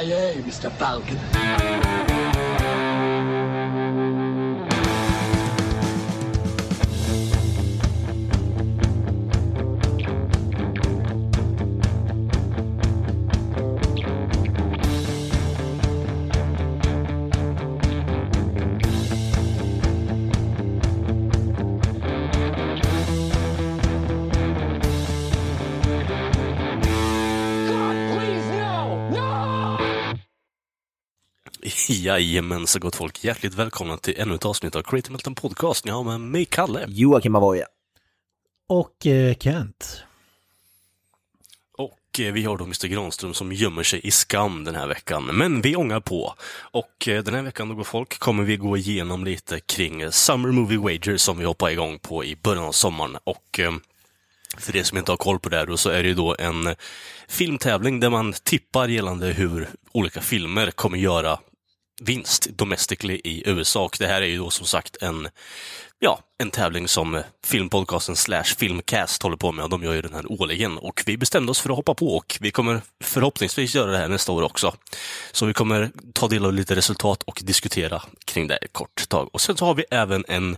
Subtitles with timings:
[0.00, 0.70] Yippee-ki-yay, Mr.
[0.72, 2.11] Falcon.
[32.18, 33.24] Jajamän, så gott folk.
[33.24, 35.84] Hjärtligt välkomna till ännu ett avsnitt av Creative Melton Podcast.
[35.84, 36.84] Ni har med mig Kalle.
[36.88, 37.66] Joakim Avoya.
[38.68, 40.02] Och eh, Kent.
[41.78, 45.24] Och eh, vi har då Mr Granström som gömmer sig i skam den här veckan.
[45.24, 46.34] Men vi ångar på.
[46.60, 50.48] Och eh, den här veckan då går folk kommer vi gå igenom lite kring Summer
[50.48, 53.16] Movie Wager som vi hoppar igång på i början av sommaren.
[53.24, 53.72] Och eh,
[54.58, 56.36] för er som inte har koll på det här då, så är det ju då
[56.38, 56.74] en
[57.28, 61.38] filmtävling där man tippar gällande hur olika filmer kommer göra
[62.04, 63.84] vinst domestically i USA.
[63.84, 65.28] Och det här är ju då som sagt en,
[65.98, 70.14] ja, en tävling som filmpodcasten slash filmcast håller på med och de gör ju den
[70.14, 70.78] här årligen.
[70.78, 74.08] Och vi bestämde oss för att hoppa på och vi kommer förhoppningsvis göra det här
[74.08, 74.74] nästa år också.
[75.32, 79.28] Så vi kommer ta del av lite resultat och diskutera kring det ett kort tag.
[79.32, 80.56] Och sen så har vi även en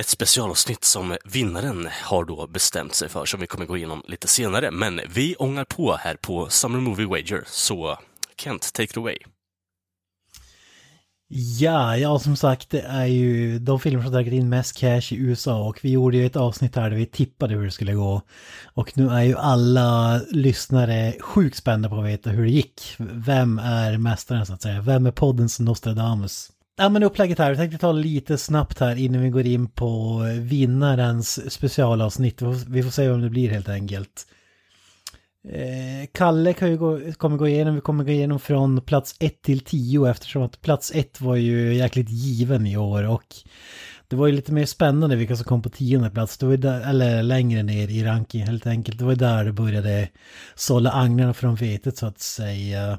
[0.00, 4.28] ett specialavsnitt som vinnaren har då bestämt sig för, som vi kommer gå igenom lite
[4.28, 4.70] senare.
[4.70, 7.98] Men vi ångar på här på Summer Movie Wager, så
[8.36, 9.18] Kent, take it away.
[11.30, 15.16] Ja, ja som sagt det är ju de filmer som dragit in mest cash i
[15.16, 18.22] USA och vi gjorde ju ett avsnitt här där vi tippade hur det skulle gå.
[18.64, 22.82] Och nu är ju alla lyssnare sjukt spända på att veta hur det gick.
[22.98, 24.80] Vem är mästaren så att säga?
[24.80, 26.48] Vem är poddens Nostradamus?
[26.76, 30.22] Ja men upplägget här, vi tänkte ta lite snabbt här innan vi går in på
[30.40, 32.42] vinnarens specialavsnitt.
[32.68, 34.26] Vi får se om det blir helt enkelt.
[35.48, 39.42] Eh, Kalle kan ju gå, kommer gå igenom, vi kommer gå igenom från plats 1
[39.42, 43.34] till 10 eftersom att plats 1 var ju jäkligt given i år och
[44.08, 46.90] det var ju lite mer spännande vilka som kom på tionde plats, det var där,
[46.90, 48.98] eller längre ner i ranking helt enkelt.
[48.98, 50.08] Det var där det började
[50.54, 52.98] sålla agnarna från vetet så att säga.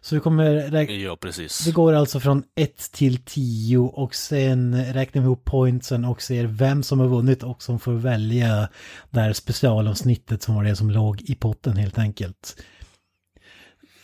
[0.00, 0.94] Så vi kommer räkna...
[0.94, 1.64] Ja, precis.
[1.64, 6.44] Det går alltså från 1 till 10 och sen räknar vi ihop pointsen och ser
[6.44, 8.68] vem som har vunnit och som får välja
[9.10, 12.62] det här specialavsnittet som var det som låg i potten helt enkelt.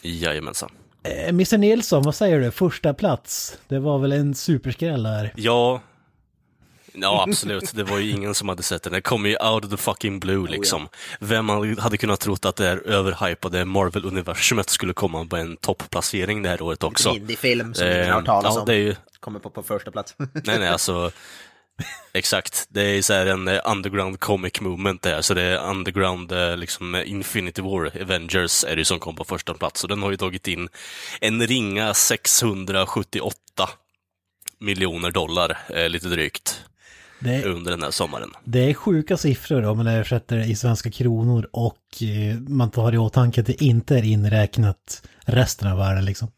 [0.03, 0.71] Jajamensan.
[1.03, 2.51] Eh, Mr Nilsson, vad säger du?
[2.51, 3.59] Första plats.
[3.69, 5.33] Det var väl en superskräll där?
[5.37, 5.83] Ja,
[6.97, 7.73] Ja, absolut.
[7.73, 8.93] Det var ju ingen som hade sett den.
[8.93, 10.83] Den kom ju out of the fucking blue liksom.
[10.83, 11.27] Oh, ja.
[11.27, 11.49] Vem
[11.79, 16.63] hade kunnat trott att det här överhypade Marvel-universumet skulle komma på en topplacering det här
[16.63, 17.09] året också?
[17.09, 18.67] En indiefilm som eh, ingen har hört talas ja, om.
[18.67, 18.95] Det är ju...
[19.21, 20.15] Kommer på, på första plats.
[20.19, 21.11] nej, nej, alltså.
[22.13, 26.33] Exakt, det är så här en eh, underground comic movement där, så det är underground
[26.33, 30.11] eh, liksom Infinity War, Avengers är det som kom på första plats och den har
[30.11, 30.69] ju tagit in
[31.21, 33.35] en ringa 678
[34.61, 36.65] miljoner dollar, eh, lite drygt
[37.19, 38.31] det, under den här sommaren.
[38.45, 42.99] Det är sjuka siffror om man översätter i svenska kronor och eh, man tar i
[42.99, 46.29] åtanke att det inte är inräknat resten av världen liksom.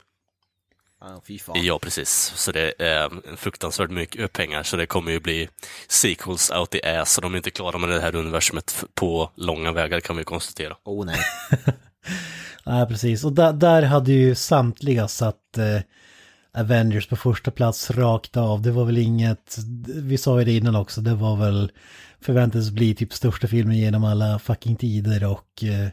[1.55, 2.33] Ja, precis.
[2.37, 5.49] Så det är fruktansvärt mycket pengar, så det kommer ju bli
[5.89, 9.72] sequels out the ass, så de är inte klara med det här universumet på långa
[9.72, 10.77] vägar kan vi konstatera.
[10.84, 11.21] Oh nej.
[12.65, 13.25] nej, precis.
[13.25, 15.81] Och där, där hade ju samtliga satt eh,
[16.53, 18.62] Avengers på första plats rakt av.
[18.62, 21.72] Det var väl inget, vi sa ju det innan också, det var väl
[22.20, 25.88] förväntades bli typ största filmen genom alla fucking tider och eh,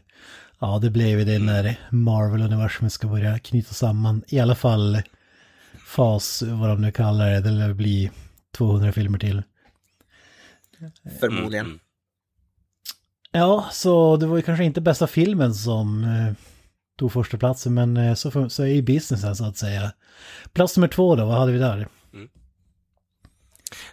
[0.58, 4.22] ja, det blev ju det när Marvel-universumet ska börja knyta samman.
[4.28, 5.02] I alla fall
[5.86, 8.10] fas, vad de nu kallar det, det lär bli
[8.56, 9.42] 200 filmer till.
[11.20, 11.66] Förmodligen.
[11.66, 11.78] Mm.
[13.32, 16.32] Ja, så det var ju kanske inte bästa filmen som eh,
[16.96, 19.92] tog första platsen men eh, så, så är ju businessen så att säga.
[20.52, 21.88] Plats nummer två då, vad hade vi där?
[22.14, 22.28] Mm.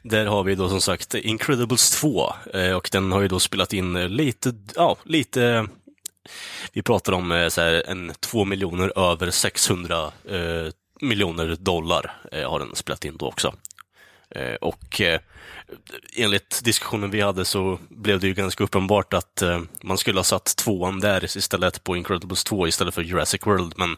[0.02, 3.74] Där har vi då som sagt Incredibles 2 eh, och den har ju då spelat
[3.74, 5.68] in eh, lite, ja, lite
[6.74, 12.60] vi pratar om så här, en 2 miljoner över 600 eh, miljoner dollar eh, har
[12.60, 13.54] den spelat in då också.
[14.36, 15.20] Eh, och eh,
[16.16, 20.24] enligt diskussionen vi hade så blev det ju ganska uppenbart att eh, man skulle ha
[20.24, 23.74] satt tvåan där istället på Incredibles 2 istället för Jurassic World.
[23.78, 23.98] Men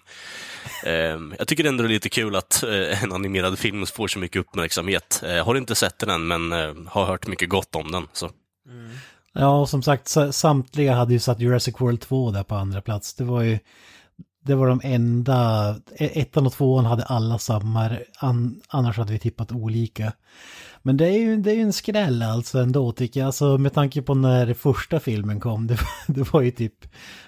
[0.85, 4.19] eh, jag tycker ändå det är lite kul att eh, en animerad film får så
[4.19, 5.23] mycket uppmärksamhet.
[5.25, 8.07] Eh, har inte sett den än, men har hört mycket gott om den.
[8.13, 8.29] Så.
[8.69, 8.91] Mm.
[9.33, 13.13] Ja, och som sagt, samtliga hade ju satt Jurassic World 2 där på andra plats.
[13.13, 13.59] Det var ju
[14.45, 19.19] det var de enda, e- ettan och tvåan hade alla samma, an, annars hade vi
[19.19, 20.13] tippat olika.
[20.81, 23.73] Men det är ju, det är ju en skräll alltså ändå tycker jag, alltså med
[23.73, 25.77] tanke på när första filmen kom, det,
[26.07, 26.73] det var ju typ,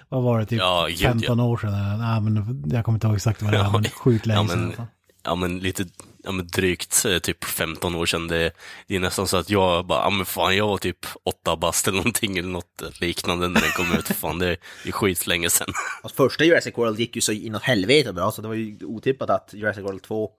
[0.08, 3.16] vad var det, typ Ja, gud, 15 år sedan, nej men jag kommer inte ihåg
[3.16, 4.72] exakt vad det var, men sjukt länge Ja, sedan.
[4.76, 4.86] men,
[5.24, 5.84] ja, men lite,
[6.28, 8.28] ja, men drygt eh, typ 15 år sedan.
[8.28, 8.52] Det,
[8.86, 11.88] det är nästan så att jag bara, ja men fan jag var typ åtta bast
[11.88, 14.06] eller någonting eller något liknande när den kom ut.
[14.06, 15.68] Fan, det är skitlänge sedan.
[16.02, 19.30] Alltså, första Jurassic World gick ju så inåt helvete bra, så det var ju otippat
[19.30, 20.30] att Jurassic World 2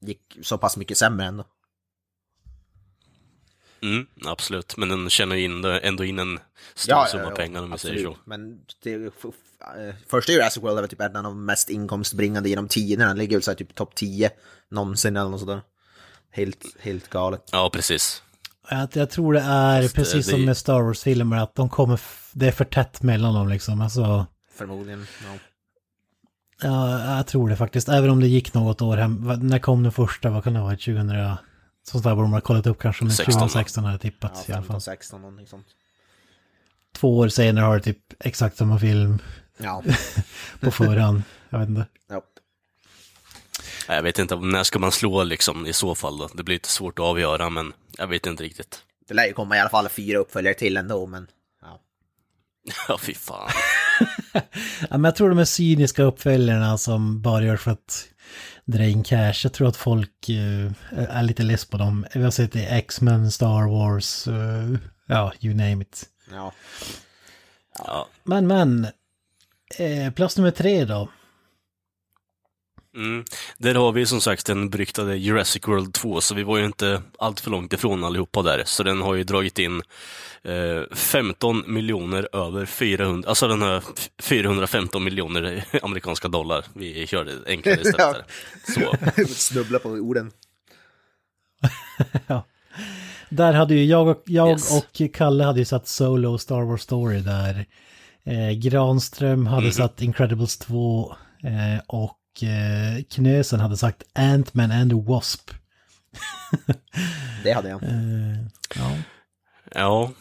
[0.00, 1.44] gick så pass mycket sämre ändå.
[3.82, 6.40] Mm, absolut, men den känner ju ändå in en
[6.74, 8.16] stor summa pengar om vi säger så.
[8.24, 9.14] Men det,
[10.08, 13.08] första Jurassic World är väl typ en av de mest inkomstbringande genom tiderna.
[13.08, 14.30] Den ligger väl så här typ topp 10
[14.70, 15.60] någonsin eller något sådär.
[16.30, 17.42] Helt, helt galet.
[17.52, 18.22] Ja, precis.
[18.70, 21.68] Jag, jag tror det är Fast, eh, precis det- som med Star Wars-filmer, att de
[21.68, 22.00] kommer,
[22.32, 23.80] det är för tätt mellan dem liksom.
[23.80, 25.06] Alltså, Förmodligen.
[25.24, 25.38] Ja.
[26.68, 27.88] ja, jag tror det faktiskt.
[27.88, 29.32] Även om det gick något år hem.
[29.42, 30.30] När kom den första?
[30.30, 30.80] Vad kan det ha varit?
[30.84, 31.36] 2000?
[31.82, 33.04] Sånt där borde de ha kollat upp kanske.
[33.04, 34.80] Men 16, 2016 hade jag tippat Ja, i alla 15, fall.
[34.80, 35.66] 16 någonting sånt.
[36.96, 39.18] Två år senare har det typ exakt samma film
[39.58, 39.82] Ja.
[40.60, 41.22] på förhand.
[41.50, 41.86] jag vet inte.
[42.08, 42.22] ja.
[43.88, 46.28] Jag vet inte, när ska man slå liksom i så fall då?
[46.34, 48.82] Det blir lite svårt att avgöra, men jag vet inte riktigt.
[49.08, 51.26] Det lär ju komma i alla fall fyra uppföljare till ändå, men...
[51.62, 51.80] Ja.
[52.88, 53.50] Ja, fy fan.
[54.80, 58.04] Ja, men jag tror de är cyniska uppföljarna som bara gör för att
[58.64, 59.34] dra in cash.
[59.42, 60.72] Jag tror att folk eh,
[61.08, 62.06] är lite less på dem.
[62.14, 66.04] Vi har sett det i X-Men, Star Wars, eh, ja, you name it.
[66.30, 66.52] ja.
[67.78, 68.08] Ja.
[68.24, 68.86] Men, men.
[69.78, 71.08] Eh, plats nummer tre då.
[72.96, 73.24] Mm.
[73.58, 77.02] Där har vi som sagt den beryktade Jurassic World 2, så vi var ju inte
[77.18, 78.62] allt för långt ifrån allihopa där.
[78.66, 79.82] Så den har ju dragit in
[80.42, 83.82] eh, 15 miljoner över 400, alltså den har
[84.22, 86.64] 415 miljoner amerikanska dollar.
[86.74, 88.24] Vi kör det enklare istället.
[88.76, 88.96] Ja.
[89.16, 90.30] Så, Snubbla på orden.
[93.28, 94.72] Där hade ju jag och, jag Yes.
[94.76, 97.66] och Kalle hade ju satt Solo Star Wars Story där.
[98.26, 104.96] Eh, Granström hade satt Incredibles 2 eh, och eh, Knösen hade sagt Ant-Man and the
[104.96, 105.50] Wasp.
[107.44, 107.82] Det hade jag.
[107.82, 107.90] Eh,
[108.76, 108.96] ja.
[109.74, 110.12] ja,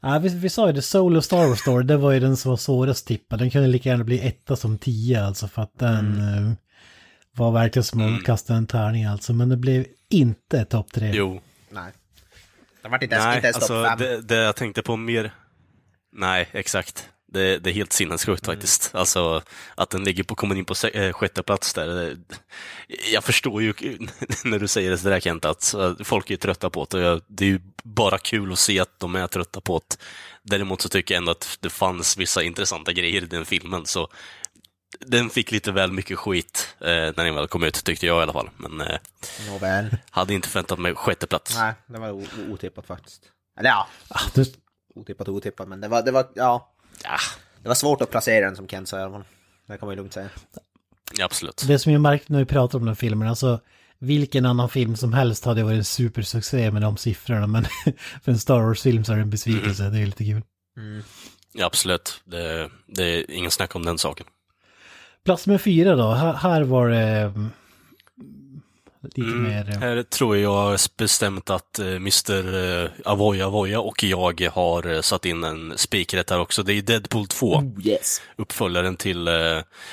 [0.00, 2.50] Ja, vi, vi sa ju det, Solo Star Wars Story, det var ju den som
[2.50, 3.38] var svårast tippad.
[3.38, 6.52] Den kunde lika gärna bli etta som tio alltså för att den eh,
[7.36, 9.32] var verkligen som att kasta en tärning alltså.
[9.32, 11.10] Men det blev inte topp tre.
[11.14, 11.40] jo.
[11.70, 11.92] Nej.
[12.82, 13.98] Det vart inte ens, Nej, inte ens alltså topp fem.
[13.98, 15.32] det, det jag tänkte på mer...
[16.16, 17.08] Nej, exakt.
[17.32, 18.56] Det, det är helt sinnessjukt Mm.
[18.56, 18.94] faktiskt.
[18.94, 19.42] Alltså
[19.74, 21.86] att den ligger på, kommer in på se, eh, sjätte plats där.
[21.86, 22.16] Det,
[23.12, 23.74] jag förstår ju
[24.44, 26.96] när du säger det sådär Kent, att eh, folk är trötta på det.
[26.98, 29.96] och jag- Det är ju bara kul att se att de är trötta på det.
[30.42, 34.08] Däremot så tycker jag ändå att det fanns vissa intressanta grejer i den filmen, så
[35.00, 38.22] den fick lite väl mycket skit eh, när den väl kom ut, tyckte jag i
[38.22, 38.50] alla fall.
[38.56, 38.98] Men eh,
[39.48, 39.96] Nåväl.
[40.10, 41.54] hade inte förväntat mig sjätte plats.
[41.56, 43.22] Nej, det var otippat faktiskt.
[43.58, 44.54] Eller ja, Ah, det,
[44.96, 46.72] otippat och otippat, men det var, det var, ja.
[47.04, 47.16] Ja,
[47.62, 49.24] Det var svårt att placera den som Kent sa i alla fall.
[49.66, 50.28] Det kan man ju lugnt säga.
[51.22, 51.64] absolut.
[51.68, 53.60] det som jag märkt när vi pratar om den filmen, alltså
[53.98, 57.46] vilken annan film som helst hade varit en supersuccé med de siffrorna.
[57.46, 57.64] Men
[58.22, 60.42] för en Star Wars-film så är det en besvikelse, det är lite kul.
[61.52, 62.20] Ja, absolut.
[62.24, 64.26] Det, det är ingen snack om den saken.
[65.24, 67.32] Plats med fyra då, här, här var det
[69.16, 69.68] mm, lite mer...
[69.74, 72.54] eh, Här tror jag bestämt att eh, Mr.
[72.84, 76.62] eh, Avoya Avoya och jag har satt in en spikrätt här också.
[76.62, 78.22] Det är Deadpool 2, Oh yes!
[78.36, 79.34] uppföljaren till eh,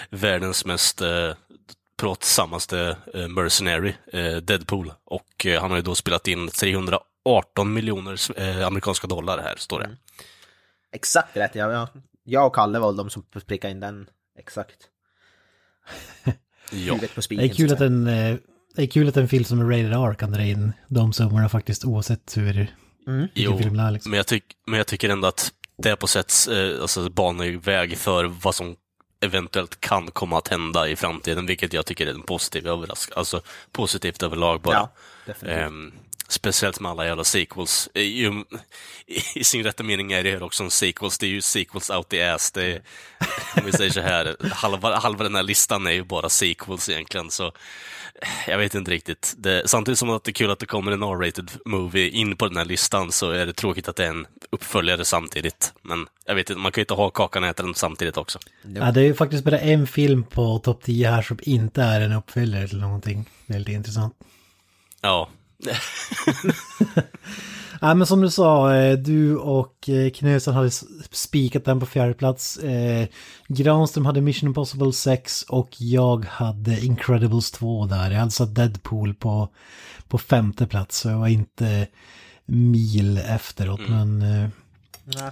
[0.10, 1.34] världens mest eh,
[1.98, 4.94] pratsammaste eh, mercenary, eh, Deadpool.
[5.06, 9.80] Och eh, han har ju då spelat in 318 miljoner eh, amerikanska dollar här, står
[9.80, 9.90] det.
[10.92, 11.88] Exakt rätt, jag, jag,
[12.24, 14.10] jag och Kalle var de som prickade in den
[14.40, 14.78] exakt.
[16.72, 16.98] Ja.
[17.30, 18.38] Det är kul att säga.
[18.76, 21.50] Det är kul att en film som är rated R kan dra in de summorna
[21.50, 22.54] faktiskt oavsett hur
[23.06, 24.10] vilken Jo, film det är liksom.
[24.10, 27.60] men jag, tyck, men jag tycker ändå att det på sätt eh, alltså, banar ju
[27.60, 28.76] väg för vad som
[29.22, 33.18] eventuellt kan komma att hända i framtiden, vilket jag tycker är en positiv överraskning.
[33.18, 34.90] Alltså positivt överlag bara.
[35.26, 35.34] Ja.
[35.48, 35.92] Ehm,
[36.28, 37.90] speciellt med alla jävla sequels.
[37.94, 38.44] Eh, ju-
[39.36, 41.18] I sin rätta mening är det här också en sequels.
[41.18, 42.52] Det är ju sequels out the ass.
[42.52, 42.82] Det är,
[43.58, 47.32] om vi säger så här, halva, halva den här listan är ju bara sequels egentligen.
[47.32, 47.52] Så
[48.48, 49.34] jag vet inte riktigt.
[49.38, 52.48] Det, samtidigt som att det är kul att det kommer en R-rated movie in på
[52.48, 55.74] den här listan så är det tråkigt att det är en uppföljare samtidigt.
[55.82, 58.40] Men jag vet inte, man kan ju inte ha kakan och äta den samtidigt också.
[58.62, 62.02] Ja, det är ju faktiskt bara en film på topp 10 här som inte är
[62.02, 63.30] en uppföljare till någonting.
[63.46, 64.16] Väldigt intressant.
[65.02, 65.30] Ja,
[67.84, 70.72] Ja, men som du sa, eh, du och eh, Knösen hade
[71.12, 72.58] spikat den på fjärde plats.
[72.58, 73.08] Eh,
[73.48, 78.12] Granström hade Mission Impossible 6 och jag hade Incredibles 2 där.
[78.12, 79.50] Jag hade satt Deadpool på,
[80.08, 81.88] på femte plats så jag var inte
[82.46, 83.82] mil efteråt.
[83.90, 84.50] Men eh,
[85.04, 85.32] Nej.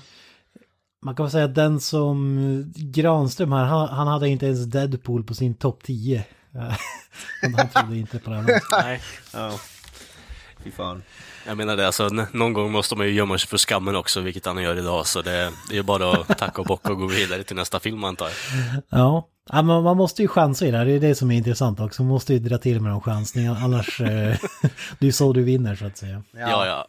[1.01, 5.23] man kan väl säga att den som Granström här, han, han hade inte ens Deadpool
[5.23, 6.23] på sin topp 10.
[6.53, 8.45] han, han trodde inte på den.
[8.71, 9.01] Nej.
[9.33, 9.59] Ja.
[10.63, 11.01] Fy fan.
[11.47, 14.45] Jag menar det, alltså, någon gång måste man ju gömma sig för skammen också, vilket
[14.45, 15.07] han gör idag.
[15.07, 15.31] Så det,
[15.69, 18.25] det är ju bara att tacka och bocka och gå vidare till nästa film antar
[18.25, 18.35] jag.
[18.89, 20.85] Ja, ja men man måste ju chansa i det här.
[20.85, 22.03] Det är det som är intressant också.
[22.03, 23.59] Man måste ju dra till med de chansningarna.
[23.59, 24.07] Annars, eh,
[24.99, 26.23] det är ju så du vinner så att säga.
[26.31, 26.87] Ja, ja.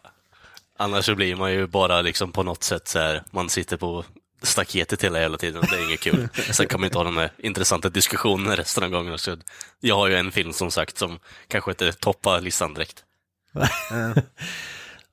[0.78, 4.04] Annars så blir man ju bara liksom på något sätt så här, man sitter på
[4.42, 6.28] staketet hela jävla tiden, det är inget kul.
[6.52, 9.18] Sen kan man inte ha de här intressanta diskussionerna resten av gången.
[9.18, 9.36] Så
[9.80, 11.18] jag har ju en film som sagt som
[11.48, 13.04] kanske inte toppar listan direkt.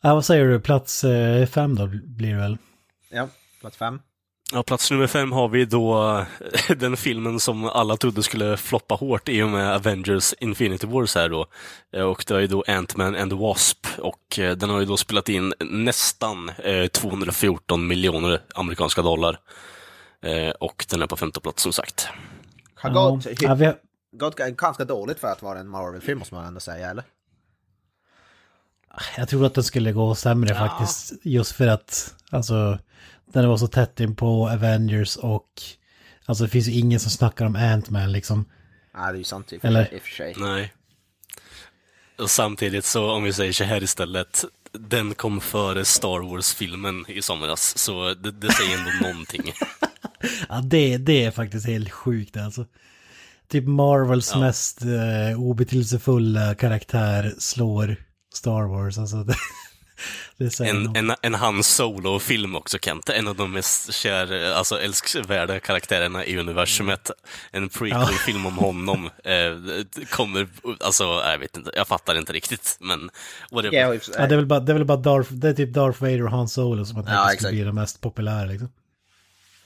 [0.02, 0.60] Ja, vad säger du?
[0.60, 2.58] Plats eh, fem då blir det väl?
[3.10, 3.28] Ja,
[3.62, 4.00] plats fem.
[4.52, 6.18] Ja, plats nummer fem har vi då
[6.70, 11.16] eh, den filmen som alla trodde skulle floppa hårt i och med Avengers Infinity Wars
[11.16, 11.46] här då.
[11.94, 14.86] Eh, Och det är ju då Ant-Man and the Wasp och eh, den har ju
[14.86, 19.40] då spelat in nästan eh, 214 miljoner amerikanska dollar.
[20.60, 22.08] Och den är på femte plats som sagt.
[22.76, 23.76] Har gått, ja, vi har,
[24.18, 27.04] gått ganska dåligt för att vara en Marvel-film måste man ändå säga, eller?
[29.18, 31.14] Jag tror att den skulle gå sämre faktiskt.
[31.24, 32.80] Just för att, alltså,
[33.34, 35.48] den var så tätt in på Avengers och
[36.26, 38.46] Alltså det finns ju ingen som snackar om Ant-Man liksom.
[38.94, 39.94] Ja, det är ju sant i och för, Eller?
[39.96, 40.36] och för sig.
[40.38, 40.74] Nej.
[42.18, 47.22] Och samtidigt så, om vi säger så här istället, den kom före Star Wars-filmen i
[47.22, 49.54] somras, så det, det säger ändå någonting.
[50.50, 52.66] Ja, det, det är faktiskt helt sjukt alltså.
[53.48, 54.40] Typ Marvels Ja.
[54.40, 57.96] mest eh, obetydelsefulla karaktär slår
[58.40, 58.98] Star Wars.
[58.98, 59.36] Alltså det,
[60.38, 63.10] det säger En, en, en Han Solo-film också, Kent.
[63.10, 67.12] En av de mest kär, alltså älskvärda karaktärerna i universumet.
[67.52, 70.48] En prequel-film om honom eh, kommer,
[70.80, 73.10] alltså, jag vet inte, jag fattar inte riktigt, men
[73.52, 73.78] whatever.
[73.78, 73.94] Ja.
[74.18, 76.24] Ja, det är väl bara, det är väl bara Darth, det är typ Darth Vader
[76.24, 77.52] och Han Solo som man Ja, tänker skulle exakt.
[77.54, 78.70] bli de mest populära liksom.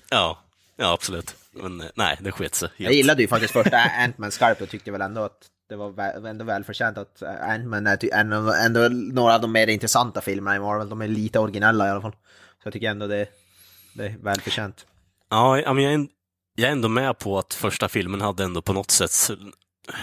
[0.10, 0.40] Ja,
[0.78, 1.36] ja absolut.
[1.52, 2.70] Men eh, nej, det sket sig.
[2.78, 6.26] Jag gillade ju faktiskt första Ant-Man skarpt och tyckte väl ändå att det var väl,
[6.26, 10.60] ändå välförtjänt att eh, Ant-Man är ändå, ändå några av de mer intressanta filmerna i
[10.60, 10.90] Marvel.
[10.90, 12.12] De är lite originella i alla fall.
[12.12, 12.18] Så
[12.64, 13.28] jag tycker ändå det,
[13.94, 14.86] det är välförtjänt.
[15.30, 16.08] Ja, men jag är,
[16.56, 19.12] jag är ändå med på att första filmen hade ändå på något sätt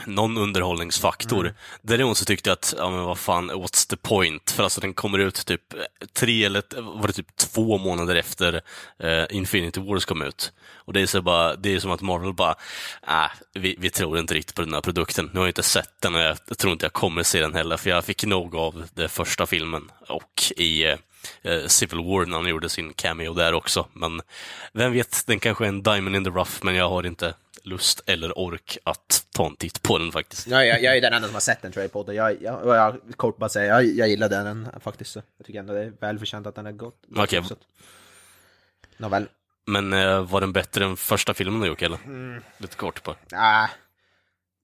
[0.07, 1.41] någon underhållningsfaktor.
[1.41, 1.55] Mm.
[1.83, 4.51] Däremot så tyckte jag att, ja men vad fan, what's the point?
[4.51, 5.75] För alltså den kommer ut typ
[6.13, 8.61] tre eller var det typ två månader efter
[8.99, 10.53] eh, Infinity Wars kom ut.
[10.75, 12.55] Och det är så bara, det är som att Marvel bara,
[13.09, 15.31] äh, vi, vi tror inte riktigt på den här produkten.
[15.33, 17.77] Nu har jag inte sett den och jag tror inte jag kommer se den heller,
[17.77, 20.99] för jag fick nog av den första filmen och i eh,
[21.43, 23.87] eh, Civil War när han gjorde sin cameo där också.
[23.93, 24.23] Men
[24.73, 28.03] vem vet, den kanske är en diamond in the rough, men jag har inte lust
[28.07, 30.47] eller ork att ta en titt på den faktiskt.
[30.47, 32.15] Ja, jag, jag är den enda som har sett den tror jag i podden.
[32.15, 35.17] Jag, jag, jag kort bara säga, jag, jag gillar den faktiskt.
[35.17, 37.03] Jag tycker ändå det är välförtjänt att den är gott.
[37.17, 37.39] Okej.
[37.39, 37.53] Att-
[38.97, 39.29] Nåväl.
[39.67, 41.99] Men eh, var den bättre än första filmen du gjort eller?
[42.59, 43.17] Lite kort på.
[43.33, 43.69] Nej,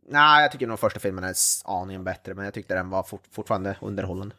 [0.09, 1.35] nej, jag tycker nog första filmen är
[1.65, 4.35] aningen bättre, men jag tyckte den var fort, fortfarande underhållande.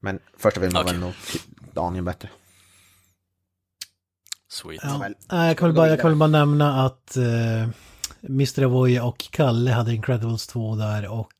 [0.00, 0.98] Men första filmen Okej.
[0.98, 1.14] var nog
[1.86, 2.28] aningen bättre.
[4.54, 4.80] Sweet.
[5.28, 5.46] Ja.
[5.46, 7.68] Jag kan, väl bara, jag kan väl bara nämna att eh,
[8.28, 8.62] Mr.
[8.64, 11.32] Avoya och Kalle hade Incredibles 2 där och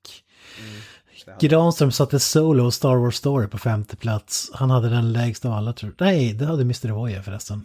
[1.40, 4.50] Granström satte Solo och Star Wars Story på femte plats.
[4.54, 6.06] Han hade den lägsta av alla tror jag.
[6.06, 6.90] Nej, det hade Mr.
[6.90, 7.64] Avoya förresten.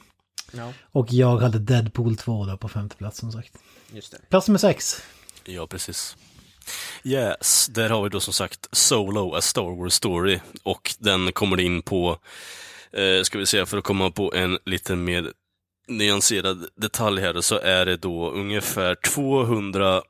[0.54, 3.54] Ja, Och jag hade Deadpool 2 då på femte plats som sagt.
[3.94, 4.18] just det.
[4.30, 5.04] Plats nummer sex.
[5.46, 6.16] Ja, precis.
[7.04, 10.40] Yes, där har vi då som sagt Solo, A Star Wars Story.
[10.64, 12.18] Och den kommer in på,
[12.94, 15.32] eh, ska vi säga, för att komma på en lite mer
[15.88, 20.02] nyanserad detalj här, så är det då ungefär 200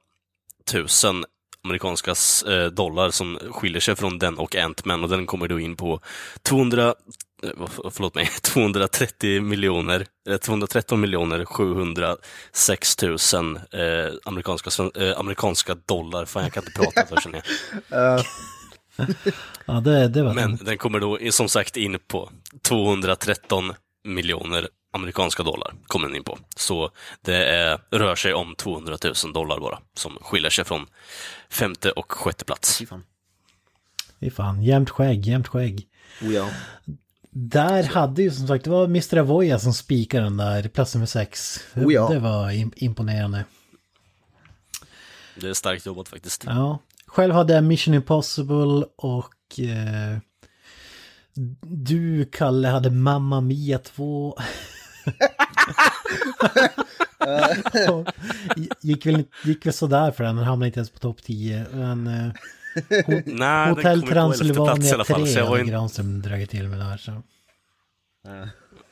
[0.74, 1.26] 000
[1.64, 2.14] amerikanska
[2.52, 6.02] eh, dollar som skiljer sig från den och Ant-Man och den kommer då in på
[6.42, 6.96] 200,
[7.44, 7.50] eh,
[7.92, 13.16] förlåt mig, 230 miljoner, eh, 213 miljoner 706 000
[13.72, 16.26] eh, amerikanska, eh, amerikanska dollar.
[16.26, 17.44] Fan, jag kan inte prata för känner
[17.90, 18.26] jag.
[19.66, 20.78] Ja, det, det var Men den.
[20.78, 25.74] kommer då som sagt in på 213 miljoner amerikanska dollar.
[25.88, 26.38] Kommer den in på.
[26.56, 26.92] Så
[27.22, 30.88] det är, rör sig om 200 000 dollar bara, som skiljer sig från
[31.50, 32.78] femte och sjätte plats.
[32.78, 33.04] Fy fan.
[34.20, 35.88] Fy fan, jämnt skägg, jämnt skägg.
[36.22, 36.50] Oh, ja.
[37.32, 39.18] Där hade ju som sagt, det var Mr.
[39.18, 41.60] Avoya som spikade den där, plats nummer sex.
[41.74, 42.08] Det, Oh ja.
[42.10, 43.46] det var im- imponerande.
[45.36, 46.44] Det är starkt jobbat faktiskt.
[46.46, 46.80] Ja.
[47.10, 49.60] Själv hade jag Mission Impossible och...
[49.60, 50.18] Eh,
[51.62, 54.38] Du, Kalle, hade Mamma Mia 2.
[57.90, 58.06] Och
[58.82, 61.66] gick, väl, gick väl sådär för den, den hamnade inte ens på topp 10.
[61.74, 62.32] Men, eh,
[62.90, 65.22] Ho- Nej, Hotell Transylvania alla fall.
[65.24, 65.68] 3 Så jag var hade in...
[65.70, 66.98] Granström dragit till med där.
[66.98, 67.22] Så.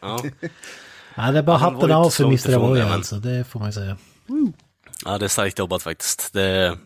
[0.01, 0.23] ja.
[1.15, 2.53] Ja, det är bara hatten av för Mr.
[2.55, 3.97] Avoya alltså, det får man ju säga.
[5.05, 6.33] Ja, det är starkt jobbat faktiskt.
[6.33, 6.77] Det...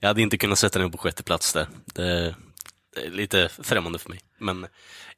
[0.00, 1.66] Jag hade inte kunnat sätta den på sjätte plats där.
[1.94, 2.34] Det...
[2.94, 4.20] det är lite främmande för mig.
[4.38, 4.66] Men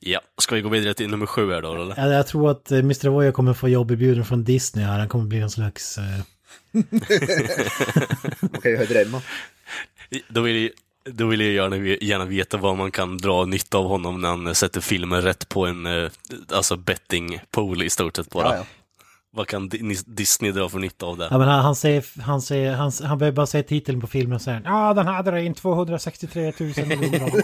[0.00, 1.94] ja, ska vi gå vidare till nummer sju här då, eller?
[1.96, 3.08] Ja, jag tror att eh, Mr.
[3.08, 4.98] Avoya kommer få jobberbjuden från Disney här.
[4.98, 5.98] Han kommer bli någon slags...
[8.40, 9.22] Man kan ju drömma.
[10.28, 10.70] Då vill jag,
[11.04, 14.54] då vill jag gärna, gärna veta vad man kan dra nytta av honom när han
[14.54, 16.10] sätter filmen rätt på en eh,
[16.52, 18.48] alltså betting pool i stort sett bara.
[18.48, 18.64] Ja, ja.
[19.32, 21.28] Vad kan Di- Disney dra för nytta av det?
[21.30, 24.34] Ja men han, han säger, han säger, han, han behöver bara säga titeln på filmen
[24.36, 27.32] och säger ja den här drar in 263 000 miljoner.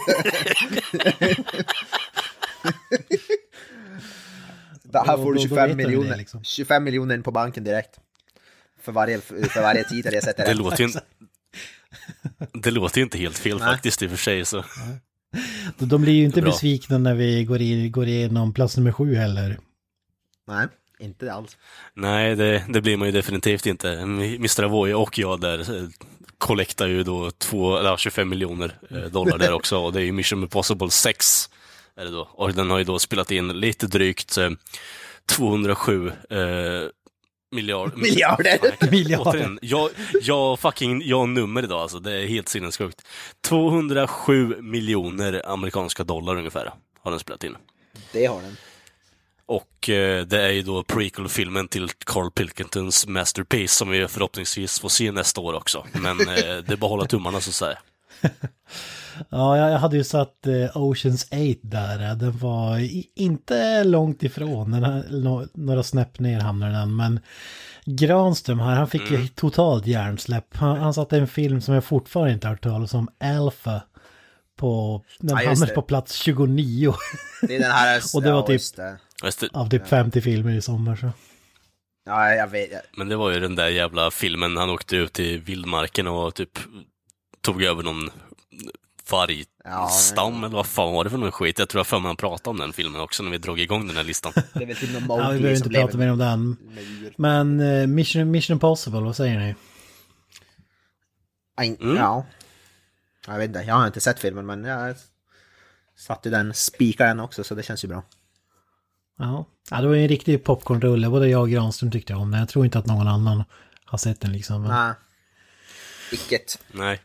[4.83, 6.17] Där här får du då- då 25 vet du det, miljoner.
[6.17, 6.43] liksom.
[6.43, 7.99] 25 miljoner in på banken direkt.
[8.81, 10.57] För varje, för varje titel jag sätter Det rätt.
[10.57, 11.01] låter ju inte...
[12.53, 13.67] Det låter ju inte helt fel Nej.
[13.67, 14.45] faktiskt i och för sig.
[14.45, 14.63] Så.
[15.77, 19.15] De, de blir ju inte besvikna när vi går, in, går igenom plats nummer sju
[19.15, 19.59] heller.
[20.47, 20.67] Nej,
[20.99, 21.57] inte alls.
[21.93, 23.89] Nej, det, det blir man ju definitivt inte.
[23.91, 24.63] Mr.
[24.63, 25.89] Avoya och jag där eh,
[26.37, 29.77] kollektar ju då två, eller 25 miljoner eh, dollar där också.
[29.77, 31.49] Och det är ju Mission Impossible 6.
[31.95, 32.29] Är det då.
[32.31, 34.49] Och den har ju då spelat in lite drygt eh,
[35.25, 36.37] 207 eh,
[37.51, 38.59] miljard, Miljarder.
[38.81, 39.31] Nej, Miljarder.
[39.31, 39.89] återigen, Jag,
[40.21, 41.99] jag fucking, jag har nummer idag alltså.
[41.99, 43.01] Det är helt sinnessjukt.
[43.47, 47.55] 207 miljoner amerikanska dollar ungefär har den spelat in.
[48.11, 48.57] Det har den.
[49.47, 54.89] Och eh, det är ju då prequel-filmen till Carl Pilkingtons Masterpiece som vi förhoppningsvis får
[54.89, 55.85] se nästa år också.
[55.93, 57.77] Men eh, det är bara att hålla tummarna så att säga.
[59.29, 62.15] Ja, jag, hade ju satt eh, Oceans 8 där.
[62.15, 64.71] Den var i, inte långt ifrån.
[64.71, 66.95] Den här, nå- några snäpp ner hamnade den.
[66.95, 67.19] Men
[67.85, 69.21] Granström här, han fick Mm.
[69.21, 70.55] ju totalt hjärnsläpp.
[70.57, 73.81] Han, han satte en film som jag fortfarande inte har hört talas om, Alpha.
[74.55, 75.75] På, den Ja, hamnade det.
[75.75, 76.93] på plats 29
[77.41, 78.01] Det är den här...
[78.15, 78.97] Och det var ja, typ- det,
[79.53, 80.95] av typ 50 filmer i sommar.
[80.95, 81.11] Så.
[82.05, 82.71] Ja, jag vet.
[82.97, 86.59] Men det var ju den där jävla filmen, han åkte ut i vildmarken och typ
[87.41, 88.09] tog över någon
[89.11, 91.59] vargstam Ja, eller vad fan var det för någon skit?
[91.59, 93.87] Jag tror jag för mig han pratade om den filmen också när vi drog igång
[93.87, 94.33] den här listan.
[94.53, 96.57] det är väl typ någon Ja, vi behöver inte prata mer om den.
[97.17, 99.55] Men eh, Mission, Mission Impossible, vad säger ni?
[101.55, 101.95] Aj, Mm.
[101.95, 102.25] Ja.
[103.27, 104.95] Jag vet inte, jag har inte sett filmen men jag
[105.95, 108.03] satte den spikaren också så det känns ju bra.
[109.17, 111.09] Ja, ja det var ju en riktig popcornrulle.
[111.09, 112.39] Både jag och Granström tyckte om den.
[112.39, 113.43] Jag tror inte att någon annan
[113.85, 114.61] har sett den liksom.
[114.61, 114.93] Men Nej.
[116.11, 116.59] Vilket.
[116.71, 117.01] Nej.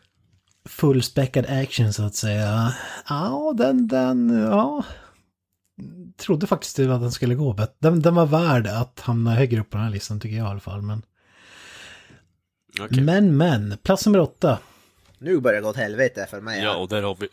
[0.65, 2.73] Fullspäckad action så att säga.
[3.09, 4.83] Ja, den, den, ja.
[6.17, 7.73] Trodde faktiskt att den skulle gå bättre.
[7.79, 10.49] Den, den var värd att hamna högre upp på den här listan tycker jag i
[10.49, 10.81] alla fall.
[10.81, 11.01] Men,
[12.79, 13.01] Okej.
[13.01, 13.77] men, men.
[13.83, 14.59] Plats nummer åtta.
[15.17, 16.61] Nu börjar det gå åt helvete för mig.
[16.63, 17.27] Ja, och där har vi...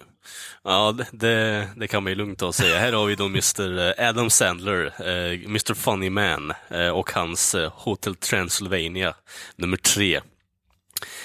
[0.64, 2.78] Ja, det- det, kan man ju lugnt ta säga.
[2.78, 7.72] Här har vi då Mr Adam Sandler, eh, Mr Funny Man eh, och hans eh,
[7.72, 9.14] Hotel Transylvania
[9.56, 10.20] nummer tre.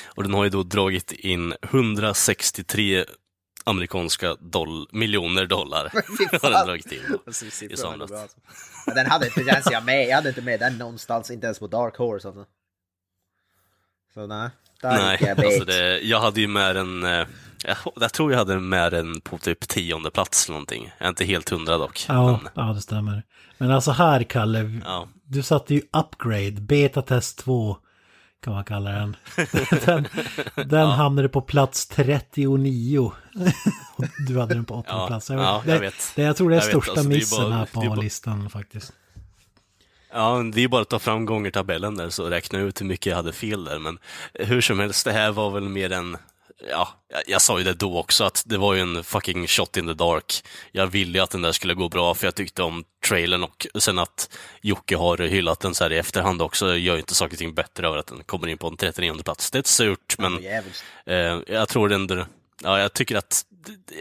[0.06, 3.06] Och den har ju då dragit in 163
[3.64, 5.92] amerikanska doll miljoner dollar.
[6.42, 7.18] Har den dragit in.
[7.26, 8.12] Så siffrorna I somras.
[8.12, 8.38] alltså.
[8.96, 10.08] Den hade inte ens jag med.
[10.08, 12.28] Jag hade inte med den någonstans, inte ens på Dark Horse.
[12.28, 12.46] Alltså.
[14.14, 14.50] Så nej,
[14.82, 17.28] där Nej, jag alltså det, jag hade ju med den, eh,
[17.68, 20.92] jag, jag tror jag hade med den på typ tionde plats eller någonting.
[20.98, 22.06] Jag är inte helt hundra dock.
[22.08, 23.24] Ja, Men, ja det stämmer.
[23.58, 24.82] Men alltså här, Kalle.
[24.86, 25.08] ja.
[25.28, 27.78] Du satte ju upgrade, betatest 2
[28.44, 29.16] kan man kalla den.
[29.86, 30.08] den
[30.70, 33.12] den hamnade på plats 39.
[33.98, 35.30] Och du hade den på åttonde Ja, plats.
[35.30, 36.12] ja, det, jag vet.
[36.16, 37.84] Det, jag tror det är Jag vet, största alltså, det missen bara- här det är
[37.84, 38.94] på bara- listan faktiskt.
[40.14, 43.16] Ja, det är bara att ta fram gångertabellen där så räkna ut hur mycket jag
[43.16, 43.80] hade fel där.
[43.80, 43.98] Men
[44.34, 46.18] hur som helst, det här var väl mer en...
[46.70, 49.78] Ja, jag, jag sa ju det då också att det var ju en fucking shot
[49.78, 50.44] in the dark.
[50.72, 53.84] Jag ville ju att den där skulle gå bra för jag tyckte om trailern och
[53.84, 54.30] sen att
[54.62, 57.54] Jocke har hyllat den så här i efterhand också gör ju inte saker och ting
[57.54, 59.52] bättre över att den kommer in på en 39 plats.
[59.52, 60.40] Det är surt, men.
[61.06, 62.26] Eh, jag tror ändå,
[62.64, 63.46] ja jag tycker att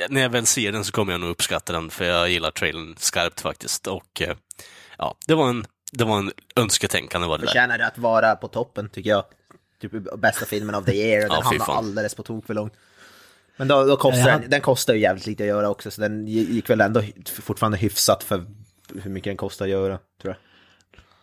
[0.09, 2.95] när jag väl ser den så kommer jag nog uppskatta den för jag gillar trailern
[2.99, 3.87] skarpt faktiskt.
[3.87, 4.37] Och eh,
[4.99, 7.49] ja, det var en, det var en önsketänkande var det där.
[7.49, 9.25] Förtjänar det att vara på toppen tycker jag.
[9.91, 11.21] Typ bästa filmen of the year.
[11.21, 11.77] Den Ja, fan.
[11.77, 12.73] alldeles på tok för långt.
[13.57, 15.91] Men då, då kostar Ja, den, den kostar ju jävligt lite att göra också.
[15.91, 17.03] Så den gick väl ändå
[17.43, 18.47] fortfarande hyfsat för
[19.03, 19.99] hur mycket den kostar att göra.
[20.23, 20.37] Tror jag.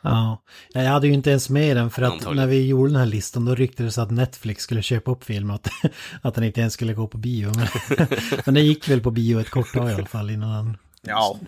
[0.04, 0.42] Ja,
[0.74, 2.36] jag hade ju inte ens med den för att Antagligen.
[2.38, 5.68] när vi gjorde den här listan då ryktades att Netflix skulle köpa upp film att,
[6.22, 7.52] att den inte ens skulle gå på bio.
[7.56, 7.68] Men,
[8.46, 11.40] men den gick väl på bio ett kort tag i alla fall innan den Ja,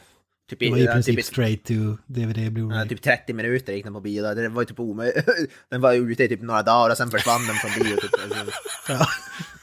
[0.50, 1.74] Typ, Det var i ja, princip typ, straight to
[2.08, 2.90] DVD ja, Blu-ray.
[2.90, 4.24] typ 30 minuter gick den på bio.
[4.24, 4.36] där.
[4.36, 5.26] Det var ju typ omöjligt.
[5.70, 7.96] Den var ju ute i typ några dagar och sen försvann den från bio.
[7.96, 8.12] Typ.
[8.88, 9.08] Ja.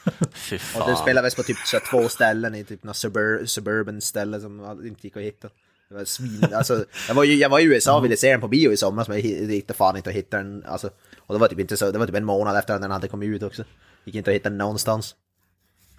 [0.33, 0.87] Fy Och fan.
[0.87, 4.81] den spelades på typ så här två ställen i typ några suburb, suburban ställe som
[4.87, 5.49] inte gick att hitta.
[5.89, 8.41] Det var svin, alltså, jag, var ju, jag var i USA och ville se den
[8.41, 10.63] på bio i somras men jag hittade fan inte att hitta den.
[10.65, 10.89] Alltså,
[11.19, 13.07] och det var typ inte så, det var typ en månad efter att den hade
[13.07, 13.63] kommit ut också.
[14.05, 15.15] Gick inte att hitta den någonstans.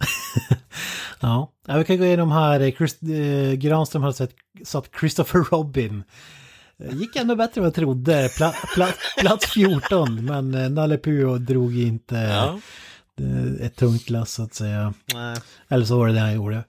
[1.19, 2.71] Ja, ja vi kan gå igenom här.
[2.71, 4.31] Chris, eh, Granström hade sett,
[4.65, 6.03] satt Christopher Robin.
[6.83, 8.29] Eh, Gick ändå bättre än vad jag trodde.
[8.37, 8.87] Pla, pla,
[9.19, 12.59] plats 14, men eh, Nalle Puh drog inte Ja.
[13.25, 14.93] eh, ett tungt lass så att säga.
[15.13, 15.37] Nej.
[15.69, 16.63] Eller så var det det han gjorde.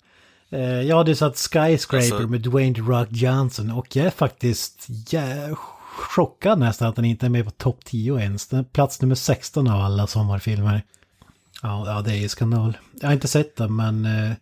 [0.50, 5.54] Eh, Jag hade satt Skyscraper Alltså- med Dwayne Rock Johnson och jag är faktiskt jä-
[5.96, 8.46] chockad nästan att den inte är med på topp 10 ens.
[8.48, 10.82] Den är plats nummer 16 av alla sommarfilmer.
[11.64, 12.78] Ja, ja, det är ju skandal.
[13.00, 14.32] Jag har inte sett den men eh,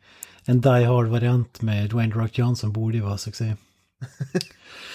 [0.44, 3.56] en Die Hard-variant med Dwayne Rock Johnson borde ju vara succé.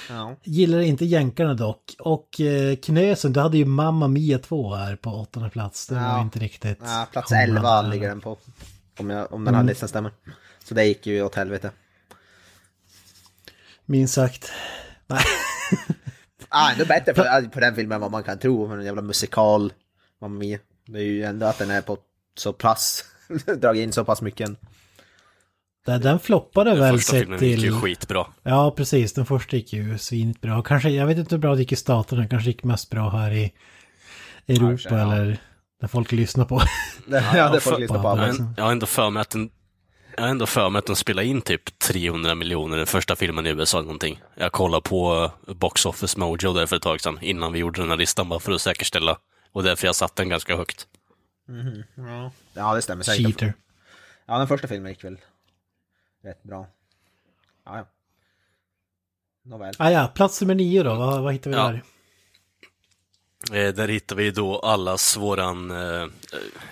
[0.10, 0.36] Ja.
[0.44, 1.96] Gillar inte jänkarna dock.
[2.00, 5.88] Och eh, Knösen, du hade ju Mamma Mia 2 här på åttonde plats.
[5.88, 6.22] Det var Ja.
[6.22, 6.78] inte riktigt...
[6.82, 7.90] Ja, plats hånglande 11 där.
[7.90, 8.38] ligger den på.
[9.00, 10.12] Om, jag, om den här listan stämmer.
[10.64, 11.72] Så det gick ju åt helvete.
[13.86, 14.52] Minst sagt.
[15.08, 15.24] Nej.
[16.50, 18.68] Ah, ändå bättre på, på den filmen än vad man kan tro.
[18.68, 19.74] För en jävla musikal.
[20.22, 20.60] Mamma Mia.
[20.86, 21.98] Det är ju ändå att den är på
[22.40, 23.04] så pass.
[23.62, 24.50] dragit in så pass mycket.
[25.86, 27.66] Den, den floppade väl Första sett filmen gick till...
[27.66, 28.28] ju skitbra.
[28.44, 29.14] Ja, precis.
[29.14, 30.62] Den första gick ju svinigt bra.
[30.62, 32.28] Kanske, jag vet inte hur bra det gick i staterna.
[32.28, 33.54] Kanske gick mest bra här i
[34.48, 35.12] Europa Ja, ja.
[35.14, 35.38] eller
[35.82, 36.62] där folk lyssnar på.
[37.36, 38.08] Ja, det får för- du lyssna på.
[38.08, 39.50] Ja, Jag jag har ändå för mig att den
[40.16, 43.46] jag har ändå för mig att den spelade in typ 300 miljoner den första filmen
[43.46, 44.20] i USA någonting.
[44.38, 47.82] Jag kollade på eh, Box Office Mojo där för ett tag sedan innan vi gjorde
[47.82, 49.18] den här listan bara för att säkerställa.
[49.52, 50.88] Och därför jag satt den ganska högt.
[51.96, 52.32] Ja.
[52.54, 53.26] ja, det stämmer säkert.
[53.26, 53.54] Cheater.
[54.26, 55.18] Ja, den första filmen gick väl
[56.24, 56.68] rätt bra.
[57.66, 57.88] Ja, ja.
[59.46, 59.74] Nåväl.
[59.80, 60.96] Ah, ja, plats nummer nio då.
[60.96, 61.64] Vad, vad hittar vi Ja.
[61.72, 61.84] där?
[63.68, 66.08] Eh, där hittar vi då allas våran, eh,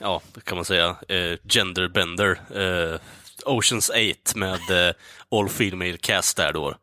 [0.01, 2.39] ja, kan man säga, eh, genderbender.
[2.55, 2.99] Eh,
[3.45, 3.95] Oceans 8
[4.39, 4.93] med eh,
[5.31, 6.75] All Female Cast där då.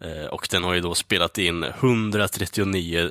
[0.00, 3.10] Eh, och den har ju då spelat in 139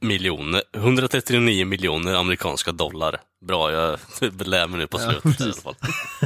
[0.00, 3.20] miljoner, 139 miljoner amerikanska dollar.
[3.46, 3.98] Bra, jag
[4.46, 5.74] lär mig nu på slutet i alla fall.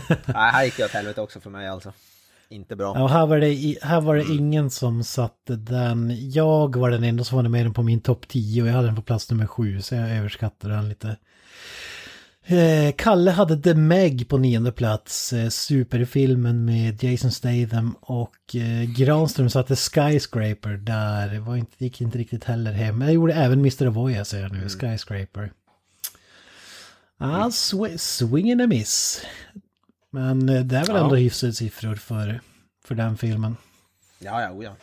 [0.27, 1.93] Nej, här gick det åt helvete också för mig alltså.
[2.49, 2.99] Inte bra.
[2.99, 4.39] Ja, här var det, här var det Mm.
[4.39, 6.31] ingen som satte den.
[6.31, 8.89] Jag var den enda som var med den på min topp 10 och jag hade
[8.89, 11.17] den på plats nummer 7 så jag överskattade den lite.
[12.47, 18.83] Eh, Kalle hade The Meg på nionde plats, eh, superfilmen med Jason Statham och eh,
[18.97, 23.01] Granström satte Skyscraper där, det var inte, gick inte riktigt heller hem.
[23.03, 23.87] Jag gjorde även Mr.
[23.87, 25.53] Avoya säger jag nu, Skyscraper.
[27.19, 29.23] Ah, sw- swing and a miss.
[30.11, 30.99] Men det är väl Ja.
[31.05, 32.41] ändå hyfsade siffror för,
[32.85, 33.57] för den filmen.
[34.19, 34.77] Ja, ja, ja.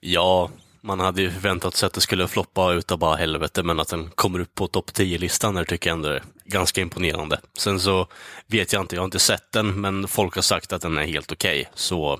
[0.00, 0.50] Ja,
[0.84, 4.10] man hade ju förväntat sig att det skulle floppa utav bara helvete, men att den
[4.10, 7.40] kommer upp på topp 10-listan där tycker jag ändå är ganska imponerande.
[7.58, 8.06] Sen så
[8.46, 11.04] vet jag inte, jag har inte sett den, men folk har sagt att den är
[11.06, 11.70] helt okej.
[11.74, 12.18] Så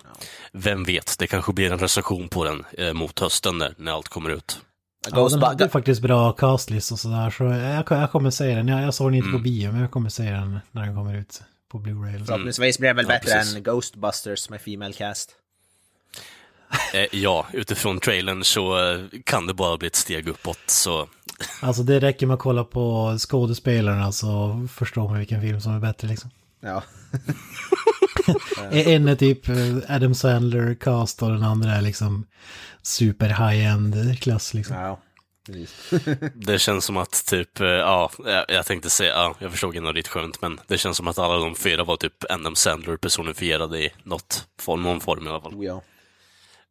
[0.52, 4.08] vem vet, det kanske blir en recension på den eh, mot hösten där, när allt
[4.08, 4.60] kommer ut.
[5.10, 8.68] Ja, den hade faktiskt bra castlist och sådär, så jag, jag kommer säga den.
[8.68, 9.40] Jag, jag såg den inte Mm.
[9.40, 12.24] på bio, men jag kommer säga den när den kommer ut på Blu-ray.
[12.26, 13.54] Förhoppningsvis blir den väl Ja, bättre precis.
[13.56, 15.30] än Ghostbusters med Female Cast.
[16.94, 21.08] Eh, ja, utifrån trailern så eh, kan det bara bli ett steg uppåt, så
[21.60, 25.80] Alltså det räcker med att kolla på skådespelarna så förstår man vilken film som är
[25.80, 26.30] bättre liksom.
[26.60, 26.82] Ja.
[28.70, 29.56] En är typ eh,
[29.96, 32.26] Adam Sandler cast och den andra är liksom
[32.82, 34.76] super high-end klass liksom.
[34.76, 35.00] ja.
[36.34, 38.10] Det känns som att typ, ja,
[38.48, 41.36] jag- tänkte säga, ja, jag förstod ändå ditt skämt, men det känns som att alla
[41.38, 45.54] de fyra var typ Adam Sandler personifierade i något form, någon form i alla fall.
[45.54, 45.82] Oh, ja.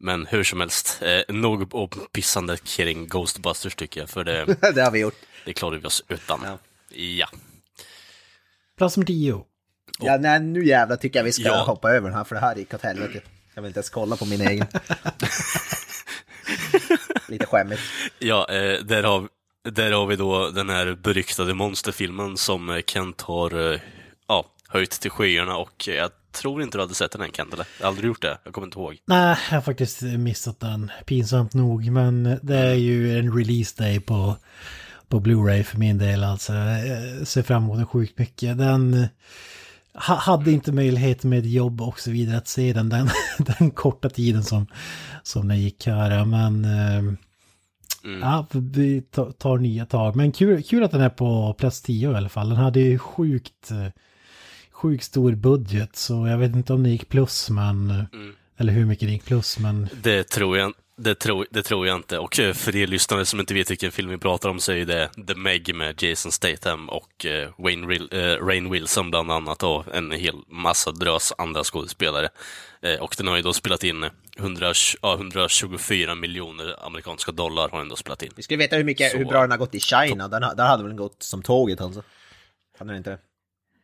[0.03, 4.81] Men hur som helst, eh, nog om pissandet kring Ghostbusters tycker jag, för det, det
[4.81, 5.15] har vi gjort.
[5.45, 6.39] det klarar vi oss utan.
[6.45, 6.57] Ja.
[6.97, 7.27] Ja.
[8.77, 9.45] Plats nummer 10.
[9.99, 11.63] Ja, nej, nu jävlar tycker jag vi ska Ja.
[11.63, 13.21] hoppa över den här för det här gick åt helvete.
[13.53, 14.67] Jag vill inte ens kolla på min egen.
[17.27, 17.81] Lite skämmigt.
[18.19, 19.27] Ja, eh, där, har,
[19.71, 23.79] där har vi då den här beryktade monsterfilmen som eh, Kent har eh,
[24.27, 27.65] ja, höjt till skyarna och jag tror inte du hade sett den än Kent, eller?
[27.83, 28.97] Aldrig gjort det, jag kommer inte ihåg.
[29.05, 30.91] Nej, jag har faktiskt missat den.
[31.05, 34.35] Pinsamt nog, men det är ju en release day på,
[35.07, 36.23] på Blu-ray för min del.
[36.23, 38.57] Alltså, jag ser fram emot den sjukt mycket.
[38.57, 39.07] Den
[40.07, 43.09] ha, hade inte möjlighet med jobb och så vidare att se den den,
[43.59, 44.67] den korta tiden som,
[45.23, 46.25] som den gick här.
[46.25, 47.13] Men eh,
[48.05, 48.19] Mm.
[48.21, 50.15] ja, vi ta- tar nya tag.
[50.15, 52.49] Men kul, kul att den är på plats 10 i alla fall.
[52.49, 53.87] Den hade ju sjukt, eh,
[54.83, 57.89] sjukt stor budget så jag vet inte om det gick plus men...
[58.13, 58.35] Mm.
[58.57, 61.95] Eller hur mycket det gick plus, men Det tror jag, det tror, det tror jag
[61.95, 62.19] inte.
[62.19, 64.85] Och eh, för er lyssnare som inte vet vilken film vi pratar om så är
[64.85, 69.63] det The Meg med Jason Statham och eh, Wayne Ril- eh, Rainn Wilson bland annat
[69.63, 72.29] och en hel massa drös andra skådespelare.
[72.99, 77.89] Och den har ju då spelat in 100, ja, 124 miljoner amerikanska dollar har den
[77.89, 78.31] då spelat in.
[78.35, 80.27] Vi skulle veta hur, mycket, Så- hur bra den har gått i China.
[80.27, 82.03] Den, där hade väl den gått som tåget alltså.
[82.79, 83.17] Hade den inte det?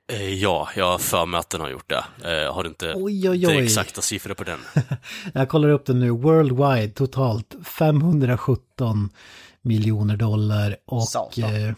[0.10, 2.04] Eh, ja, jag har för mig att den har gjort det.
[2.24, 3.63] Eh, jag har inte Oj, oj, de oj.
[3.63, 4.60] exakta siffror på den.
[5.34, 6.10] jag kollar upp den nu.
[6.10, 9.10] Worldwide totalt 517
[9.62, 11.39] miljoner dollar och...
[11.39, 11.74] Eh,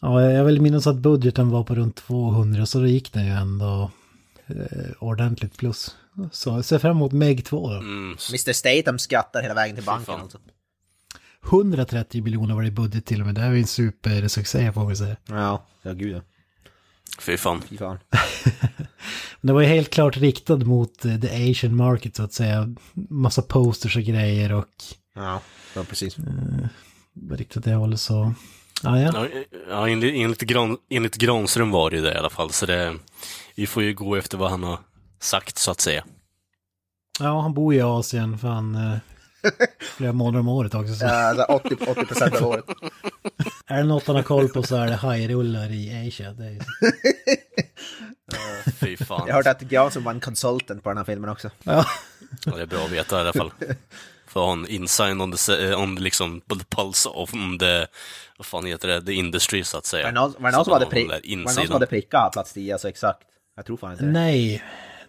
[0.00, 3.32] ja, jag vill minnas att budgeten var på runt 200 så då gick den ju
[3.32, 3.90] ändå
[4.46, 4.56] eh,
[4.98, 5.96] ordentligt plus.
[6.32, 7.78] Så jag ser fram emot Meg 2 då.
[7.78, 10.38] Mm, Mr Statham skrattar hela vägen till banken alltså.
[11.50, 13.34] 130 miljoner var det i budget till och med.
[13.34, 15.16] Det här är ju en supersuccé får vi säga.
[15.28, 16.20] Ja, ja gud ja.
[17.18, 17.62] Fy fan.
[17.68, 17.98] Fy fan.
[19.40, 22.74] Men det var ju helt klart riktad mot eh, the Asian market så att säga.
[22.94, 24.68] Massa posters och grejer och
[25.14, 25.40] Ja,
[25.74, 26.16] ja precis.
[27.12, 28.34] var riktat det hållet så...
[28.82, 29.10] Ja, ja.
[29.14, 29.28] Ja,
[29.68, 32.94] ja enligt, enligt, Gran, enligt Granström var det ju det i alla fall, så det,
[33.54, 34.78] vi får ju gå efter vad han har
[35.20, 36.04] sagt så att säga.
[37.20, 38.74] ja, han bor i Asien för han...
[38.74, 38.98] Eh,
[39.96, 40.94] flera månader om året också.
[40.94, 41.04] Så.
[41.04, 42.64] Ja, alltså 80, 80 procent av året.
[43.68, 46.32] Är det något han har koll på så är det hajrullar i Asia.
[46.32, 46.58] Det är.
[48.70, 49.24] Fy fan.
[49.26, 51.50] Jag har hört att Granström var en consultant på den här filmen också.
[51.62, 51.86] ja.
[52.44, 53.52] Ja, det är bra att veta i alla fall.
[54.26, 57.86] För att ha en insight on the, on the, liksom, på the pulse of the,
[58.36, 60.04] vad fan heter det, the industry så att säga.
[60.04, 62.32] Var det någon, var det någon, som, hade prick, var det någon som hade prickat
[62.32, 63.20] plats 10, alltså exakt?
[63.56, 64.10] Jag tror fan inte det.
[64.10, 64.64] Nej,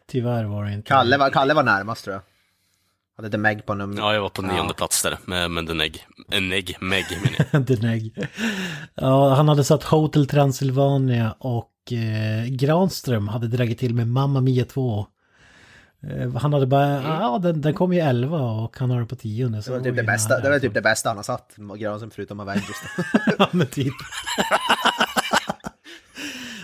[0.07, 0.87] tyvärr var det inte.
[0.87, 2.23] Kalle var, Kalle var närmast tror jag.
[3.17, 3.97] Hade The Meg på nummer...
[3.97, 6.07] Ja, jag var på nionde plats där, med, med en ägg.
[6.31, 7.61] En ägg, Meg menar jag.
[7.65, 8.27] Deneg.
[8.95, 14.65] Ja, han hade satt Hotel Transylvania och eh, Granström hade dragit till med Mamma Mia
[14.65, 15.07] 2.
[16.03, 19.15] Eh, han hade bara, ja den, den kom ju 11 och han har den på
[19.15, 19.61] 10 nu.
[19.61, 22.39] Det var typ det bästa, det var typ det bästa han har satt, Granström förutom
[22.39, 22.77] Avengers.
[23.39, 23.93] Ja, men typ.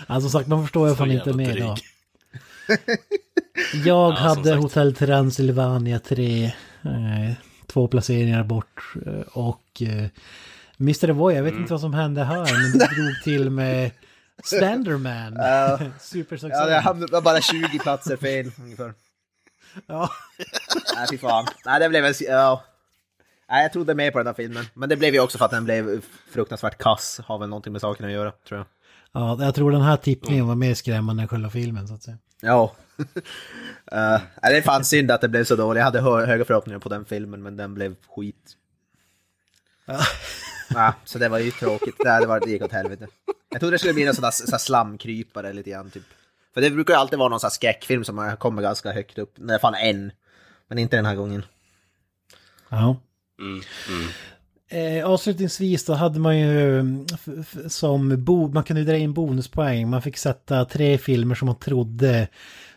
[0.06, 3.20] alltså sagt, man förstår ju Så fan inte jävla med dryg.
[3.74, 4.62] Jag Ja, hade sagt.
[4.62, 7.32] Hotell Transylvania 3, eh,
[7.66, 10.08] två placeringar bort eh, och eh,
[10.80, 11.08] Mr.
[11.12, 11.62] Voy, jag vet Mm.
[11.62, 13.90] inte vad som hände här, men det drog till med
[14.44, 15.32] Slenderman.
[15.36, 15.78] Ja.
[16.00, 16.56] Supersuccé.
[16.56, 18.94] ja, det hamnade bara 20 platser fel ungefär.
[19.86, 20.08] Ja.
[20.96, 21.46] Nej, fy fan.
[21.64, 22.14] Nej, det blev en...
[22.20, 22.64] Ja.
[23.50, 24.64] Nej, jag trodde mer på den här filmen.
[24.74, 26.00] Men det blev ju också för att den blev
[26.32, 27.20] fruktansvärt kass.
[27.26, 28.66] Har väl någonting med saken att göra, tror jag.
[29.22, 32.16] ja, jag tror den här tippningen var mer skrämmande än själva filmen så att säga.
[32.40, 32.72] Ja.
[32.98, 33.06] Uh,
[34.42, 35.78] nej, det är fan synd att det blev så dåligt.
[35.78, 38.56] Jag hade hö höga förhoppningar på den filmen, men den blev skit.
[40.74, 41.94] Ja, så det var ju tråkigt.
[41.98, 43.06] Det, det, var, det gick åt helvete.
[43.50, 46.02] Jag trodde det skulle bli en sån där, sån där slamkrypare lite grann, typ.
[46.54, 49.34] För det brukar ju alltid vara någon sån skräckfilm som kommer ganska högt upp.
[49.36, 50.12] Nej, fan en.
[50.68, 51.42] Men inte den här gången.
[52.68, 52.96] Ja.
[53.38, 54.08] Mm, mm.
[54.68, 57.06] Eh, avslutningsvis då hade man ju mm,
[57.68, 59.88] som bo man kunde dra in bonuspoäng.
[59.88, 62.28] Man fick sätta tre filmer som man trodde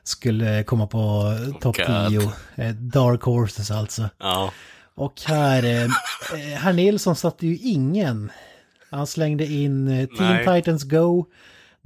[0.07, 2.09] skulle komma på topp God.
[2.09, 2.31] 10.
[2.55, 4.09] Eh, Dark Horses alltså.
[4.19, 4.51] Ja,
[4.95, 8.31] Och här, eh, eh, herr Nilsson satte ju ingen.
[8.91, 10.61] Han slängde in Teen Nej.
[10.61, 11.25] Titans Go,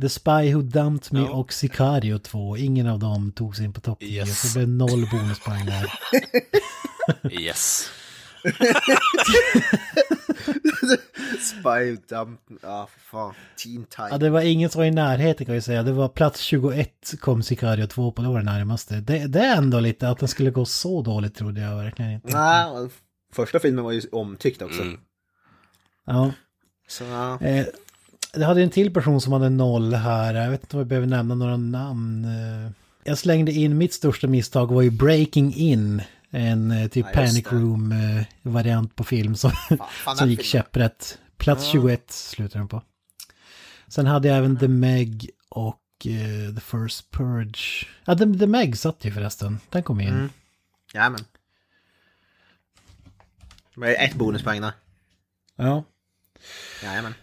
[0.01, 1.29] The Spy Who Dumped Me Ja.
[1.29, 2.57] och Sicario 2.
[2.57, 4.19] Ingen av dem tog sig in på topp 10.
[4.19, 4.41] Yes.
[4.41, 5.91] Så det blev noll bonuspoäng där.
[7.41, 7.89] yes.
[11.41, 12.39] Spy Dump...
[12.62, 13.34] Ja, för fan.
[13.63, 14.17] Teen Ja, Time.
[14.17, 15.84] det var ingen som var i närheten kan jag säga.
[15.84, 18.95] Det var plats 21 kom Sicario 2 på, det var det närmaste.
[18.95, 22.27] Det, det är ändå lite att den skulle gå så dåligt trodde jag verkligen inte.
[22.38, 22.89] Nej,
[23.34, 24.82] första filmen var ju omtyckt också.
[24.82, 24.99] Mm.
[26.06, 26.32] Ja.
[26.88, 27.39] Så, ja.
[27.41, 27.65] Eh,
[28.34, 30.34] det hade en till person som hade noll här.
[30.34, 32.25] Jag vet inte om jag behöver nämna några namn.
[32.25, 32.71] Eh,
[33.04, 36.01] Jag slängde in mitt största misstag var ju Breaking In.
[36.31, 37.47] En eh, typ Ja, Panic.
[37.51, 39.51] Room-variant på film som,
[39.91, 41.17] fan, som gick käpprätt.
[41.37, 41.71] Plats Ja.
[41.71, 42.83] 21 slutade den på.
[43.87, 47.87] Sen hade jag även The Meg och eh, The First Purge.
[48.05, 49.59] Ja, The, The Meg satt ju förresten.
[49.69, 50.07] Den kom in.
[50.07, 50.29] Mm.
[50.93, 51.25] Jajamän.
[53.81, 54.71] Är ett bonuspoäng där.
[55.55, 55.83] Ja.
[56.83, 57.13] Jajamän.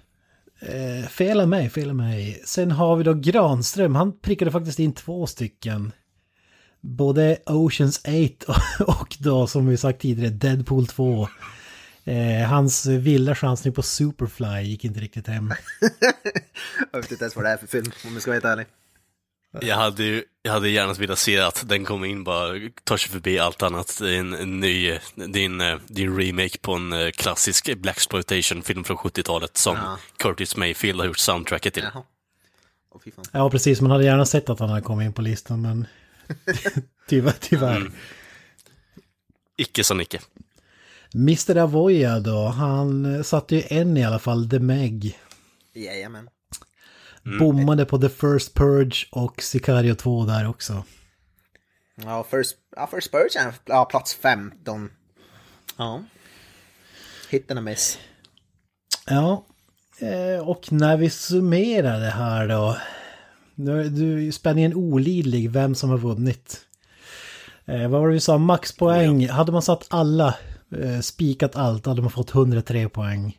[0.60, 2.42] Eh, fel av mig, fel av mig.
[2.44, 5.92] Sen har vi då Granström, han prickade faktiskt in två stycken.
[6.80, 8.00] Både Oceans
[8.44, 11.28] 8 och, då som vi sagt tidigare Deadpool 2.
[12.04, 15.54] Eh, hans vilda chansning på Superfly gick inte riktigt hem.
[16.92, 18.66] Jag vet inte ens vad det är för film, om jag ska vara helt ärlig.
[19.60, 23.10] Jag hade ju jag hade gärna velat se att den kommer in bara, tar sig
[23.10, 23.98] förbi allt annat.
[24.00, 24.98] Det är en, en ny,
[25.34, 29.98] en, eh, en remake på en eh, klassisk blaxploitation film från 70-talet som Ja.
[30.16, 31.84] Curtis Mayfield har gjort soundtracket till.
[31.94, 32.02] Jaha.
[33.32, 35.86] Ja, precis, man hade gärna sett att han hade kommit in på listan, men
[37.08, 37.34] Tyvärr.
[37.40, 37.76] tyvärr.
[37.76, 37.92] Mm.
[39.56, 40.20] Icke som icke.
[41.14, 41.56] Mr.
[41.56, 45.18] Avoya då, han satte ju en i alla fall, The Meg.
[45.74, 46.28] Jajamän.
[47.38, 50.84] Bommade på The First Purge och Sicario 2 där också.
[51.94, 54.90] Ja, First, ja, first Purge, ja, plats 15.
[55.76, 56.02] Ja.
[57.30, 57.98] Hit and a miss.
[59.06, 59.44] Ja,
[59.98, 62.76] eh, och när vi summerar det här då.
[63.58, 66.60] Nu du spänningen olidlig vem som har vunnit.
[67.64, 69.28] Eh, vad var det vi sa, maxpoäng.
[69.28, 70.34] Hade man satt alla,
[70.76, 73.36] eh, spikat allt, hade man fått 103 poäng.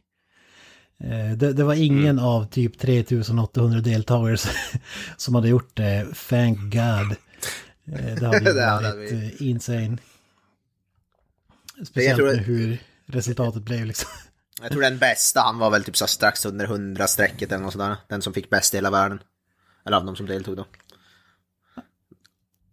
[1.03, 4.38] Eh, det, det var ingen av typ 3800 deltagare
[5.17, 7.15] som hade gjort det, thank God.
[7.91, 9.25] Eh, det hade Det hade varit vi.
[9.25, 9.97] eh, insane.
[11.86, 14.10] Speciellt med hur resultatet blev liksom.
[14.62, 17.73] Jag tror den bästa, han var väl typ så strax under 100 strecket eller något
[17.73, 17.95] sådär.
[18.10, 19.19] Den som fick bäst i hela världen.
[19.89, 20.65] Eller av de som deltog då.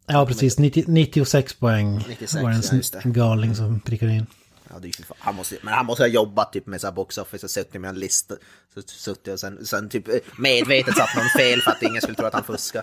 [0.06, 0.58] Ja, precis.
[0.58, 4.26] 90, 96 poäng 96, var en ja, galning som prickade in.
[4.70, 5.16] Ja, det är fan.
[5.20, 7.80] Han måste, men han måste ha jobbat typ med så här box office och suttit
[7.80, 8.34] med en lista.
[8.74, 12.26] Så, suttit och sen, sen typ medvetet satt någon fel för att ingen skulle tro
[12.26, 12.82] att han fuskar.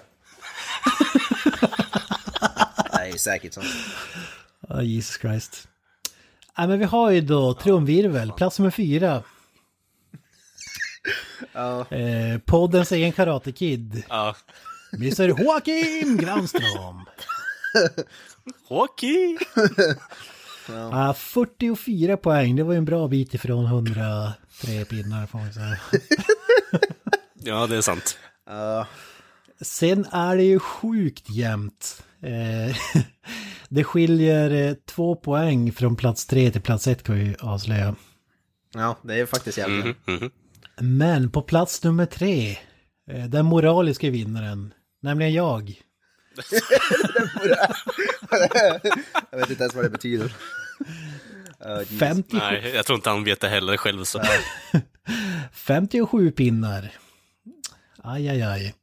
[2.91, 3.61] Det är säkert så.
[4.69, 5.67] Ja, Jesus Christ.
[6.57, 9.23] Ja, men vi har ju då Triumvirvel, plats nummer fyra.
[11.89, 14.03] Eh, poddens egen Karate Kid.
[14.09, 14.35] Ja.
[14.93, 17.05] Mr Joakim Granström.
[18.67, 19.37] Hockey!
[20.67, 25.77] Ja, 44 poäng, det var ju en bra bit ifrån 103 pinnar får man säga.
[27.33, 28.17] Ja, det är sant.
[28.45, 28.87] Ja.
[29.61, 32.03] Sen är det ju sjukt jämnt.
[32.21, 32.75] Eh,
[33.69, 37.95] det skiljer eh, två poäng från plats tre till plats ett kan vi avslöja.
[38.73, 39.85] ja, det är faktiskt jävligt.
[39.85, 40.31] Mhm, mhm.
[40.81, 42.57] Men på plats nummer tre,
[43.11, 45.81] eh, den moraliska vinnaren, nämligen jag.
[49.31, 50.33] Jag vet inte ens vad det betyder.
[51.99, 54.03] 57, Nej, jag tror inte han vet det heller själv.
[54.03, 54.21] Så.
[55.51, 56.91] 57 pinnar.
[58.03, 58.73] Aj, aj, aj.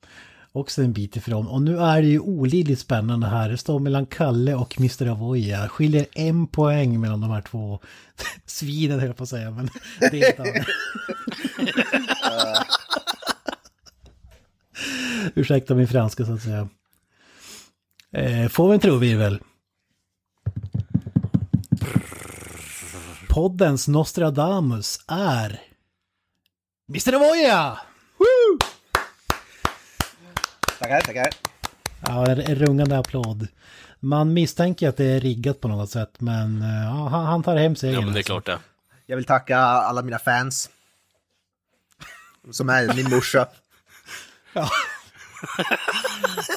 [0.53, 1.47] Också en bit ifrån.
[1.47, 3.49] Och nu är det ju olidligt spännande här.
[3.49, 5.07] Det står mellan Kalle och Mr.
[5.07, 5.69] Avoya.
[5.69, 7.81] Skiljer en poäng mellan de här två
[8.47, 9.51] svinen höll jag på att säga.
[9.51, 9.69] Men
[10.39, 10.47] han.
[15.35, 16.69] Ursäkta min franska så att säga.
[18.13, 19.41] Eh, får vi en trumvirvel?
[23.29, 25.61] Poddens Nostradamus är...
[26.89, 27.15] Mr.
[27.15, 27.79] Avoya!
[30.81, 31.29] Tackar, tackar.
[32.07, 33.49] Ja, en rungande applåd.
[33.99, 37.57] Man misstänker att det är riggat på något sätt, men eh, ja, han, han tar
[37.57, 37.95] hem segern.
[37.95, 38.33] Ja, men det är alltså.
[38.33, 38.59] klart det.
[39.07, 40.71] Jag vill tacka alla mina fans.
[42.51, 43.49] Som är min morsa.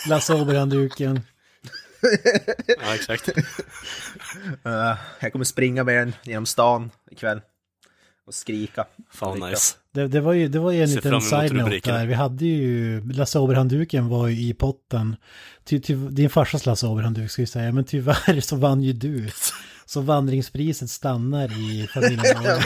[0.07, 1.21] Lasse Åberg-handduken.
[2.67, 3.29] Ja, exakt.
[4.63, 7.41] Eh, jag kommer springa med den genom stan ikväll.
[8.27, 8.85] Och skrika.
[9.11, 9.75] Fan vad nice.
[9.93, 12.05] Det, det, var ju, det var ju en liten side-note där.
[12.05, 15.15] Vi hade ju, Lasse Åberg-handduken var ju i potten.
[15.63, 19.29] Ty, ty, din farsas Lasse Åberg-handduk ska vi säga, men tyvärr så vann ju du.
[19.85, 22.21] Så vandringspriset stannar i familjen.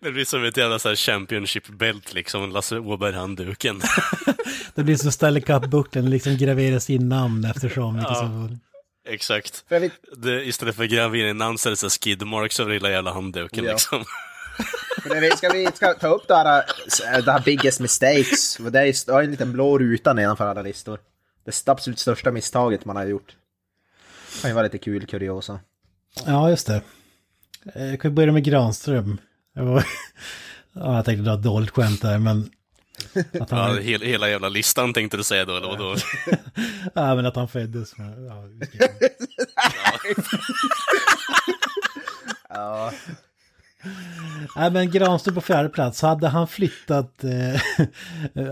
[0.00, 3.80] Det blir som ett jävla så här Championship-bält liksom, Lasse Åberg-handduken.
[4.74, 7.96] Det blir som Stanley Cup-bucklan, liksom graverar sin namn eftersom.
[7.96, 8.14] Ja.
[8.14, 8.58] så-
[9.06, 9.64] Exakt.
[9.68, 11.90] För jag vet, Det, istället för att gravera in namn så är det så här
[11.90, 13.72] skid marks över hela jävla handduken Ja.
[13.72, 14.04] liksom.
[15.02, 16.64] för jag vet, ska vi ska ta upp det här,
[17.14, 18.56] eh, det här biggest mistakes?
[18.56, 20.98] För det är har en liten blå ruta nedanför alla listor.
[21.44, 23.36] Det absolut största misstaget man har gjort.
[24.34, 25.60] Det kan ju vara lite kul kuriosa.
[26.26, 26.82] Ja, just det.
[27.74, 29.18] Eh, Jag kan börja med Granström.
[29.54, 29.84] Jag, var...
[30.72, 32.50] ja, jag tänkte dra ett dåligt skämt där, men...
[33.40, 35.96] Att han, Ja, hela, hela jävla listan tänkte du säga då, eller vadå?
[36.94, 38.24] ja, men att han föddes med...
[38.24, 38.88] Ja, ska-
[42.48, 42.92] Ja,
[44.56, 46.02] Nej, men Granström på fjärde plats.
[46.02, 47.24] Hade han flyttat...
[47.24, 47.60] Eh,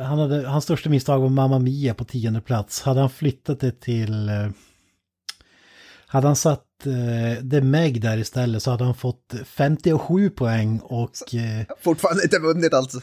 [0.03, 2.83] han hade, hans största misstag var Mamma Mia på tionde plats.
[2.83, 4.29] Hade han flyttat det till...
[4.29, 4.49] Eh,
[6.07, 11.35] hade han satt eh, The Meg där istället så hade han fått 57 poäng och...
[11.35, 13.01] Eh, fortfarande inte vunnit alltså.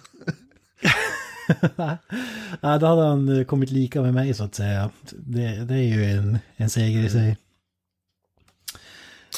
[2.61, 4.89] Ja, då hade han eh, kommit lika med mig så att säga.
[5.11, 7.37] Det, det är ju en, en seger i sig.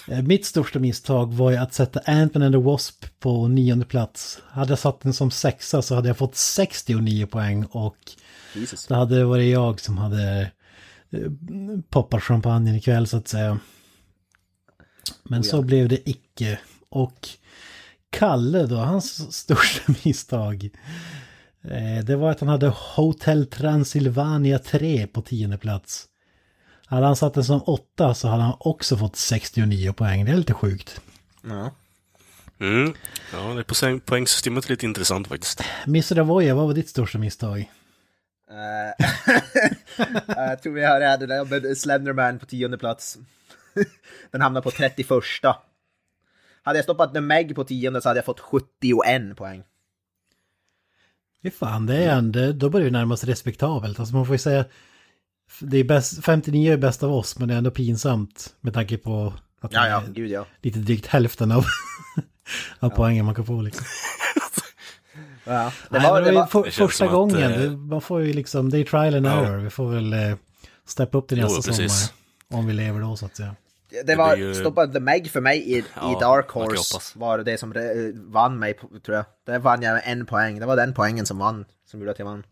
[0.07, 4.41] Eh, Mitt största misstag var ju att sätta Ant-Man and the Wasp på nionde plats.
[4.47, 7.97] Hade jag satt den som sexa så hade jag fått 69 poäng och
[8.55, 8.87] Jesus.
[8.87, 10.51] då hade det varit jag som hade
[11.11, 11.31] eh,
[11.89, 13.59] poppat champagnen ikväll så att säga.
[15.23, 15.51] Men Oh ja.
[15.51, 16.59] så blev det icke.
[16.89, 17.29] Och
[18.09, 20.69] Kalle då, hans största misstag.
[21.63, 26.05] Eh, Det var att han hade Hotel Transylvania 3 på tionde plats.
[26.85, 30.25] Hade han satt den som åtta så hade han också fått 69 poäng.
[30.25, 31.01] Det är lite sjukt.
[31.43, 31.71] Ja.
[32.59, 32.93] Mm.
[33.33, 35.61] Ja, det är poäng, poängsystemet är lite intressant faktiskt.
[35.87, 36.19] Mr.
[36.19, 37.59] Avoya, vad var ditt största misstag?
[38.49, 39.05] Eh,
[40.27, 43.17] Jag tror vi har det där med Slenderman på tionde plats.
[44.31, 45.07] Den hamnar på 31.
[46.63, 49.63] Hade jag stoppat The Meg på tionde så hade jag fått 71 poäng.
[51.43, 53.99] Fy fan, det är en, det, då börjar det närma sig respektabelt.
[53.99, 54.65] Alltså man får ju säga,
[55.59, 58.97] det är bäst, 59 är bäst av oss, men det är ändå pinsamt med tanke
[58.97, 60.45] på att Ja, det ja, är gud ja.
[60.61, 61.65] lite drygt hälften av,
[62.79, 63.85] av poängen man kan få liksom.
[65.43, 65.71] ja.
[65.89, 68.01] Det Nej, var, men det var, för, det första som att, gången, eh, det, man
[68.01, 69.45] får ju liksom, det är trial and Ja.
[69.45, 69.57] error.
[69.57, 70.35] Vi får väl eh,
[70.85, 72.07] steppa upp till Jo, nästa precis.
[72.07, 72.59] sommar.
[72.59, 73.55] Om vi lever då så att säga.
[74.05, 77.19] Det var ju- stoppat The Meg för mig i, i Ja, Dark man kan Horse.
[77.19, 79.25] Var det som re- vann mig, på- tror jag.
[79.45, 80.59] Där vann jag en poäng.
[80.59, 82.43] Det var den poängen som vann, som gjorde att jag vann.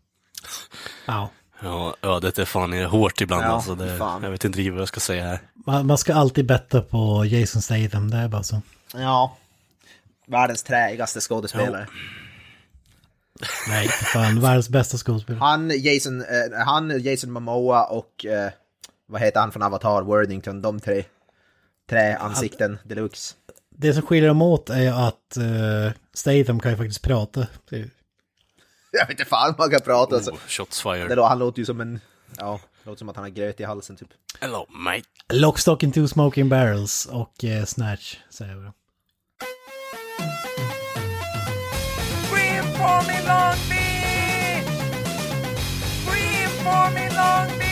[1.06, 1.30] Ja.
[1.64, 3.74] Ja, ödet är fan hårt ibland Ja, alltså.
[3.74, 4.22] Det, fan.
[4.22, 5.38] jag vet inte riktigt vad jag ska säga här.
[5.66, 8.62] Man, man ska alltid betta på Jason Statham, det är bara så.
[8.94, 9.36] Ja.
[10.26, 11.86] Världens träigaste skådespelare.
[13.68, 15.40] Nej, fan, världens bästa skådespelare.
[15.40, 18.50] Han, Jason, eh, han, Jason Momoa och eh,
[19.06, 21.04] vad heter han från Avatar, Worthington, de tre.
[21.90, 23.34] Tre ansikten deluxe.
[23.70, 27.46] Det som skiljer dem åt är att uh, Statham kan ju faktiskt prata.
[27.70, 27.90] Det-
[28.90, 30.14] Jag vet inte fan om man kan prata.
[30.16, 30.30] Alltså.
[30.30, 31.16] Oh, shots Det fired.
[31.16, 32.00] då, han låter ju som en,
[32.38, 34.08] ja, låter som att han har gröt i halsen typ.
[34.40, 35.02] Hello mate.
[35.32, 38.72] Lock, Stock and Two Smoking Barrels och eh, Snatch, säger jag då.
[42.28, 44.66] Scream for me Long Beach!
[46.04, 47.71] Scream for me Long Beach!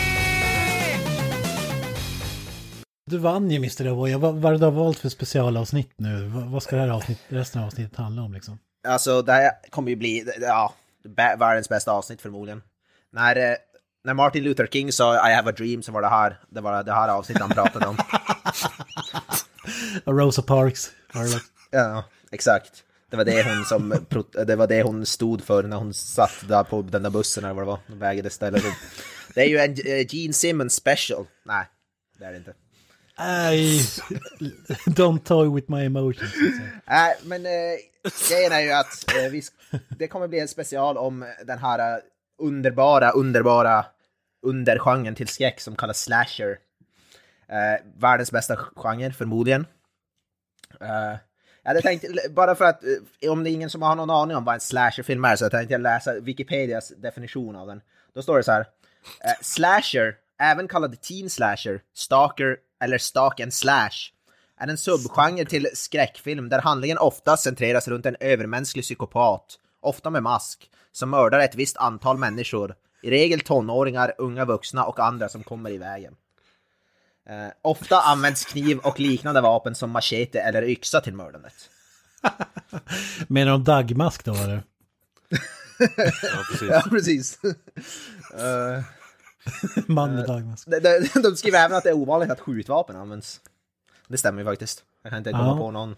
[3.11, 3.87] Du vann ju Mr.
[3.87, 4.17] Avoya.
[4.17, 6.25] Vad, vad du har valt för specialavsnitt nu?
[6.27, 8.59] Vad, ska det här avsnitt, resten av avsnittet handla om liksom?
[8.87, 10.73] Alltså det här kommer ju bli, ja,
[11.37, 12.61] världens bästa avsnitt förmodligen.
[13.13, 13.55] När, eh,
[14.03, 16.83] när Martin Luther King sa I have a dream så var det här, det var
[16.83, 17.97] det här avsnittet han pratade om.
[20.19, 20.91] Rosa Parks.
[21.71, 22.83] Ja, exakt.
[23.09, 24.05] Det var det hon som,
[24.47, 27.53] det var det hon stod för när hon satt där på den där bussen eller
[27.53, 27.79] vad det var.
[27.87, 28.73] De vägde stället upp.
[29.33, 31.25] Det är ju en eh, Gene Simmons special.
[31.45, 31.65] Nej,
[32.19, 32.53] det är det inte.
[33.17, 33.81] Nej,
[34.85, 36.33] don't toy with my emotions.
[36.85, 37.77] Nej, men eh,
[38.29, 39.41] grejen är ju att eh, vi,
[39.89, 42.01] det kommer bli en special om den här eh,
[42.39, 43.85] underbara, underbara
[44.45, 46.57] undergenren till skräck som kallas slasher.
[47.47, 49.65] Eh, världens bästa genre, förmodligen.
[50.81, 51.17] Eh,
[51.63, 52.83] jag hade tänkt, bara för att
[53.21, 55.49] eh, om det är ingen som har någon aning om vad en slasherfilm är så
[55.49, 57.81] tänkte jag läsa Wikipedias definition av den.
[58.13, 58.65] Då står det så här.
[59.23, 64.11] Eh, slasher, även kallad teen slasher, stalker eller stalk and slash,
[64.59, 70.23] är en subgenre till skräckfilm där handlingen ofta centreras runt en övermänsklig psykopat, ofta med
[70.23, 75.43] mask, som mördar ett visst antal människor, i regel tonåringar, unga vuxna och andra som
[75.43, 76.15] kommer i vägen.
[77.29, 81.69] Eh, ofta används kniv och liknande vapen som machete eller yxa till mördandet.
[83.27, 84.63] Menar de dagmask då eller?
[86.21, 86.69] Ja, precis.
[86.69, 87.39] Ja, precis.
[88.33, 88.83] Eh,
[89.87, 90.67] Man med dagmask.
[90.67, 93.41] de, de, de skriver även att det är ovanligt att skjutvapen används.
[94.07, 94.83] Det stämmer ju faktiskt.
[95.03, 95.57] Jag kan inte komma Ja.
[95.57, 95.95] på någon.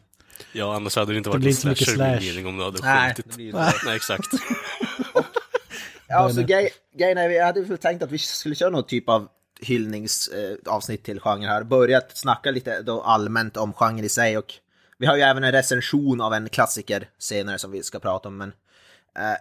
[0.53, 2.19] Ja, annars hade det inte Det varit blir en slasher slash.
[2.19, 3.37] mening om du hade Nej, skjutit.
[3.37, 3.85] det så.
[3.85, 4.27] Nej, exakt.
[6.07, 9.09] Ja, så grej, grejen är, vi hade väl tänkt att vi skulle köra någon typ
[9.09, 9.27] av
[9.61, 11.63] hyllningsavsnitt eh, till genre här.
[11.63, 14.53] Börjat snacka lite då allmänt om genre i sig och
[14.97, 18.37] vi har ju även en recension av en klassiker senare som vi ska prata om.
[18.37, 18.49] Men
[19.17, 19.37] eh,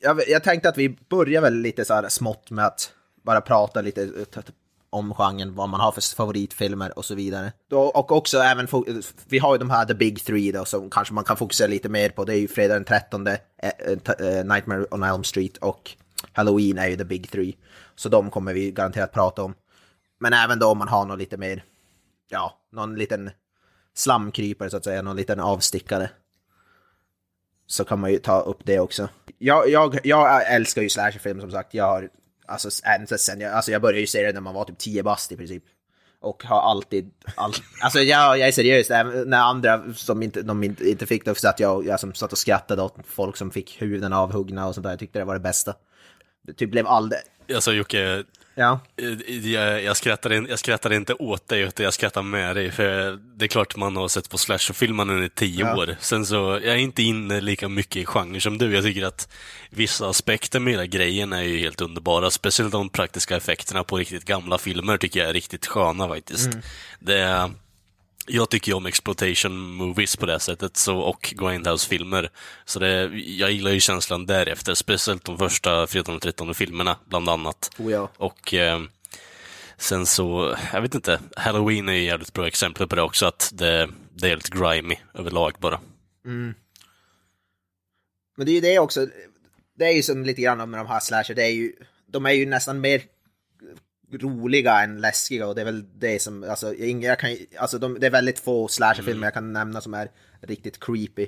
[0.00, 2.92] jag, jag tänkte att vi börjar väl lite så här smått med att
[3.22, 4.42] bara prata lite eh,
[4.90, 7.52] om genren, vad man har för favoritfilmer och så vidare.
[7.70, 8.94] Och också även, eh,
[9.28, 11.88] vi har ju de här The Big Three då som kanske man kan fokusera lite
[11.88, 12.24] mer på.
[12.24, 13.36] Det är ju fredag den 13, eh,
[14.44, 15.96] Nightmare on Elm Street och
[16.32, 17.56] Halloween är ju The Big Three.
[17.96, 19.54] Så de kommer vi garanterat prata om.
[20.20, 21.64] Men även då om man har någon lite mer,
[22.28, 23.30] ja, någon liten
[23.94, 26.10] slamkrypare så att säga, någon liten avstickare.
[27.66, 29.08] Så kan man ju ta upp det också.
[29.38, 31.74] Jag, jag, jag älskar ju slasherfilm som sagt.
[31.74, 32.08] Jag har,
[32.50, 35.02] alltså, äh, sen jag, alltså jag började ju se det när man var typ 10
[35.02, 35.64] bast i princip.
[36.20, 38.88] Och har alltid, all, alltså jag, jag är seriös,
[39.26, 42.32] när andra som inte, de inte, inte fick det, så att jag, jag som satt
[42.32, 44.90] och skrattade åt folk som fick huvuden avhuggna och sånt där.
[44.90, 45.74] Jag tyckte det var det bästa.
[46.42, 47.20] Det typ blev aldrig,
[47.54, 48.24] Alltså Jocke,
[48.54, 48.80] ja.
[49.02, 52.70] eh, jag, jag, skrattar in, jag skrattar inte åt dig, utan jag skrattar med dig.
[52.70, 55.76] För det är klart man har sett på slasherfilmerna i tio Ja.
[55.76, 55.96] år.
[56.00, 58.74] Sen så, jag är inte inne lika mycket i genre som du.
[58.74, 59.28] Jag tycker att
[59.70, 62.30] vissa aspekter med hela grejen är ju helt underbara.
[62.30, 66.50] Speciellt de praktiska effekterna på riktigt gamla filmer tycker jag är riktigt sköna faktiskt.
[66.98, 67.50] Det är
[68.26, 72.30] jag tycker ju om exploitation movies på det sättet, så, och Grindhouse-filmer.
[72.64, 77.28] Så det, jag gillar ju känslan därefter, speciellt de första 14 och 13 filmerna, bland
[77.28, 77.70] annat.
[77.78, 78.10] Oh ja.
[78.16, 78.80] Och eh,
[79.76, 83.50] sen så, jag vet inte, Halloween är ju jävligt bra exempel på det också, att
[83.54, 85.80] det, det är lite grimy överlag bara.
[88.36, 89.06] Men det är ju det också,
[89.78, 91.72] det är ju som lite grann med de här slasher, det är ju,
[92.06, 93.02] de är ju nästan mer
[94.12, 98.00] roliga än läskiga och det är väl det som, alltså, jag, jag kan, alltså de,
[98.00, 101.26] det är väldigt få slasherfilmer jag kan nämna som är riktigt creepy.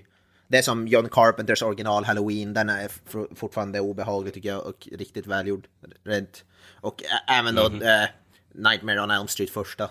[0.49, 4.89] Det är som John Carpenters original Halloween, den är for, fortfarande obehaglig tycker jag och
[4.93, 5.67] riktigt välgjord.
[6.05, 6.45] Rent.
[6.81, 8.09] Och även då eh,
[8.55, 9.91] Nightmare on Elm Street första.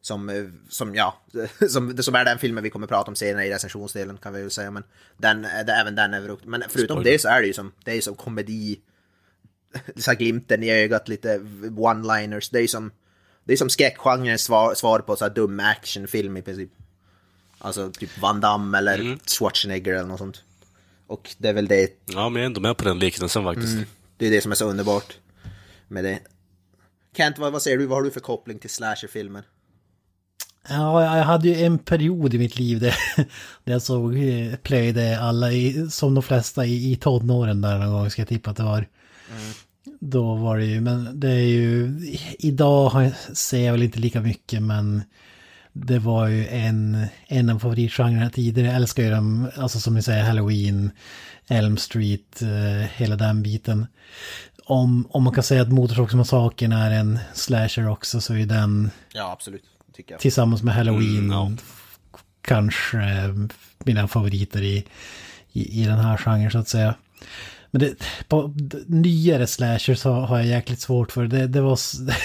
[0.00, 1.22] Som, eh, som, ja,
[1.68, 4.50] som, som är den filmen vi kommer prata om senare i recensionsdelen kan vi väl
[4.50, 4.70] säga.
[4.70, 4.84] Men
[5.16, 6.36] den, eh, det, även den är.
[6.46, 7.12] Men förutom Spoiler.
[7.12, 8.80] det så är det ju som, det är som komedi.
[9.96, 12.48] Så här glimten i ögat, lite one-liners.
[12.52, 12.90] Det är som,
[13.44, 16.70] det är som skräckgenrens svar, svar på så här dum actionfilm i princip.
[17.58, 20.42] Alltså typ Van Damme eller Schwarzenegger eller något sånt.
[21.06, 23.76] Och det är väl det, Ja, men jag är ändå med på den liknelsen faktiskt.
[24.16, 25.18] det är det som är så underbart
[25.88, 26.18] med det.
[27.16, 27.86] Kent, vad, vad säger du?
[27.86, 29.42] Vad har du för koppling till slasherfilmer?
[30.68, 32.94] Ja, jag hade ju en period i mitt liv där,
[33.64, 37.92] där jag såg, eh, plöjde alla, i, som de flesta i, i tonåren där någon
[37.92, 38.88] gång ska jag tippa att det var.
[40.00, 42.00] Då var det ju, men det är ju,
[42.38, 45.02] idag ser jag väl inte lika mycket men
[45.72, 48.68] det var ju en, en av favoritgenrerna tidigare.
[48.68, 50.90] Jag älskar ju dem, alltså som ni säger, Halloween,
[51.48, 53.86] Elm Street, eh, hela den biten.
[54.64, 59.32] Om, om man kan säga att Motorsågsmassakern är en slasher också så är den Ja,
[59.32, 59.64] absolut.
[59.94, 60.20] Tycker jag.
[60.20, 61.50] tillsammans med Halloween Mm, ja.
[62.42, 62.98] kanske
[63.78, 64.84] mina favoriter i,
[65.52, 66.94] i, i den här genren så att säga.
[67.70, 67.94] Men det,
[68.28, 68.54] på
[68.86, 71.26] nyare slashers har, har jag jäkligt svårt för.
[71.26, 71.78] Det, det var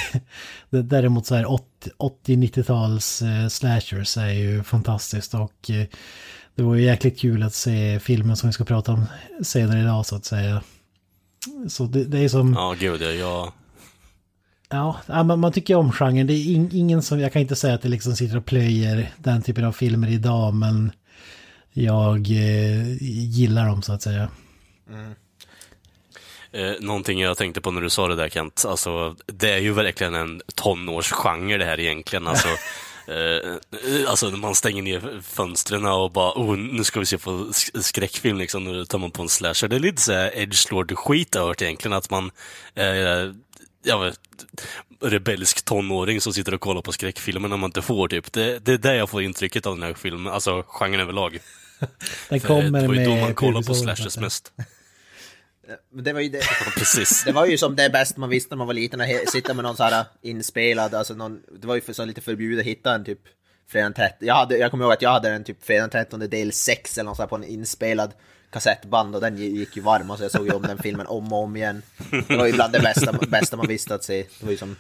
[0.70, 1.66] det, däremot så här 80
[1.98, 5.86] 80-90-tals eh, slashers är ju fantastiskt och eh,
[6.56, 9.06] det var ju jäkligt kul att se filmen som vi ska prata om
[9.42, 10.64] senare idag så att säga.
[11.68, 12.54] Så det, det är som...
[12.54, 13.52] Ja, gud, ja, jag...
[14.70, 16.28] Ja, ja, man, man tycker om genren.
[16.28, 19.14] Det är in, ingen som, jag kan inte säga att det liksom sitter och plöjer
[19.18, 20.92] den typen av filmer idag, men
[21.72, 24.30] jag eh, gillar dem så att säga.
[26.54, 29.74] Eh, någonting jag tänkte på när du sa det där Kent, alltså det är ju
[29.74, 32.28] verkligen en tonårsgenre det här egentligen.
[32.28, 32.48] Alltså,
[33.08, 33.58] eh,
[34.08, 37.82] alltså när man stänger ner fönstren och bara oh, nu ska vi se på sk-
[37.82, 39.68] skräckfilm liksom, nu tar man på en slasher.
[39.68, 42.32] Det är lite såhär edgelord-skit över det egentligen, att man
[42.76, 43.32] eh,
[43.84, 44.20] jag vet,
[45.02, 48.34] rebellisk tonåring som sitter och kollar på skräckfilmer när man inte får typ.
[48.34, 51.40] Det, det är det jag får intrycket av den här filmen, alltså genren överlag.
[52.30, 54.52] Den För kommer det var ju då man kollar på slashers så mest.
[55.90, 56.42] Men det var ju det.
[56.78, 57.24] Precis.
[57.24, 59.64] Det var ju som det bästa man visste när man var liten, att sitta med
[59.64, 62.96] någon så här inspelad, alltså någon, det var ju för så lite förbjudet att hitta
[62.96, 63.20] en typ
[63.68, 64.28] fredag den 13.
[64.28, 66.98] Jag, hade, jag kommer ihåg att jag hade en typ fredag den 13 del 6
[66.98, 68.12] eller något så här på en inspelad
[68.52, 71.40] kassettband och den gick ju varm så jag såg ju om den filmen om och
[71.40, 71.82] om igen.
[72.28, 74.26] Det var ju bland det bästa, bästa man visste att se.
[74.40, 74.76] Det var ju som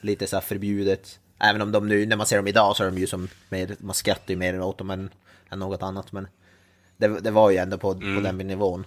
[0.00, 1.18] lite så förbjudet.
[1.40, 3.76] Även om de nu, när man ser dem idag så är de ju som mer,
[3.78, 5.10] man skrattar ju mer åt dem än,
[5.50, 6.28] än något annat men
[6.96, 8.86] det, det var ju ändå på, på den nivån.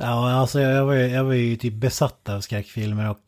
[0.00, 3.20] Ja, alltså jag, var ju, jag var ju typ besatt av skräckfilmer och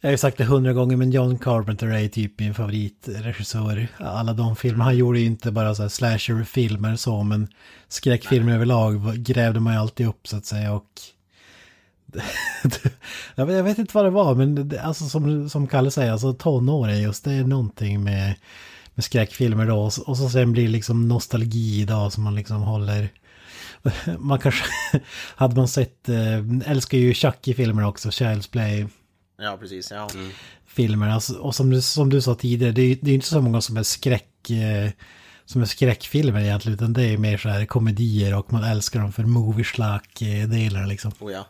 [0.00, 3.88] jag har ju sagt det hundra gånger men John Carpenter är typ min favoritregissör.
[3.98, 7.48] Alla de filmer, han gjorde ju inte bara så slasherfilmer så men
[7.88, 10.84] skräckfilmer överlag grävde man ju alltid upp så att säga och
[13.34, 16.12] jag, vet, jag vet inte vad det var men det, alltså som, som Kalle säger,
[16.12, 18.34] alltså tonåren just det är någonting med,
[18.94, 22.34] med skräckfilmer då och, så- och så sen blir det liksom nostalgi idag som man
[22.34, 23.08] liksom håller
[24.18, 24.64] man kanske,
[25.36, 28.86] hade man sett, eh, älskar ju Chucky-filmer också, Child's Play
[29.38, 29.90] Ja, precis.
[29.90, 30.08] Ja.
[30.66, 31.08] filmer.
[31.08, 33.40] Alltså, och som du, som du sa tidigare, det är ju det är inte så
[33.40, 34.90] många som är skräck, eh,
[35.44, 39.12] som är skräckfilmer egentligen, utan det är mer så här komedier och man älskar dem
[39.12, 41.12] för movie-slack-delar liksom.
[41.20, 41.46] Oh, ja.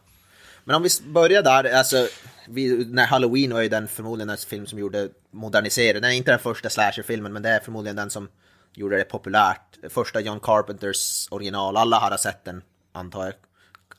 [0.65, 2.09] Men om vi börjar där, alltså,
[2.49, 6.03] vi, när Halloween var ju den förmodligen den film som gjorde moderniseringen.
[6.03, 8.29] Den är inte den första slasherfilmen, men det är förmodligen den som
[8.77, 9.79] gjorde det populärt.
[9.91, 12.63] Första John Carpenters original, alla har sett den,
[12.93, 13.35] antar jag.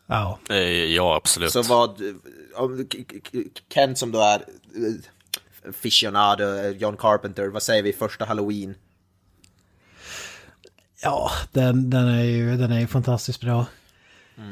[0.07, 1.51] Ja, Eh, ja, absolut.
[1.51, 2.01] Så vad,
[3.73, 8.75] Kent som då är eh, aficionado, eh, John Carpenter, vad säger vi, första Halloween?
[11.03, 13.65] ja den, den är ju den är ju fantastiskt bra.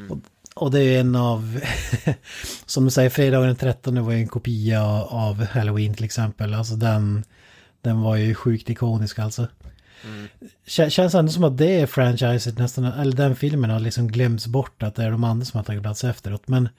[0.09, 0.17] Och,
[0.55, 1.59] och det är en av,
[2.65, 6.53] som du säger, fredagen den 13 var ju en kopia av Halloween till exempel.
[6.53, 7.23] Alltså den,
[7.81, 9.47] den var ju sjukt ikonisk alltså.
[10.03, 10.27] Mm.
[10.89, 14.83] Känns ändå som att det är franchiset nästan, eller den filmen har liksom glömts bort
[14.83, 16.47] att det är de andra som har tagit plats efteråt.
[16.47, 16.69] Men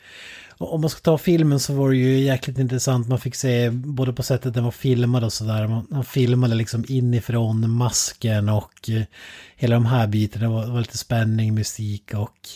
[0.58, 3.08] om man ska ta filmen så var det ju jäkligt intressant.
[3.08, 5.66] Man fick se både på sättet den var filmad och sådär.
[5.66, 9.02] Man, man filmade liksom inifrån masken och eh,
[9.56, 10.44] hela de här bitarna.
[10.44, 12.48] Det var, det var lite spänning, musik och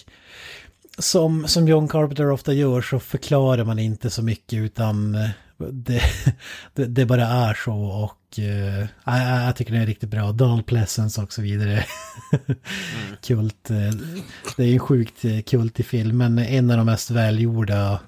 [0.99, 5.31] som, som John Carpenter ofta gör så förklarar man inte så mycket utan eh,
[5.73, 6.03] det,
[6.75, 10.33] det, det bara är så och uh, jag, jag tycker det är riktigt bra.
[10.33, 11.85] Donald Pleasence och så vidare.
[13.23, 13.71] kult.
[13.71, 13.77] eh,
[14.57, 18.01] Det är en sjukt eh, kultig film men en av de mest välgjorda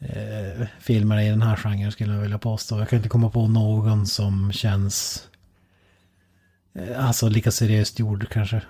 [0.00, 2.78] eh, filmerna i den här genren skulle jag vilja påstå.
[2.78, 5.28] Jag kan inte komma på någon som känns
[6.78, 8.62] eh, alltså lika seriöst gjord kanske.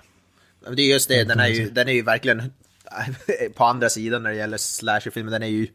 [0.75, 2.53] Det är just det, den är ju, den är ju verkligen
[3.55, 5.31] på andra sidan när det gäller slasherfilmer.
[5.31, 5.67] Den är ju,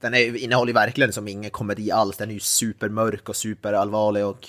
[0.00, 2.16] den är, innehåller ju verkligen som ingen komedi alls.
[2.16, 4.48] Den är ju supermörk och superallvarlig och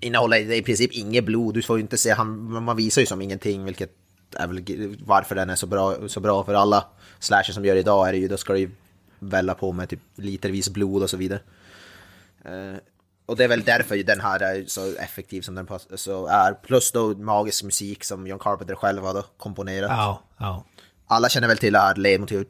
[0.00, 1.54] innehåller i princip inget blod.
[1.54, 3.92] Du får ju inte se, han, man visar ju som ingenting, vilket
[4.36, 6.84] är väl varför den är så bra, så bra för alla
[7.18, 8.70] slasher som gör idag är det ju, då ska det ju
[9.18, 11.40] välla på med typ litervis blod och så vidare.
[12.46, 12.76] Uh,
[13.26, 16.54] och det är väl därför den här är så effektiv som den så är.
[16.54, 19.90] Plus då magisk musik som John Carpenter själv har komponerat.
[19.90, 20.64] Ja, ja
[21.06, 22.48] alla känner väl till det här ledmotivet.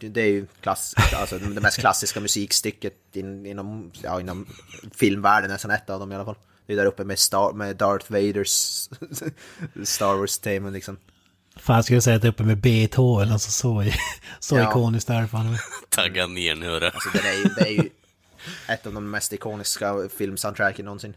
[0.00, 4.46] Det är ju klass, alltså det mest klassiska musikstycket in, inom, ja, inom
[4.94, 6.36] filmvärlden, nästan ett av dem i alla fall.
[6.66, 8.48] Det är där uppe med, Star, med Darth Vaders
[9.84, 10.96] Star Wars-tema, liksom.
[11.56, 13.84] Fan, jag skulle säga att det är uppe med Beethoven, alltså så,
[14.40, 14.70] så ja.
[14.70, 15.58] ikoniskt är det fan.
[15.88, 16.86] Tagga ner nu hörru.
[16.86, 17.90] Alltså, det, är ju, det är ju
[18.68, 21.14] ett av de mest ikoniska filmsoundtracken någonsin.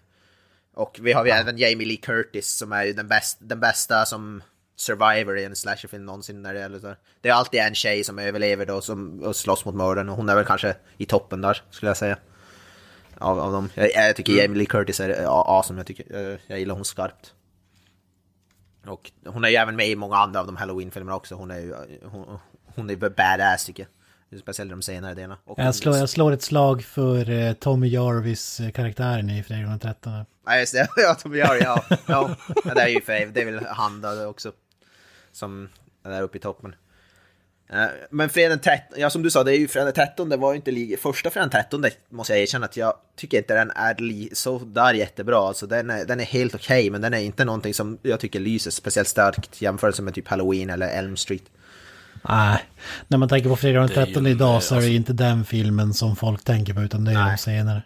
[0.74, 1.38] Och vi har ju ja.
[1.38, 4.44] även Jamie Lee Curtis som är ju den, bäst, den bästa som
[4.76, 6.96] survivor i en slasherfilm någonsin när det gäller så.
[7.22, 10.30] Det är alltid en tjej som överlever då som, och slåss mot mördaren och hon
[10.30, 12.18] är väl kanske i toppen där skulle jag säga.
[13.18, 13.70] Av, av dem.
[13.76, 15.26] Jag, jag tycker Jamie Lee Curtis är
[15.58, 17.34] awesome, jag, tycker, eh, jag gillar hon skarpt.
[18.88, 21.36] Och hon är ju även med i många andra av de Halloween-filmerna också.
[21.36, 22.40] Hon är ju hon,
[22.76, 24.40] hon är badass tycker jag.
[24.40, 25.38] Speciellt de senare delarna.
[25.46, 29.70] Och Jag slår, jag slår ett slag för eh, Tommy Jarvis eh, karaktären i Fredag
[29.70, 30.26] den 13.
[30.46, 31.84] Ja just det, ja Tommy Jarry, ja.
[31.90, 32.36] ja.
[32.66, 32.74] ja.
[32.74, 34.52] Det är ju för det är väl han där också.
[35.32, 35.70] Som
[36.06, 36.76] är där uppe i toppen.
[37.70, 40.30] Eh, Men fredag den 13, ja som du sa, det är ju fredag den 13,
[40.30, 43.38] det var ju inte li- första fredag den 13 måste jag erkänna att jag tycker
[43.38, 45.38] inte den är li- så där jättebra.
[45.48, 48.40] Alltså den är, den är helt okej, men den är inte någonting som jag tycker
[48.40, 51.44] lyser speciellt starkt jämfört med typ Halloween eller Elm Street.
[52.30, 52.64] Nej,
[53.08, 54.86] när man tänker på Fredag den Det är ju 13 en, idag så är det
[54.86, 57.32] alltså- inte den filmen som folk tänker på utan det är Nej.
[57.32, 57.82] de senare.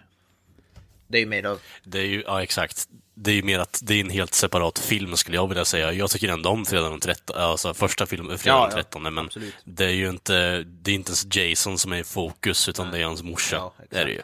[1.08, 2.88] Det är ju mer då, Det är ju, ja exakt.
[3.14, 5.92] Det är ju mer att det är en helt separat film skulle jag vilja säga.
[5.92, 9.04] Jag tycker ändå om Fredag den 13, alltså första filmen, Fredag Ja, den ja, 13,
[9.04, 9.54] men absolut.
[9.64, 13.00] det är ju inte, det är inte ens Jason som är i fokus, utan det
[13.00, 13.56] är hans morsa.
[13.56, 14.22] Ja, det är det ju.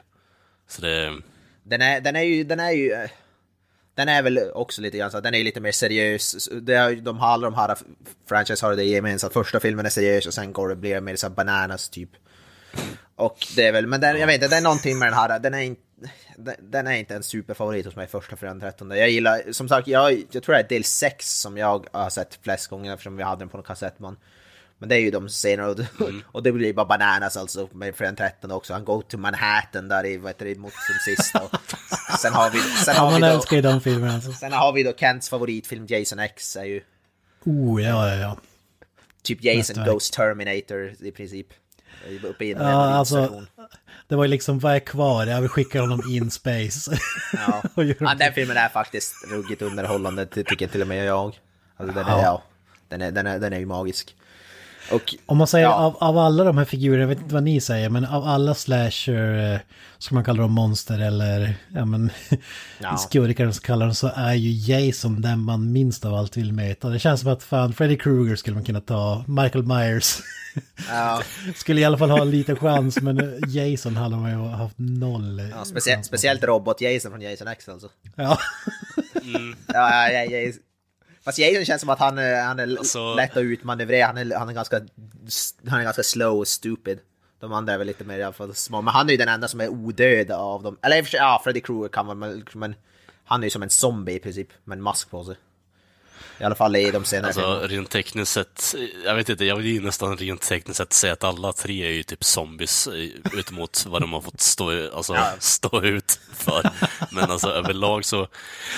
[0.68, 1.18] Så det,
[1.64, 3.08] Den är, den är ju, den är ju,
[3.96, 6.50] den är väl också lite grann så den är lite mer seriös.
[6.62, 7.78] Det är, de har alla de här
[8.30, 9.34] franchise har det gemensamt.
[9.34, 12.10] Första filmen är seriös och sen går det, blir mer så bananas typ.
[13.16, 15.40] Och det är väl, men den, jag vet inte, det är någonting med den här,
[15.40, 15.82] den är inte,
[16.60, 18.92] den, är inte en superfavorit hos mig första fredagen 13.
[18.92, 22.40] Jag gillar, som sagt, jag, jag tror det är del 6 som jag har sett
[22.44, 24.18] flest gånger eftersom vi hade den på en kassettband.
[24.78, 25.80] Men det är ju de senare och,
[26.26, 28.74] och det blir bara bananas alltså med fredagen 13 också.
[28.74, 31.60] Han går till Manhattan där i, vad heter det, mot som sist och
[32.20, 34.32] sen har vi, sen Ja, har vi man då, älskar ju de filmerna alltså.
[34.34, 36.82] sen har vi då Kents favoritfilm Jason X är ju
[37.46, 38.38] Oh, ja, ja, ja.
[39.24, 39.90] typ Jason Mästerverk.
[39.90, 41.48] Ghost Terminator i princip.
[42.24, 43.46] Uppe i en Ja, alltså.
[44.12, 45.28] Det var ju liksom, vad är kvar?
[45.28, 46.92] Jag vill skicka honom in space.
[47.34, 47.64] Ja.
[48.00, 51.40] Ja, den filmen är faktiskt ruggigt underhållande, det tycker till och med jag.
[51.78, 52.22] Alltså, den, är, Ja.
[52.24, 52.44] ja,
[52.88, 54.16] den, är, den, är, den är ju magisk.
[54.94, 55.74] Och, Om man säger Ja.
[55.74, 58.54] av, av alla de här figurerna, jag vet inte vad ni säger, men av alla
[58.56, 59.60] slasher, eh,
[59.98, 62.10] ska man kalla dem monster eller ja, men,
[62.80, 62.98] Ja.
[62.98, 66.90] skurkar så kallar dem, så är ju Jason den man minst av allt vill möta.
[66.90, 70.18] Det känns som att fan, Freddy Krueger skulle man kunna ta, Michael Myers
[70.90, 71.22] ja,
[71.56, 74.76] skulle i alla fall ha en liten chans, men eh, Jason hade man ju haft
[74.78, 77.88] noll ja, speciellt, speciellt robot-Jason från Jason X alltså.
[78.16, 78.38] Ja.
[79.74, 80.52] Ja, ja, ja, ja.
[81.26, 84.06] Fast Jason känns som att han, är- han är Alltså- lätt att utmanövrera.
[84.08, 84.82] Han är, han, är ganska,
[85.68, 87.00] han är ganska slow och stupid.
[87.40, 88.82] De andra är väl lite mer i alla fall små.
[88.82, 90.78] Men han är ju den enda som är odöd av dem.
[90.82, 92.76] Eller ja, Freddy Krueger kan man men, men
[93.26, 94.48] han är ju som en zombie i princip.
[94.64, 95.36] Med en mask på sig.
[96.42, 98.76] I alla fall i de senare alltså rent tekniskt sett,
[99.06, 101.92] jag vet inte, jag vill ju nästan rent tekniskt sett säga att alla tre är
[101.92, 105.32] ju typ zombies, eh, ut mot vad de har fått stå, alltså, Ja.
[105.40, 106.70] stå ut för.
[107.12, 108.28] Men alltså överlag så,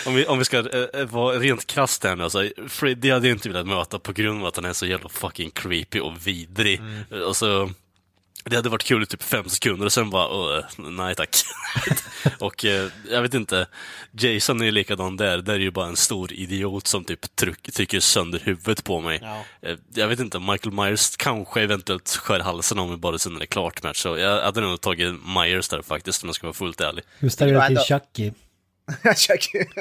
[0.05, 3.27] om vi, om vi ska eh, eh, vara rent krasst här nu, alltså, Freddy hade
[3.27, 6.27] jag inte velat möta på grund av att han är så jävla fucking creepy och
[6.27, 6.79] vidrig.
[6.79, 7.27] Mm.
[7.27, 7.69] Alltså,
[8.45, 11.29] Det hade varit kul i typ fem sekunder och sen bara, "Åh, nej tack.
[12.39, 13.67] och eh, jag vet inte,
[14.11, 15.37] Jason är ju likadan där.
[15.37, 19.19] Där är ju bara en stor idiot som typ tryck, trycker sönder huvudet på mig.
[19.21, 19.43] Ja.
[19.61, 23.39] Eh, jag vet inte, Michael Myers kanske eventuellt skär halsen av mig bara sen när
[23.39, 23.97] det är klart match.
[23.97, 27.03] Så jag hade nog tagit Myers där faktiskt om jag ska vara fullt ärlig.
[27.19, 28.31] Hur ställer du Det dig till Chucky?
[29.27, 29.65] Chucky.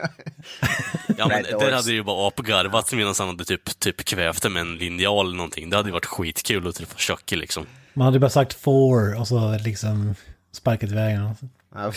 [1.19, 4.61] Ja, men där hade ju bara apgarvat medan han hade typ, typ kvävt det med
[4.61, 5.71] en linjal eller någonting.
[5.71, 7.67] Det hade ju varit skitkul att träffa Chucky liksom.
[7.95, 10.15] Man hade bara sagt four och så liksom
[10.53, 11.37] sparkat iväg honom.
[11.75, 11.93] Ja.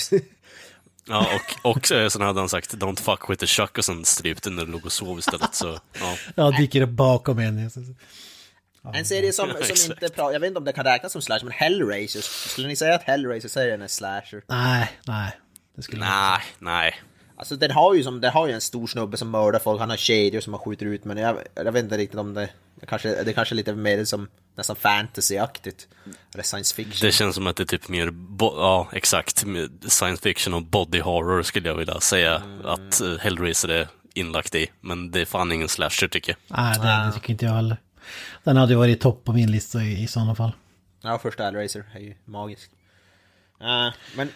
[1.07, 1.27] Ja,
[1.63, 4.55] och, och sen hade han sagt Don't fuck with the Chuck och sen strypt den
[4.55, 5.55] när du låg och sov istället.
[5.55, 6.17] Så, ja.
[6.35, 7.71] Ja, dyker upp bakom en.
[8.93, 9.85] En serie som, som exakt.
[9.85, 12.75] inte pratar, jag vet inte om det kan räknas som slasher, men Hellraiser, skulle ni
[12.75, 14.43] säga att Hellraiser-serien är slasher?
[14.47, 15.31] Nej, nej.
[15.75, 16.95] Det skulle Nej, nej.
[17.38, 19.89] Alltså den har ju som, den har ju en stor snubbe som mördar folk, han
[19.89, 22.86] har kedjor som han skjuter ut, men jag, jag vet inte riktigt om det, det
[22.86, 25.88] kanske, det kanske är lite mer som nästan fantasy-aktigt.
[26.33, 27.07] Eller science fiction.
[27.07, 29.45] Det känns som att det är typ mer, bo- ja exakt,
[29.88, 34.67] science fiction och body horror skulle jag vilja säga att eh, Hellraiser är inlagt i.
[34.81, 36.57] Men det är fan ingen slasher tycker jag.
[36.57, 37.77] Nej, det, det tycker inte jag heller.
[38.43, 40.51] Den hade ju varit topp på min lista i, i sådana fall.
[41.01, 42.71] Ja, första Hellraiser är ju magisk.
[43.61, 44.29] Eh, men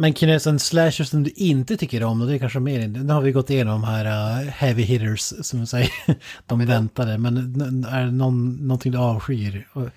[0.00, 3.12] Men Kines, en slasher som du inte tycker om, och det är kanske mer, nu
[3.12, 5.90] har vi gått igenom här uh, heavy hitters, som du säger,
[6.46, 7.36] de väntade, men
[7.90, 9.68] är det någon, någonting du avskyr?
[9.72, 9.88] Och,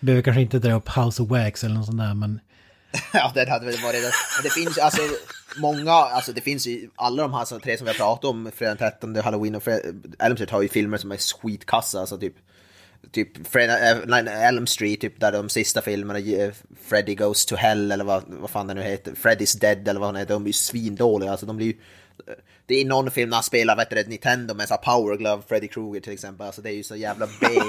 [0.00, 2.40] behöver kanske inte dra upp House of Wax eller något sånt där, men
[3.12, 4.12] Ja, det hade väl varit det.
[4.42, 5.02] Det finns alltså
[5.56, 8.74] många, alltså det finns ju alla de här tre som vi har pratat om, fredag
[8.74, 12.34] den 13, Halloween och Fred, Elm Street har ju filmer som är skitkassa, alltså typ
[13.12, 16.52] Typ Fred, äh, nej, Elm Street, typ där de sista filmerna, eh,
[16.88, 20.08] Freddy Goes to Hell eller vad, vad fan det nu heter, Freddy's Dead eller vad
[20.08, 21.74] han heter, de blir ju svindåliga, alltså de blir ju
[22.66, 25.16] det är någon film när han spelar vet du, det, Nintendo med så här Power
[25.16, 27.46] Glove, Freddy Krueger till exempel, alltså det är ju så jävla B.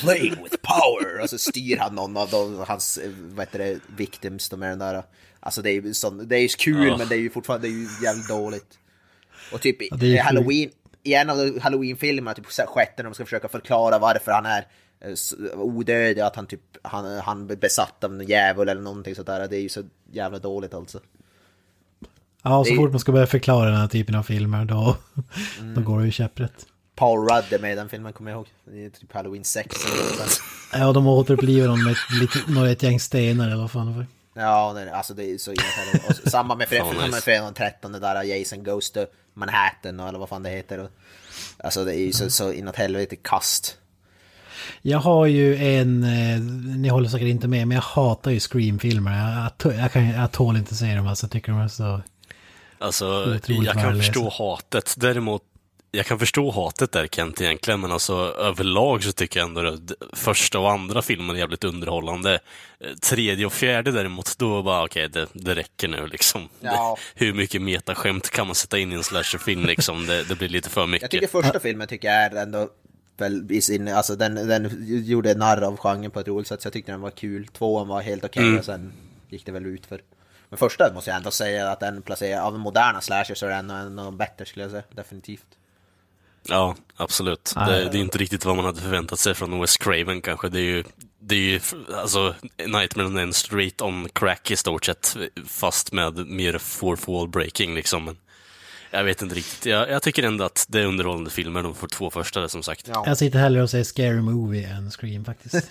[0.00, 1.20] Playing with power!
[1.22, 4.68] Och så styr han någon av de, hans eh, vad heter det, victims, de är
[4.68, 5.02] den där.
[5.40, 6.96] Alltså det är ju sån, det är ju kul Ja.
[6.96, 8.78] men det är ju fortfarande det är ju jävligt dåligt.
[9.52, 10.70] Och typ är eh, Halloween,
[11.04, 14.66] i en av Halloween-filmerna, typ sjätte, när de ska försöka förklara varför han är
[15.00, 19.26] eh, odödlig, att han typ, han, han är besatt av en djävul eller någonting sånt
[19.26, 19.48] där.
[19.48, 19.82] Det är ju så
[20.12, 21.00] jävla dåligt alltså.
[22.42, 24.96] ja, så Det fort man ska börja förklara den här typen av filmer, då,
[25.74, 26.66] då går det ju käpprätt.
[26.96, 28.46] Paul Rudd är med i den filmen, kommer jag ihåg.
[28.64, 30.40] Det är typ Halloween 6 eller något sånt
[30.72, 30.78] där.
[30.80, 34.06] Ja, de återupplivar dem med lite, med ett gäng stenar eller vad fan det var.
[34.36, 35.52] Ja, nej, alltså det är så
[36.08, 37.30] och så- Samma med, fred, Fan, samma nice.
[37.30, 39.00] den 13 där Jason Goes to
[39.34, 40.78] Manhattan eller vad fan det heter.
[40.78, 40.90] Och,
[41.58, 43.76] Alltså det är ju så, så inåt helvete kast.
[44.82, 46.40] Jag har ju en, eh,
[46.76, 49.50] ni håller säkert inte med, men jag hatar ju Scream-filmer.
[49.62, 52.02] Jag, jag, kan, jag tål inte se dem, alltså jag tycker de är så...
[52.78, 54.94] Alltså, jag kan förstå hatet.
[54.96, 55.42] Däremot,
[55.94, 59.92] jag kan förstå hatet där Kent egentligen, men alltså överlag så tycker jag ändå att
[60.12, 62.38] första och andra filmen är jävligt underhållande.
[62.80, 66.48] Eh, Tredje och fjärde däremot, då bara okej, det, det räcker nu liksom.
[66.60, 66.96] Ja.
[67.14, 70.06] Det, hur mycket metaskämt kan man sätta in i en slasherfilm liksom?
[70.06, 71.02] Det, det blir lite för mycket.
[71.02, 72.68] Jag tycker första filmen tycker jag är ändå
[73.16, 76.66] väl i sin, alltså den, den gjorde narr av genren på ett roligt sätt så
[76.66, 77.46] jag tyckte den var kul.
[77.46, 78.58] Tvåan var helt okej Mm.
[78.58, 78.92] och sen
[79.28, 80.00] gick det väl ut för.
[80.48, 83.70] Men första måste jag ändå säga att den placerar, av moderna slashers så är den
[83.70, 85.46] en av de bättre skulle jag säga, definitivt.
[86.48, 87.52] Ja, absolut.
[87.56, 87.88] Ja, det, ja.
[87.88, 90.48] det är inte riktigt vad man hade förväntat sig från Wes Craven kanske.
[90.48, 90.84] Det är ju,
[91.18, 91.60] det är ju
[91.94, 92.34] alltså
[92.66, 95.16] Nightmare on Elm Street on crack i stort sett,
[95.46, 98.04] fast med mer fourth wall breaking liksom.
[98.04, 98.16] Men
[98.94, 99.66] jag vet inte riktigt.
[99.66, 102.88] Jag, jag tycker ändå att det är underhållande filmer, de för två första som sagt.
[102.88, 103.04] Ja.
[103.06, 105.70] Jag sitter hellre och säger Scary Movie än Scream faktiskt.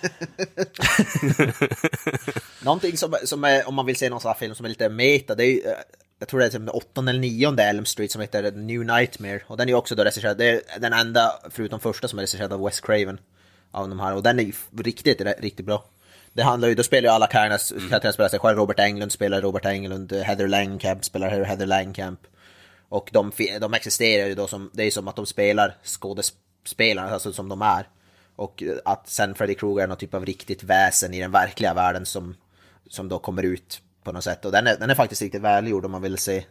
[2.62, 4.88] Någonting som, som är, om man vill se någon sån här film som är lite
[4.88, 5.72] meta, det är ju, eh,
[6.24, 9.40] jag tror det är typ åttonde eller nionde Elm Street som heter New Nightmare.
[9.46, 12.52] Och den är också då regisserad, det är den enda, förutom första, som är regisserad
[12.52, 13.18] av Wes Craven.
[13.70, 15.84] Av de här, och den är ju riktigt, riktigt bra.
[16.32, 18.58] Det handlar ju, då spelar ju alla karaktärerna karaktärer spelar sig själv.
[18.58, 22.20] Robert Englund spelar Robert Englund, Heather Langenkamp spelar Heather Langenkamp.
[22.88, 27.32] Och de, de existerar ju då som, det är som att de spelar skådespelare, alltså
[27.32, 27.88] som de är.
[28.36, 32.06] Och att sen Freddy Krueger är någon typ av riktigt väsen i den verkliga världen
[32.06, 32.36] som,
[32.90, 34.44] som då kommer ut på något sätt.
[34.44, 36.44] Och den är, den är faktiskt riktigt välgjord om man vill se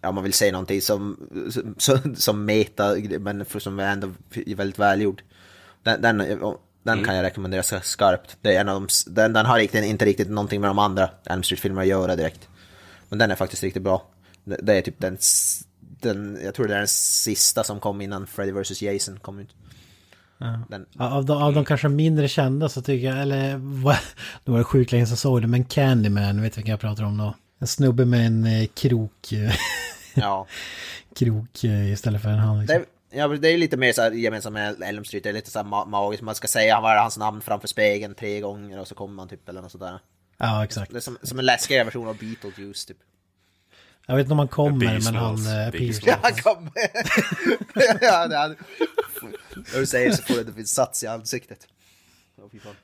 [0.00, 1.28] Ja, om man vill se någonting som,
[1.78, 4.12] som, som meta, men som är ändå
[4.56, 5.22] väldigt välgjord.
[5.82, 6.18] Den, den,
[6.82, 8.36] den kan jag rekommendera skarpt.
[8.40, 11.10] Det är en av de, den, den har riktigt, inte riktigt någonting med de andra
[11.24, 12.48] Elm Street-filmerna att göra direkt.
[13.08, 14.06] Men den är faktiskt riktigt bra.
[14.44, 15.18] Det, det är typ den,
[15.80, 19.54] den, jag tror det är den sista som kom innan Freddy vs Jason kom ut.
[20.68, 23.96] Den, Ja, Av de, av de kanske mindre kända så tycker jag, eller vad-
[24.44, 27.16] det var sjukt länge jag såg det, men Candyman, vet du vilken jag pratar om
[27.18, 27.34] då?
[27.58, 29.52] En snubbe med en eh, krok, eh,
[30.14, 30.46] ja.
[31.18, 32.66] krok eh, istället för en hand.
[32.66, 32.92] Det Liksom.
[33.10, 35.50] Ja, men det är lite mer så här gemensamt med Elm Street, det är lite
[35.50, 36.22] så här ma- magiskt.
[36.22, 39.28] Man ska säga vad är hans namn framför spegeln tre gånger och så kommer man
[39.28, 39.98] typ eller något sådär.
[40.38, 40.90] Ja, exakt.
[40.90, 42.96] Det är som, som en läskigare version av Beetlejuice typ.
[44.06, 45.38] Jag vet inte om han kommer, Biggie men han...
[45.38, 46.06] Smalls, eh, Smalls.
[46.06, 46.72] Ja, han kommer!
[48.04, 48.56] ja, det.
[49.72, 51.66] När du säger så får det en sats i ansiktet.
[52.38, 52.74] Åh, fy fan.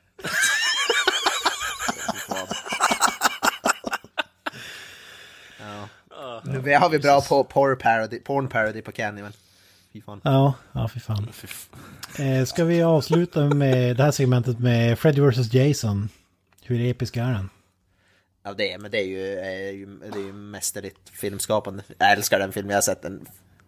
[5.59, 6.41] Ja.
[6.45, 9.33] Nu har vi bra på porn parody, porn parody på Kenny, men
[9.93, 10.21] fy fan.
[10.23, 11.29] Ja, ja fy fan.
[12.19, 16.09] Eh, ska vi avsluta med det här segmentet med Freddy vs Jason?
[16.61, 17.49] Hur episk är den?
[18.43, 21.83] Ja, det är, men det är ju, är ju, det är ju mästerligt filmskapande.
[21.97, 23.25] Jag älskar den filmen, jag har sett den,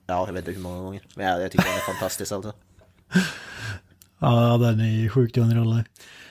[0.08, 1.02] ja, jag vet inte hur många gånger.
[1.16, 2.54] Men jag, jag tycker den är fantastisk alltså.
[4.20, 5.86] Ja, den är ju sjukt underhållande.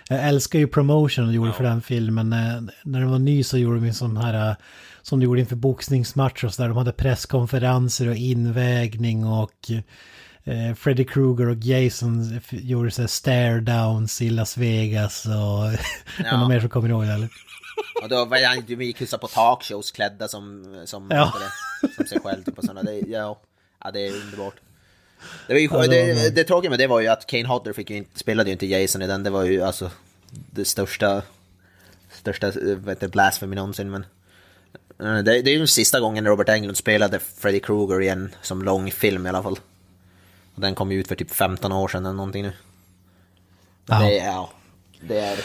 [0.09, 2.33] Jag älskar ju promotion de gjorde för den filmen.
[2.33, 4.57] Eh, När den var ny så gjorde de en sån här, eh,
[5.03, 6.69] som de gjorde inför boxningsmatcher och så där.
[6.69, 9.71] De hade presskonferenser och invägning och
[10.45, 15.33] eh, Freddy Krueger och Jason gjorde så här stare downs i Las Vegas och...
[16.25, 16.37] Ja.
[16.37, 17.29] Någon mer som kommer ihåg det eller?
[18.03, 21.33] Och då var han, ju så på talkshows klädda som, som, Ja.
[21.83, 22.83] det, som sig själv typ och sådana.
[22.83, 23.41] Det, ja,
[23.85, 24.55] ja, det är underbart.
[25.47, 27.91] Det, var ju, Ja, det det, tråkiga med det var ju att Kane Hodder fick
[27.91, 29.23] ju inte, spelade ju inte Jason i den.
[29.23, 29.91] Det var ju alltså
[30.31, 31.23] det största,
[32.13, 33.91] största eh, vad heter det, blasphemy någonsin.
[33.91, 34.05] Men
[34.99, 38.35] eh, det, det är ju den sista gången Robert Englund spelade Freddy Krueger i en
[38.43, 39.59] som långfilm i alla fall.
[40.55, 42.53] Och den kom ju ut för typ 15 år sedan eller någonting nu.
[43.87, 43.99] Ja.
[43.99, 44.51] Det, ja,
[45.01, 45.39] det är,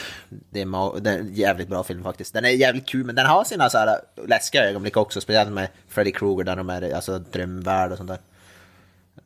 [0.49, 2.33] det, är, det är en jävligt bra film faktiskt.
[2.33, 5.21] Den är jävligt kul, men den har sina så här läskiga ögonblick också.
[5.21, 8.19] Speciellt med Freddy Krueger där de är alltså drömvärld och sånt där.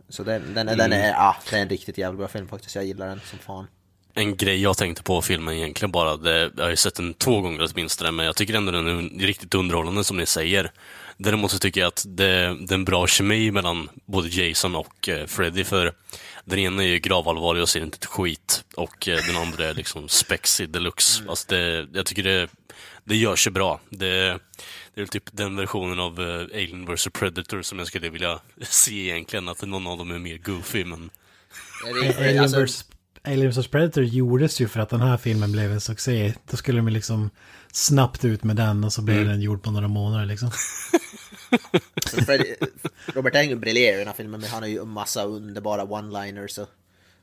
[0.10, 2.76] Så den, den, är den, är, ja, det är en riktigt jävligt bra film faktiskt.
[2.76, 3.68] Jag gillar den som fan.
[4.14, 7.42] En grej jag tänkte på filmen egentligen bara, det, jag har ju sett den två
[7.42, 10.72] gånger åtminstone, men jag tycker ändå den är riktigt underhållande som ni säger.
[11.24, 15.10] Däremot så tycker jag att det, det är en bra kemi mellan både Jason och
[15.10, 15.94] eh, Freddy, för
[16.46, 19.74] den ena är ju gravallvarlig och ser inte ett skit, och eh, den andra är
[19.74, 21.24] liksom spexig deluxe.
[21.28, 22.48] Alltså det, jag tycker det,
[23.04, 23.80] det gör sig bra.
[23.90, 24.40] Det,
[24.94, 29.10] det är typ den versionen av eh, Alien vs Predator som jag skulle vilja se
[29.10, 31.10] egentligen, att någon av dem är mer goofy, men
[32.18, 32.86] Alien alltså.
[33.24, 36.34] Alien vs Predator gjordes ju för att den här filmen blev en succé.
[36.52, 37.30] Då skulle de liksom
[37.76, 40.52] snabbt ut med den och så blev den gjord på några månader liksom.
[43.14, 46.60] Robert Englund briljerar i den här filmen, men han har ju en massa underbara one-liners
[46.62, 46.70] och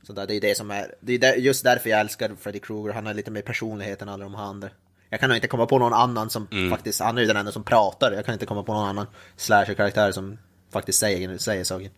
[0.03, 0.27] sånt där.
[0.27, 2.93] Det är det som är, det är där, just därför jag älskar Freddy Krueger.
[2.93, 4.69] Han har lite mer personlighet än alla de här andra.
[5.09, 7.51] Jag kan nog inte komma på någon annan som faktiskt, han är ju den enda
[7.51, 8.11] som pratar.
[8.11, 10.37] Jag kan inte komma på någon annan slasher-karaktär som
[10.71, 11.91] faktiskt säger, säger saker.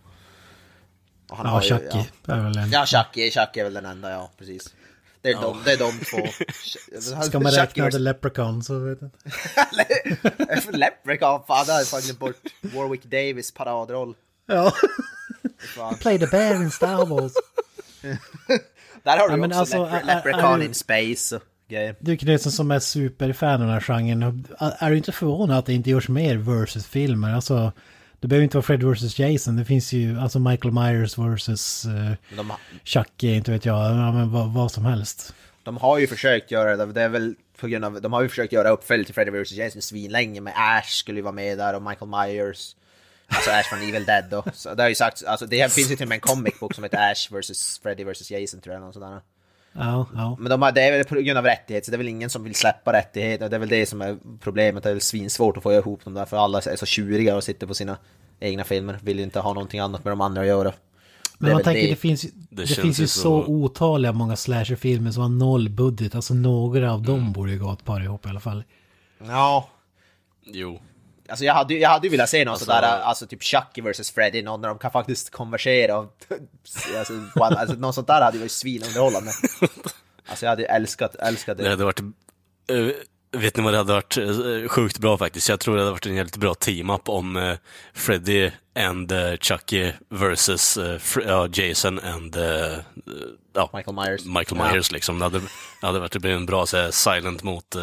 [1.30, 2.72] Han Ja, ju- Chucky är väl en...
[2.72, 4.74] Ja, Chucky, Chucky är väl den enda, ja precis.
[5.24, 6.28] Det är, de, det är de två.
[7.22, 10.72] Ska man räkna The Leprechaun så vet jag inte.
[10.78, 12.36] Leprechaun, fan det har jag fan glömt bort.
[12.62, 14.16] Warwick Davis paradroll.
[14.46, 14.74] Ja.
[15.76, 15.96] Fan.
[15.98, 17.32] Play the bear in Star Wars.
[19.04, 21.40] Där har du Ja, också alltså, lepre- Leprechaun in space.
[22.00, 24.48] Du Knutsen som är superfan av den här genren.
[24.60, 27.34] Är du inte förvånad att det inte görs mer versus-filmer?
[27.34, 27.72] Alltså,
[28.24, 29.56] det behöver inte vara Fred vs Jason.
[29.56, 33.92] Det finns ju alltså Michael Myers vs uh, Chucky, inte vet jag.
[33.92, 35.34] Ja, men vad, vad som helst.
[35.64, 38.30] de har ju försökt göra det, det är väl på grund av, de har ju
[38.30, 41.76] försökt göra uppföljd till Freddy vs Jason svinlänge med Ash skulle ju vara med där
[41.76, 42.76] och Michael Myers.
[43.28, 44.44] Alltså Ash från Evil Dead då.
[44.54, 46.74] Så det har ju sagt, alltså det finns ju till och med en comic book
[46.74, 48.82] som heter Ash vs Freddy vs Jason tror jag.
[48.82, 49.22] Något sådär.
[49.74, 50.38] Ja, ja.
[50.40, 52.30] Men de har, det är väl på grund av rättighet, så det är väl ingen
[52.30, 53.50] som vill släppa rättigheter.
[53.50, 56.14] Det är väl det som är problemet, det är väl svinsvårt att få ihop dem
[56.14, 57.98] där, för alla är så tjuriga och sitter på sina
[58.40, 59.00] egna filmer.
[59.04, 60.70] Vill ju inte ha någonting annat med de andra att göra.
[60.70, 60.76] Det
[61.38, 61.90] Men man tänker det.
[61.90, 65.70] det finns, ju- det Det finns ju så så- otaliga många slasherfilmer som har noll
[65.70, 66.16] budget.
[66.16, 68.64] Alltså några av dem borde ju gå ett par ihop i alla fall.
[69.28, 69.70] Ja,
[70.46, 70.80] jo.
[71.34, 74.12] Alltså jag hade, ju- jag hade velat se något Alltså- sådär, alltså typ Chucky vs
[74.12, 76.16] Freddy, någon där de kan faktiskt konversera och,
[76.98, 79.32] alltså, alltså något sånt där hade ju varit svinunderhållande.
[80.28, 81.70] Alltså jag hade älskat, älskat Det det.
[81.70, 82.00] hade varit...
[83.34, 85.50] eh, vet ni vad det hade varit eh, sjukt bra faktiskt?
[85.50, 87.56] Jag tror det hade varit en jävligt bra team-up om uh,
[87.94, 92.44] Freddy and uh, Chucky versus uh, ja, Jason and uh,
[93.54, 94.26] ja, Michael Myers.
[94.26, 94.72] Michael Ja.
[94.74, 95.20] Myers liksom.
[95.20, 95.40] Det hade,
[95.82, 97.82] det hade varit det blev en bra så här, silent mot uh,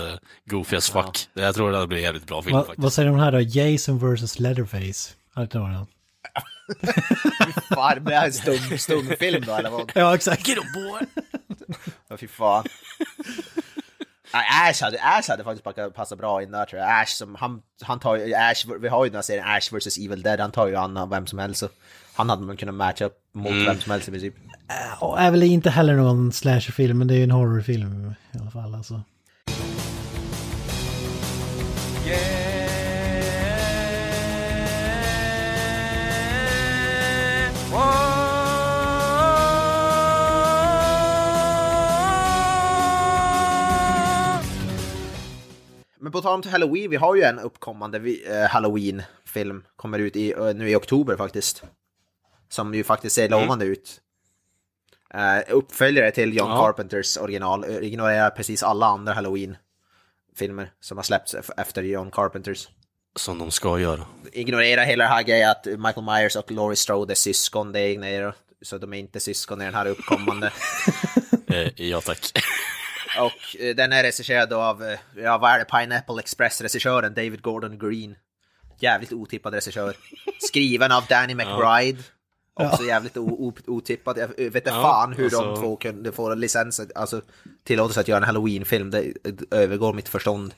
[0.50, 1.28] Goofy as fuck.
[1.34, 2.82] Jag tror det hade blivit en jävligt bra film Va, faktiskt.
[2.82, 3.40] vad säger de här då?
[3.40, 5.12] Jason vs Leatherface?
[5.34, 5.62] Hört den?
[7.74, 9.92] Fan, det är en stum, stumfilm då eller vad?
[9.94, 10.48] Ja, exakt.
[12.08, 12.64] Ja, fy fan.
[14.34, 17.00] Nej, Ash hade, Ash hade faktiskt packat- passat bra in där tror jag.
[17.02, 19.98] Ash som, han, han tar ju, Ash, vi har ju den här serien Ash vs
[19.98, 21.60] Evil Dead, han tar ju an vem som helst.
[21.60, 21.68] Så
[22.14, 24.34] han hade man kunnat matcha upp mot vem som helst i princip.
[25.00, 28.50] Och är väl inte heller någon slasherfilm, men det är ju en horrorfilm i alla
[28.50, 28.74] fall.
[28.74, 29.02] Alltså.
[32.06, 32.59] Yeah.
[46.12, 49.64] På tal om till Halloween, vi har ju en uppkommande vi- eh, Halloween-film.
[49.76, 51.62] Kommer ut i, eh, nu i oktober faktiskt.
[52.48, 54.00] Som ju faktiskt ser lovande ut.
[55.14, 56.56] Uh, uppföljare till John Ja.
[56.66, 57.64] Carpenters original.
[57.64, 62.68] eh, Ignorerar precis alla andra Halloween-filmer som har släppts ef- efter John Carpenters.
[63.16, 64.06] Som de ska göra.
[64.32, 67.72] Ignorerar hela den här grejen att Michael Myers och Laurie Strode är syskon.
[67.72, 68.34] Det ignorerar.
[68.62, 70.52] Så de är inte syskon i den här uppkommande.
[71.52, 72.32] Eh, ja, tack.
[73.18, 77.78] Och eh, den är regisserad av, eh, ja vad är det, Pineapple Express-regissören David Gordon
[77.78, 78.16] Green.
[78.78, 79.96] Jävligt otippad regissör.
[80.38, 82.02] Skriven av Danny McBride.
[82.54, 83.16] Också jävligt
[83.66, 84.18] otippad.
[84.18, 87.22] Jag vet inte Ja, fan hur alltså- de två kunde få licens, alltså
[87.64, 88.90] tillåtelse att göra en Halloween-film.
[88.90, 90.54] Det, det övergår mitt förstånd.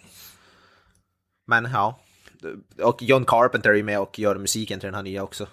[1.47, 2.01] Men ja.
[2.83, 5.47] Och John Carpenter är med och gör musiken till den här nya också.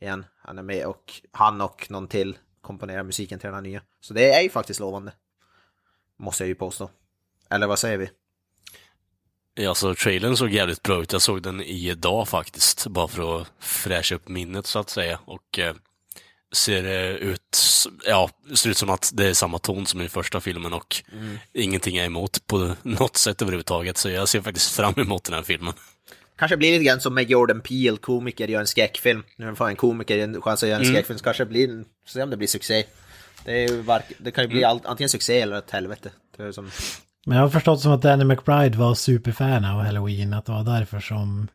[0.00, 0.24] Igen.
[0.42, 3.82] Han är med och han och någon till komponerar musiken till den här nya.
[4.00, 5.12] Så det är ju faktiskt lovande.
[6.22, 6.90] Måste jag ju påstå.
[7.50, 8.10] Eller vad säger vi?
[9.54, 11.12] Ja, Alltså, trailern såg jävligt bra ut.
[11.12, 15.18] Jag såg den idag faktiskt, bara för att fräscha upp minnet så att säga.
[15.24, 15.74] Och eh,
[16.52, 17.58] ser det ut,
[18.06, 20.96] ja, ser ut som att det är samma ton som i första filmen och
[21.52, 23.96] ingenting är emot på något sätt överhuvudtaget.
[23.98, 25.74] Så jag ser faktiskt fram emot den här filmen.
[26.36, 29.22] Kanske blir lite grann som med Jordan Peele, komiker, gör en skräckfilm.
[29.36, 32.22] Nu får en komiker en chans att göra en skräckfilm, så kanske det blir, se
[32.22, 32.84] om det blir succé.
[33.44, 36.10] Det, är ju vark, det kan ju bli allt, antingen succé eller ett helvete.
[36.36, 36.70] Det är som,
[37.26, 40.64] Men jag har förstått som att Danny McBride var superfan av Halloween, att det var
[40.64, 41.48] därför som...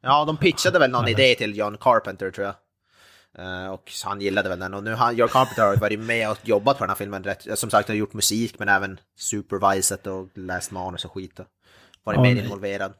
[0.00, 2.54] ja, de pitchade väl någon idé till John Carpenter tror jag.
[3.38, 4.74] Eh, och han gillade väl den.
[4.74, 7.24] Och nu har John Carpenter har varit med och jobbat på den här filmen.
[7.24, 11.40] Rätt, som sagt, han har gjort musik men även supervisat och läst manus och skit.
[11.40, 11.46] Och
[12.04, 12.92] varit Ja, mer involverad.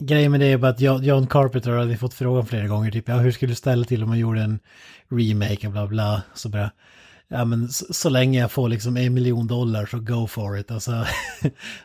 [0.00, 3.14] Grejen med det är bara att John Carpenter hade fått frågan flera gånger, typ ja,
[3.16, 4.60] hur skulle du ställa till om man gjorde en
[5.10, 6.70] remake och bla bla, så bara,
[7.28, 10.70] ja men så, så länge jag får liksom en miljon dollar så go for it,
[10.70, 10.90] alltså.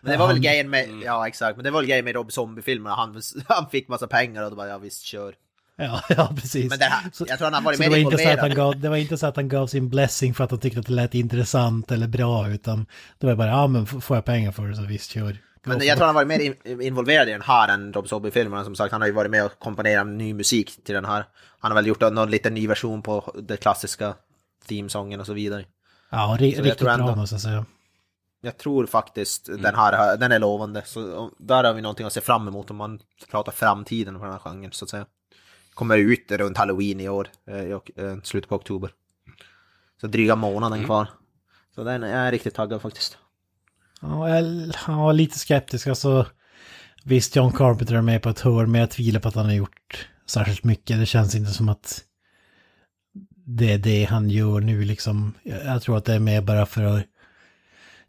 [0.01, 2.15] Men det var väl Han- grejen med, ja exakt, men det var väl grejen med
[2.15, 2.95] Rob Zombie-filmerna.
[2.95, 5.33] Han, han fick massa pengar och då bara, ja visst kör.
[5.77, 6.69] Ja, ja precis.
[6.69, 8.29] Men det här, Så- jag tror han har varit Så det mer var, inte så
[8.29, 10.59] att han gav, det var inte så att han gav sin blessing för att han
[10.59, 12.85] tyckte att det lät intressant eller bra, utan
[13.17, 15.37] det var bara, ja men får jag pengar för det så visst kör.
[15.67, 18.63] Men jag tror han har varit mer in, involverad i den här än Rob Zombie-filmerna.
[18.63, 21.25] Som sagt, han har ju varit med och komponerat ny musik till den här.
[21.59, 24.13] Han har väl gjort någon liten ny version på den klassiska
[24.67, 25.65] themesången och så vidare.
[26.09, 27.65] Ja, ri, jag riktigt tror bra ändå- måste jag säga.
[28.41, 30.81] Jag tror faktiskt den här, den är lovande.
[30.85, 32.99] Så där har vi någonting att se fram emot om man
[33.31, 35.05] pratar framtiden för den här genren så att säga.
[35.73, 38.91] Kommer ut runt halloween i år, eh, i ok- eh, slutet på oktober.
[40.01, 41.07] Så dryga månaden kvar.
[41.75, 43.17] Så den är jag riktigt taggad faktiskt.
[44.01, 45.87] Ja, jag ja, lite skeptisk.
[45.87, 46.25] Alltså,
[47.03, 49.53] visst, John Carpenter är med på ett hörn, men jag tvivlar på att han har
[49.53, 50.99] gjort särskilt mycket.
[50.99, 52.03] Det känns inte som att
[53.45, 55.33] det är det han gör nu liksom.
[55.43, 57.03] Jag, tror att det är mer bara för,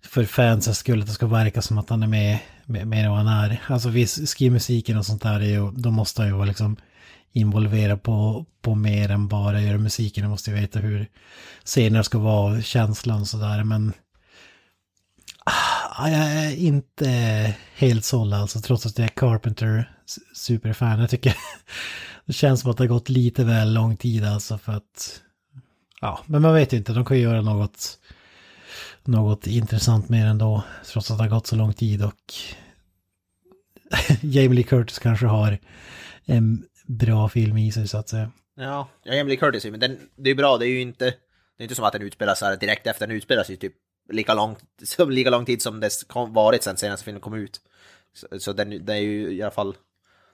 [0.04, 3.18] för fansens skull, att det ska verka som att han är med mer än vad
[3.18, 3.62] han är.
[3.66, 6.76] Alltså visst, skrivmusiken och sånt där, är ju, då måste han ju vara liksom
[7.32, 10.24] involverad på, på mer än bara göra musiken.
[10.24, 11.06] Han måste ju veta hur
[11.64, 13.92] scener ska vara, känslan och sådär, men
[15.98, 17.08] jag är inte
[17.74, 21.00] helt såld alltså, trots att jag är Carpenter-superfan.
[21.00, 21.36] Jag tycker
[22.24, 25.22] det känns som att det har gått lite väl lång tid alltså för att...
[26.00, 27.98] Ja, men man vet ju inte, de kan ju göra något,
[29.04, 32.34] något intressant mer ändå, trots att det har gått så lång tid och
[34.20, 35.58] Jamie Lee Curtis kanske har
[36.24, 38.30] en bra film i sig så att säga.
[38.56, 41.62] Ja, ja Jamie Lee Curtis, men den, det är bra, det är ju inte, det
[41.62, 43.74] är inte som att den utspelar sig direkt efter, den utspelar sig typ
[44.12, 45.90] lika lång, som, lika lång tid som det
[46.28, 47.60] varit sen senaste filmen kom ut.
[48.14, 49.74] Så, så den, det är ju i alla fall,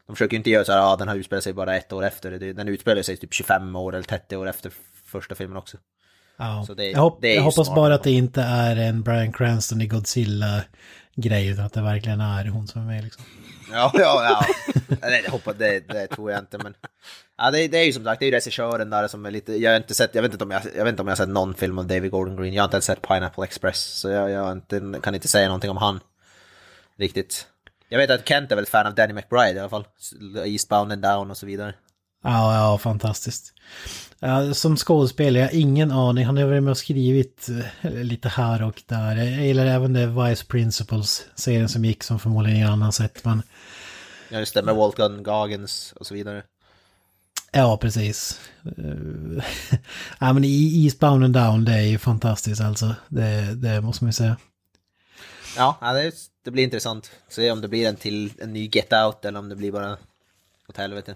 [0.06, 2.04] de försöker ju inte göra så här, ja den här utspelar sig bara ett år
[2.04, 4.72] efter, den utspelar sig typ 25 år eller 30 år efter
[5.04, 5.76] första filmen också.
[6.36, 6.64] Ja.
[6.66, 7.76] Så det- jag, hopp, jag hoppas smart.
[7.76, 12.44] bara att det inte är en Brian Cranston i Godzilla-grej, utan att det verkligen är
[12.44, 13.24] hon som är med liksom.
[13.72, 14.46] Ja, ja, ja.
[15.02, 16.74] Nej, det, hoppas, det, det tror jag inte, men...
[17.38, 19.54] Ja, det, det är ju som sagt, det är ju regissören där som är lite...
[19.54, 21.16] Jag har inte sett, jag vet inte om jag, jag, vet inte om jag har
[21.16, 22.54] sett någon film av David Gordon Green.
[22.54, 25.70] Jag har inte ens sett Pineapple Express, så jag, jag inte, kan inte säga någonting
[25.70, 26.00] om han.
[26.96, 27.46] Riktigt.
[27.88, 29.86] Jag vet att Kent är väl fan av Danny McBride i alla fall.
[30.44, 31.74] Eastbound and down och så vidare.
[32.24, 33.52] Ja, ja, fantastiskt.
[34.54, 36.24] Som skådespelare, jag har ingen aning.
[36.24, 37.48] Han har varit med och skrivit
[37.82, 39.16] eh, lite här och där.
[39.16, 43.24] Jag gillar även det Vice Principles-serien som gick, som förmodligen ingen annan sett.
[43.24, 43.42] Men
[44.28, 46.42] Ja, just det, med Walt Gunn Goggins och så vidare.
[47.52, 48.40] ja, precis.
[48.64, 49.44] Eh,
[50.18, 52.94] ja, men i Eastbound and Down, det är ju fantastiskt alltså.
[53.08, 54.36] Det, det måste man ju säga.
[55.56, 55.78] Ja,
[56.44, 57.10] det blir intressant.
[57.28, 59.96] Se om det blir en till, en ny Get Out eller om det blir bara
[60.68, 61.14] åt helvete.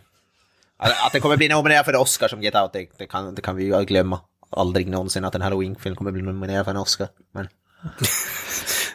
[0.79, 3.57] Att det kommer bli nominerad för Oscar som Get Out, det, det, kan, det kan
[3.57, 4.21] vi ju glömma.
[4.51, 7.09] Aldrig någonsin att en Halloween-film kommer bli nominerad för en Oscar.
[7.35, 7.49] Men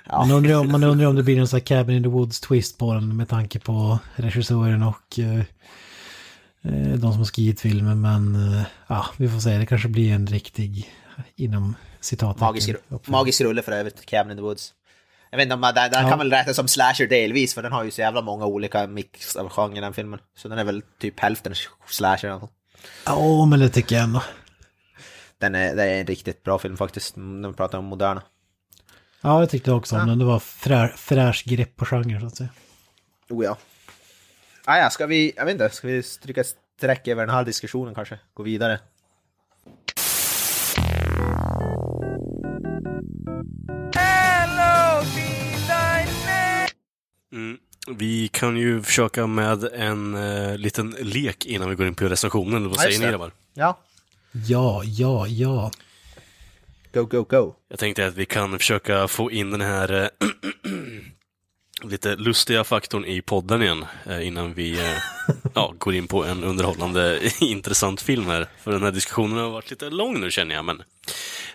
[0.10, 2.40] Man, undrar, om- man undrar om det blir en sån här Cabin in the Woods
[2.40, 5.40] twist på den med tanke på regissören och eh,
[6.74, 8.02] eh, de som har skrivit filmen.
[8.02, 9.58] Men eh, ja, vi får se.
[9.58, 10.92] Det kanske blir en riktig,
[11.36, 12.46] inom citattecken.
[12.48, 12.70] Magisk,
[13.08, 14.74] magisk rulle för övrigt, Cabin in the Woods.
[15.34, 16.10] Jag vet inte om man- den, den Ja.
[16.10, 19.36] kan väl räknas som slasher delvis, för den har ju så jävla många olika mix
[19.36, 20.20] av genrer den filmen.
[20.38, 21.54] Så den är väl typ hälften
[21.88, 22.40] slasher i.
[23.06, 24.24] Ja, men det tycker jag ändå.
[25.38, 28.22] Den är, det är en riktigt bra film faktiskt, när vi pratar om moderna.
[29.22, 30.08] Ja, jag tyckte också om Ja.
[30.08, 30.20] den.
[30.20, 32.50] Det var frä, fräsch grepp på genren så att säga.
[33.30, 33.58] Oh ja.
[34.66, 37.44] Ah, ja, ska vi, jag vet inte, ska vi stryka ett streck över den här
[37.44, 38.20] diskussionen kanske?
[38.34, 38.80] Gå vidare?
[47.34, 47.58] Mm.
[47.88, 52.70] Vi kan ju försöka med en eh, liten lek innan vi går in på recensionen.
[52.70, 53.12] Vad Ja, säger ni det.
[53.12, 53.32] grabbar?
[53.54, 53.80] Ja.
[54.48, 55.72] Ja, ja, ja.
[56.94, 57.54] Go, go, go.
[57.70, 60.08] Jag tänkte att vi kan försöka få in den här eh,
[61.90, 64.98] lite lustiga faktorn i podden igen eh, innan vi eh,
[65.54, 68.48] ja, går in på en underhållande intressant film här.
[68.62, 70.84] För den här diskussionen har varit lite lång nu känner jag, men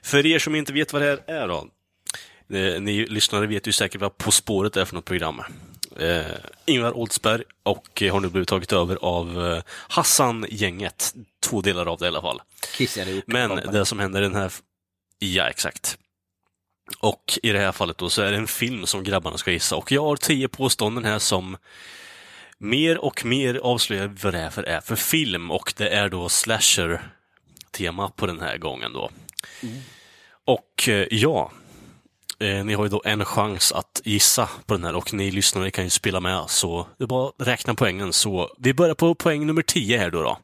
[0.02, 1.68] för er som inte vet vad det här är då.
[2.56, 5.42] Eh, ni lyssnare vet ju säkert vad På spåret är för något program.
[5.98, 6.36] Eh,
[6.66, 11.14] Ingvar Oldsberg och eh, har nu blivit taget över av eh, Hassan-gänget.
[11.40, 12.42] Två delar av det i alla fall.
[12.74, 13.24] Kissar ihop.
[13.26, 14.52] Men det som händer i den här...
[15.18, 15.98] Ja, exakt.
[16.98, 19.76] Och i det här fallet då så är det en film som grabbarna ska gissa.
[19.76, 21.56] Och jag har tio påståenden här som
[22.58, 25.50] mer och mer avslöjar vad det är för, är för film.
[25.50, 29.10] Och det är då slasher-tema på den här gången då.
[30.44, 31.52] Och eh, ja,
[32.40, 35.70] eh, ni har ju då en chans att gissa på den här och ni lyssnare
[35.70, 36.44] kan ju spela med.
[36.48, 38.12] Så det är bara att räkna poängen.
[38.12, 40.22] Så vi börjar på poäng nummer 10 här då.
[40.22, 40.38] då.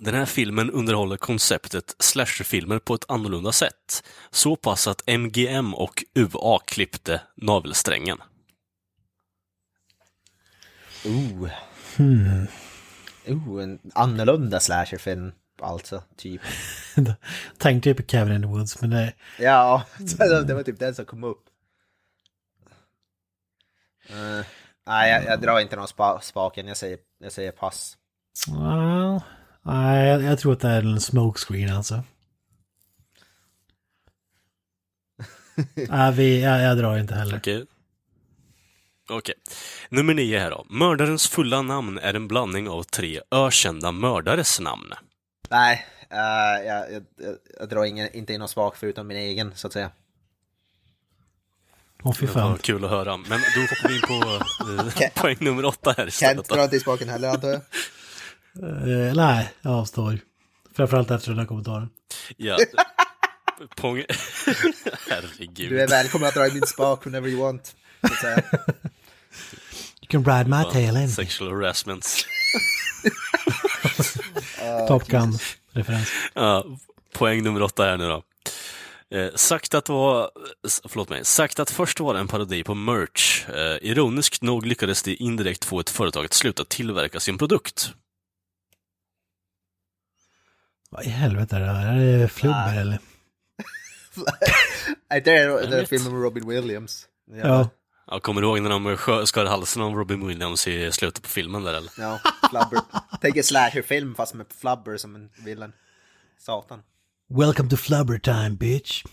[0.00, 4.02] Den här filmen underhåller konceptet slasherfilmer på ett annorlunda sätt.
[4.30, 8.18] Så pass att MGM och UA klippte navelsträngen.
[11.04, 11.48] Oh.
[11.96, 12.46] Hmm.
[13.26, 15.32] Oh, en annorlunda slasherfilm
[15.62, 16.40] alltså, typ.
[17.58, 19.12] Tänkte ju på Cabin in the Woods, men det...
[19.38, 19.84] Ja,
[20.46, 21.44] det var typ den som kom upp.
[24.08, 24.46] Eh,
[24.86, 27.96] nej, jag, jag drar inte någon spa, spaken, jag säger, jag säger pass.
[28.46, 29.20] Ja,
[29.62, 32.02] nej, jag, jag tror att det är en smokescreen alltså.
[35.88, 37.36] Nej, vi, jag, jag drar inte heller.
[37.36, 37.66] Okej.
[39.10, 39.34] Okej.
[39.88, 40.66] Nummer nio här då.
[40.68, 44.92] Mördarens fulla namn är en blandning av tre ökända mördares namn.
[45.50, 49.52] Nej, eh, jag, jag, jag, jag drar ingen, inte in någon spak förutom min egen,
[49.54, 49.90] så att säga.
[52.02, 52.58] Åh fy Det var fan.
[52.58, 53.16] kul att höra.
[53.16, 56.36] Men då hoppar vi in på eh, poäng nummer åtta här istället.
[56.36, 57.60] Kent drar inte i spaken heller, antar jag.
[58.62, 60.18] Eh, nej, jag avstår.
[60.76, 61.90] Framförallt efter den här kommentaren.
[62.36, 62.58] Ja.
[63.76, 64.04] Poäng...
[65.10, 65.70] Herregud.
[65.70, 67.76] Du är välkommen att dra i min spak whenever you want.
[68.00, 68.42] Så att säga.
[70.00, 71.08] You can ride my tail in.
[71.08, 72.06] Sexual harassment.
[74.88, 76.08] Top Gun-referens.
[76.34, 76.64] Ja,
[77.12, 78.22] poäng nummer åtta här nu då.
[79.10, 80.30] Eh, sagt att var,
[80.88, 83.48] förlåt mig, sagt att först var det en parodi på merch.
[83.48, 87.92] Eh, ironiskt nog lyckades det indirekt få ett företag att sluta tillverka sin produkt.
[90.90, 91.96] Vad i helvete är det här?
[91.96, 92.80] Är det flubber Ah.
[92.80, 92.98] eller?
[95.10, 95.88] Nej, det är den vet.
[95.88, 97.06] filmen med Robin Williams.
[97.30, 97.36] Ja.
[97.36, 97.68] Ja,
[98.22, 101.74] kommer du ihåg när de skar halsen av Robin Williams i slutet på filmen där
[101.74, 101.92] eller?
[101.98, 102.80] Ja, Flubber.
[103.20, 105.72] Tänk en slasherfilm fast med Flubber som en villain.
[106.38, 106.82] Satan.
[107.30, 109.04] Welcome to flubber time bitch.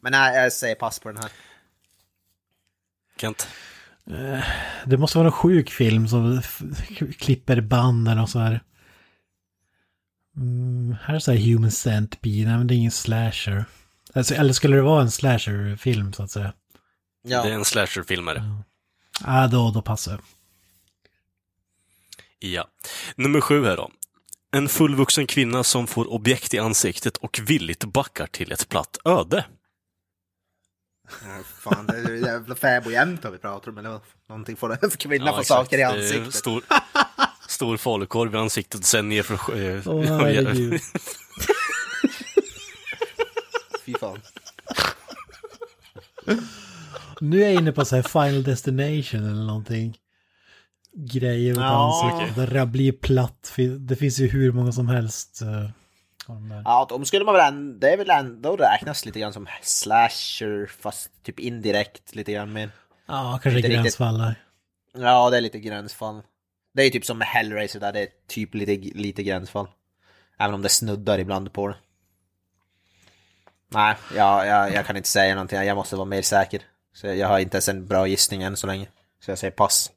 [0.00, 1.30] Men nej, jag säger pass på den här.
[3.20, 3.48] Kent?
[4.84, 6.42] Det måste vara någon sjuk film som
[7.18, 8.60] klipper banden och så här.
[10.36, 13.64] Mm, här är så här Human Centipede, nej men det är ingen slasher.
[14.14, 16.52] Alltså, eller skulle det vara en slasher-film så att säga?
[17.28, 17.42] Ja.
[17.42, 18.42] Det är en slasherfilmare.
[19.20, 20.20] Ja, ah, då, då passar jag.
[22.50, 22.68] Ja.
[23.16, 23.90] Nummer sju här då.
[24.52, 29.44] En fullvuxen kvinna som får objekt i ansiktet och villigt backar till ett platt öde.
[31.08, 33.78] Ja, fan, det är ju jävla fäbodjämtar vi pratar om.
[33.78, 35.48] Eller någonting får för kvinnan får exakt.
[35.48, 36.34] saker i Eh, ansiktet.
[36.34, 36.62] Stor,
[37.48, 39.34] stor falukorv i ansiktet och sen ner för...
[39.34, 40.80] eh, Åh herregud.
[43.84, 44.20] Fy fan.
[47.20, 49.98] Nu är jag inne på så här Final Destination eller någonting.
[50.92, 52.36] Grejer åt Ja, ansiktet.
[52.36, 53.52] Där det blir platt.
[53.78, 55.42] Det finns ju hur många som helst.
[55.42, 55.70] eh,
[56.26, 56.62] de.
[56.64, 60.66] Ja, de skulle man väl ändå, det är väl ändå räknas lite grann som slasher
[60.80, 62.70] fast typ indirekt lite grann med.
[63.06, 63.72] Ja, kanske riktigt.
[63.74, 64.34] gränsfall där.
[64.98, 66.22] Ja, det är lite gränsfall.
[66.74, 69.68] Det är typ som med Hellraiser där det är typ lite, lite gränsfall.
[70.38, 71.76] Även om det snuddar ibland på det.
[73.68, 75.58] Nej, jag, jag, jag kan inte säga någonting.
[75.58, 76.62] Jag måste vara mer säker.
[76.96, 78.88] Så jag har inte ens en bra gissning än så länge.
[79.20, 79.90] Så jag säger pass.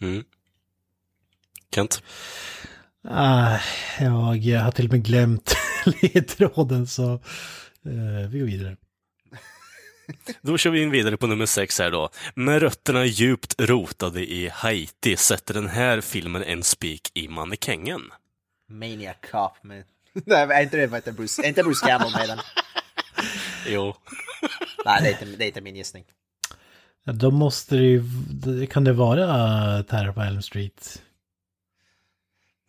[0.00, 0.24] Mm.
[1.74, 2.02] Kent?
[3.08, 3.58] Ah,
[4.00, 5.56] jag har till och med glömt
[6.02, 7.12] ledtråden så
[7.84, 8.76] eh, vi går vidare.
[10.42, 12.10] Då kör vi in vidare på nummer sex här då.
[12.34, 18.00] Med rötterna djupt rotade i Haiti sätter den här filmen en spik i mannekängen.
[18.68, 19.84] Maniac Cop med...
[20.12, 21.42] Nej, är inte det vad heter Bruce?
[21.42, 22.38] Är inte Bruce Campbell med den?
[23.66, 23.94] Jo.
[24.84, 26.04] Nej, det är inte, det är inte min gissning.
[27.08, 29.24] Ja, Då måste det ju, det- kan det vara
[29.78, 31.02] uh, Terror på Elm Street?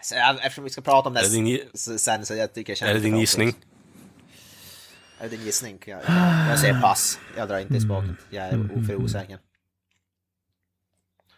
[0.04, 1.60] Så, jag- eftersom vi ska prata om det Är det din,
[2.00, 3.54] sen så jag tycker jag känner är det din gissning?
[5.20, 5.78] Är det din gissning?
[5.86, 7.20] Jag, jag, jag säger pass.
[7.38, 8.18] Jag drar inte i spaken.
[8.30, 9.40] Jag är för osäker.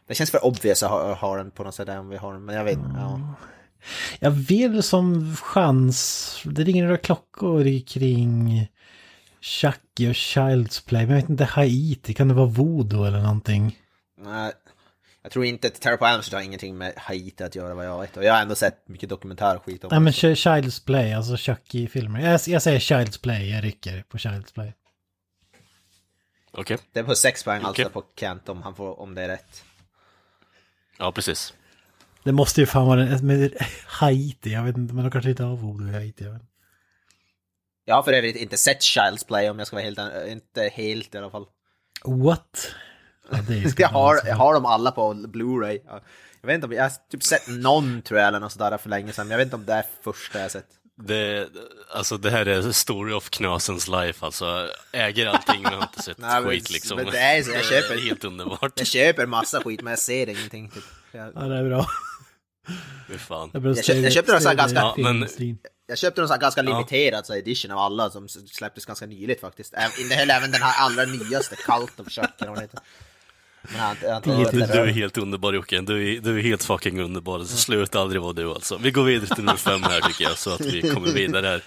[0.07, 2.45] Det känns för obvious att ha, ha den på något sätt om vi har den,
[2.45, 3.35] men jag vet ja.
[4.19, 8.67] Jag vill som chans, det ringer några klockor kring
[9.41, 13.79] Chucky och Child's Play, men jag vet inte, Haiti, kan det vara voodoo eller någonting?
[14.17, 14.51] Nej,
[15.23, 17.85] jag tror inte att Terror på Elm Street har ingenting med Haiti att göra vad
[17.85, 18.17] jag vet.
[18.17, 22.19] Och jag har ändå sett mycket dokumentärskit om Nej men Child's Play, alltså Chucky-filmer.
[22.19, 24.73] Jag, jag säger Child's Play, jag rycker på Child's Play.
[26.51, 26.77] Okej.
[26.91, 27.93] Det är på sex poäng alltså Okej.
[27.93, 29.63] på Kent om, han får, om det är rätt.
[30.97, 31.53] Ja, precis.
[32.23, 33.53] Det måste ju fan vara den, med
[33.85, 36.23] Haiti, jag vet inte, men de kanske inte har voodoo i Haiti.
[36.23, 36.50] Jag vet.
[37.85, 41.15] Jag har för övrigt inte sett Child's Play om jag ska vara helt, inte helt
[41.15, 41.45] i alla fall.
[42.05, 42.71] What?
[43.31, 43.37] Ja,
[43.77, 44.27] Jag har, alltså.
[44.27, 45.81] jag har dem alla på Blu-ray.
[45.85, 46.01] Ja.
[46.41, 48.89] Jag vet inte om, jag har typ sett någon tror jag eller något sådär för
[48.89, 49.27] länge sedan.
[49.27, 50.65] men Jag vet inte om det är första jag sett.
[51.03, 51.49] Det,
[51.93, 54.67] alltså det här är story of Knasens life alltså.
[54.91, 56.97] Äger allting men har inte sett Nej, men- skit liksom.
[56.97, 58.71] men det är så, jag köper- Det är helt underbart.
[58.75, 60.69] Jag köper massa skit men jag ser ingenting.
[60.69, 60.83] Typ.
[61.11, 61.85] Jag, Ja, det är bra.
[63.07, 63.49] Fy fan.
[63.53, 65.27] Det är bra Jag jag köpte den ganska- Ja, men-.
[65.91, 69.73] Jag köpte någon här ganska limiterad så edition av alla som släpptes ganska nyligt faktiskt.
[69.73, 72.79] Även- Det höll även den här allra nyaste, Cult of Chuck eller vad heter.
[73.61, 74.67] Men jag har inte- jag har inte- 10 000.
[74.67, 77.39] Du är helt underbar Jocke, du är, du är helt fucking underbar.
[77.39, 78.77] Så sluta aldrig vara du alltså.
[78.77, 81.63] Vi går vidare till nummer fem här tycker jag, så att vi kommer vidare här.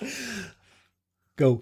[1.38, 1.60] Go.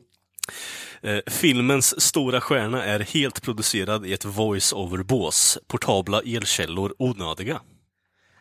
[1.02, 5.58] Eh, filmens stora stjärna är helt producerad i ett voice-over-bås.
[5.66, 7.60] Portabla elkällor onödiga.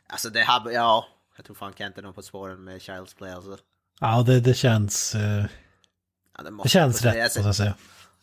[0.10, 1.07] Alltså det här, ja.
[1.38, 3.57] Jag tror fan Kent är någon på spåren med Child's Play alltså.
[4.02, 5.15] Ja, det, det känns...
[5.15, 5.45] eh,
[6.38, 7.73] Ja, det måste känns rätt, måste jag säga.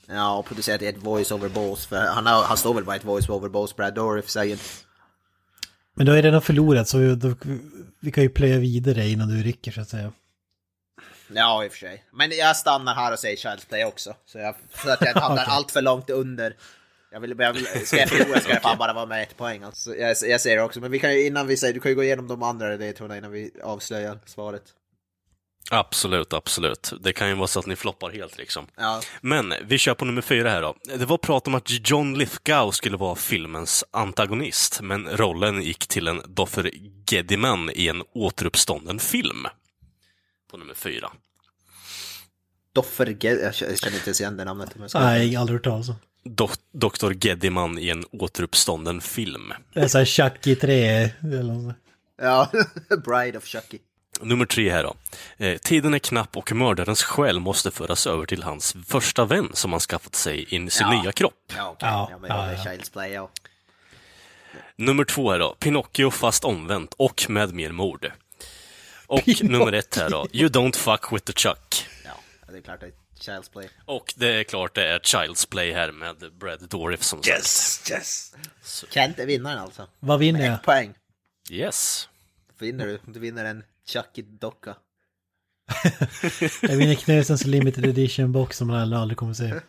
[0.07, 1.87] Ja, och producerat ett voice-over bås.
[1.87, 4.59] För han, har, han står väl bara ett voice-over bås, Brad Dourif säger.
[5.95, 7.35] Men du har ju redan förlorat, så vi, då,
[8.01, 10.13] vi kan ju plöja vidare innan du rycker, så att säga.
[11.29, 12.05] Ja, i och för sig.
[12.13, 14.15] Men jag stannar här och säger Child's Play också.
[14.27, 15.55] Så, jag, så att jag inte hamnar Okej.
[15.55, 16.57] allt för långt under.
[17.13, 19.63] Jag vill, jag vill, ska jag förlora ska jag fan bara vara med ett poäng.
[19.63, 21.91] Alltså, jag, jag säger det också, men vi kan ju innan vi säger, du kan
[21.91, 24.63] ju gå igenom de andra ledtrådarna innan vi avslöjar svaret.
[25.71, 26.93] Absolut, absolut.
[27.01, 28.67] Det kan ju vara så att ni floppar helt liksom.
[28.77, 30.75] Ja, Men vi kör på nummer fyra här då.
[30.99, 36.09] Det var prat om att John Lithgow skulle vara filmens antagonist, men rollen gick till
[36.09, 36.71] en Doffer
[37.11, 39.47] Gediman i en återuppstånden film.
[40.51, 41.11] På nummer fyra.
[42.73, 44.77] Doffer Ge- jag känner inte ens igen det namnet.
[44.77, 45.03] Om jag.
[45.03, 45.95] Nej, aldrig hört talas om.
[46.25, 47.13] Do- Dr.
[47.79, 49.53] I en återuppstånden film.
[49.75, 51.75] Det är såhär Chucky 3 eller något.
[52.23, 52.51] Ja,
[53.05, 53.79] Bride of Chucky.
[54.21, 54.97] Nummer tre här då.
[55.45, 59.71] Eh, tiden är knapp och mördarens själ måste föras över till hans första vän som
[59.73, 61.03] han skaffat sig i sin Ja.
[61.03, 61.53] nya kropp.
[61.57, 61.89] Ja, okej.
[61.89, 62.59] Ja, Ja, men ja, ja.
[62.65, 63.31] Child's Play, ja.
[64.77, 65.55] Nummer två här då.
[65.59, 68.13] Pinocchio fast omvänt och med mer mord.
[69.07, 69.49] Och Pinocchio.
[69.51, 70.27] nummer ett här då.
[70.33, 71.87] You don't fuck with the Chuck.
[72.05, 72.11] Ja,
[72.53, 73.69] det är klart det är Child's Play.
[73.85, 77.91] Och det är klart det är Child's Play här med Brad Dourif som sagt.
[77.91, 78.35] yes!
[78.91, 79.87] Kent är vinnaren alltså.
[80.01, 80.55] Vad vinner jag?
[80.55, 80.95] Ett poäng.
[81.51, 82.09] Yes.
[82.59, 82.99] Vinner du?
[83.07, 84.77] Du vinner en Chucky-docka.
[86.63, 89.55] Jag vinner Knösens limited edition box som man aldrig kommer se.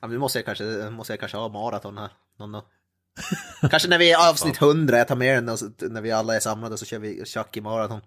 [0.00, 2.10] Ja, nu måste jag kanske, måste jag kanske ha maraton här.
[2.38, 2.62] Någon dag.
[3.70, 6.36] Kanske när vi är avsnitt 100, jag tar med den och så, när vi alla
[6.36, 8.00] är samlade så kör vi Chucky maraton.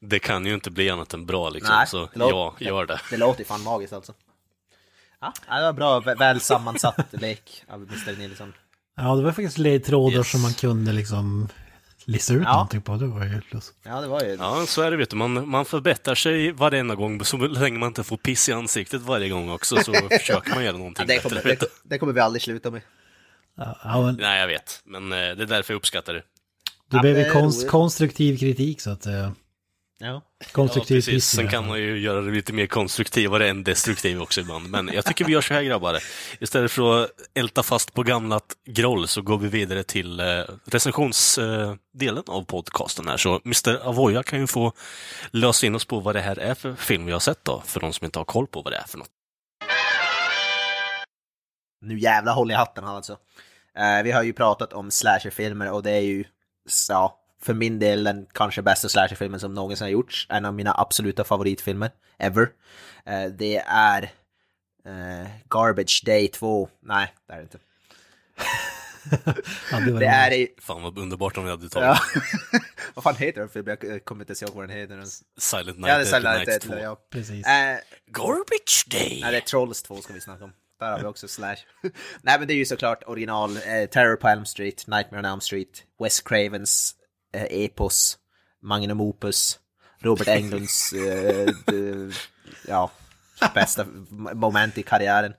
[0.00, 3.00] Det kan ju inte bli annat än bra liksom, Nej, så ja, gör det.
[3.10, 4.14] Det låter ju fan magiskt alltså.
[5.20, 8.18] Ja, det var bra, vä- väl sammansatt lek av Mr.
[8.18, 8.52] Nilsson.
[8.96, 10.30] Ja, det var faktiskt ledtrådar Yes.
[10.30, 11.48] som man kunde liksom
[12.10, 12.52] lista ut Ja.
[12.52, 12.96] någonting på.
[12.96, 13.72] Det var ju plus.
[13.82, 14.34] Ja, det var ju...
[14.34, 15.16] Ja, så är det vet du.
[15.16, 19.28] Man, man förbättrar sig varenda gång, så länge man inte får piss i ansiktet varje
[19.28, 21.28] gång också, så försöker man göra Ja, någonting det, bättre.
[21.28, 21.48] kommer, du.
[21.54, 22.82] det, det kommer vi aldrig sluta med.
[23.56, 24.80] Ja, ja, men Nej, jag vet.
[24.84, 26.22] Men eh, det är därför jag uppskattar det.
[26.90, 29.06] du Ja, behöver det konst, konstruktiv kritik så att
[30.00, 30.06] Ja.
[30.06, 30.22] Ja,
[30.52, 31.12] Konstruktiv precis.
[31.14, 34.70] twist i Sen kan man ju göra det lite mer konstruktivare än destruktiv också ibland.
[34.70, 35.98] Men jag tycker vi gör så här grabbar.
[36.40, 40.26] Istället för att älta fast på gamla groll så går vi vidare till eh,
[40.64, 43.16] recensionsdelen av podcasten här.
[43.16, 43.88] Så Mr.
[43.88, 44.72] Avoya kan ju få
[45.30, 47.80] lösa in oss på vad det här är för film vi har sett då, för
[47.80, 49.10] de som inte har koll på vad det är för något.
[51.80, 53.12] Nu jävla håll i hatten alltså.
[53.78, 56.24] Eh, vi har ju pratat om slasherfilmer och det är ju,
[56.88, 60.26] ja, för min del den kanske bästa slasherfilmen som någonsin har gjorts.
[60.30, 62.48] En av mina absoluta favoritfilmer, ever.
[63.06, 64.02] Eh, det är
[64.86, 66.68] eh, Garbage Day 2.
[66.82, 67.58] Nej, det är det inte.
[69.72, 70.48] Ja, det Det är i...
[70.60, 71.98] Fan vad underbart om vi hade tagit Ja.
[72.94, 73.76] vad fan heter den filmen?
[73.82, 75.04] Jag kommer inte ihåg vad den heter.
[75.40, 76.74] Silent Night, Ja, det är Silent Night Night, 2.
[76.78, 76.96] ja.
[77.10, 77.46] Precis.
[77.46, 79.18] Eh, Garbage Day!
[79.22, 80.52] Nej, det är Trolls 2 ska vi snacka om.
[80.80, 81.56] Där har vi också Slash.
[82.22, 85.40] Nej, men det är ju såklart original eh, Terror på Elm Street, Nightmare on Elm
[85.40, 86.94] Street, Wes Cravens
[87.32, 88.18] eh, epos,
[88.62, 89.58] Magnum Opus,
[89.98, 92.12] Robert Englunds, eh, d-
[92.68, 92.90] ja,
[93.54, 93.86] bästa
[94.34, 95.34] moment i karriären.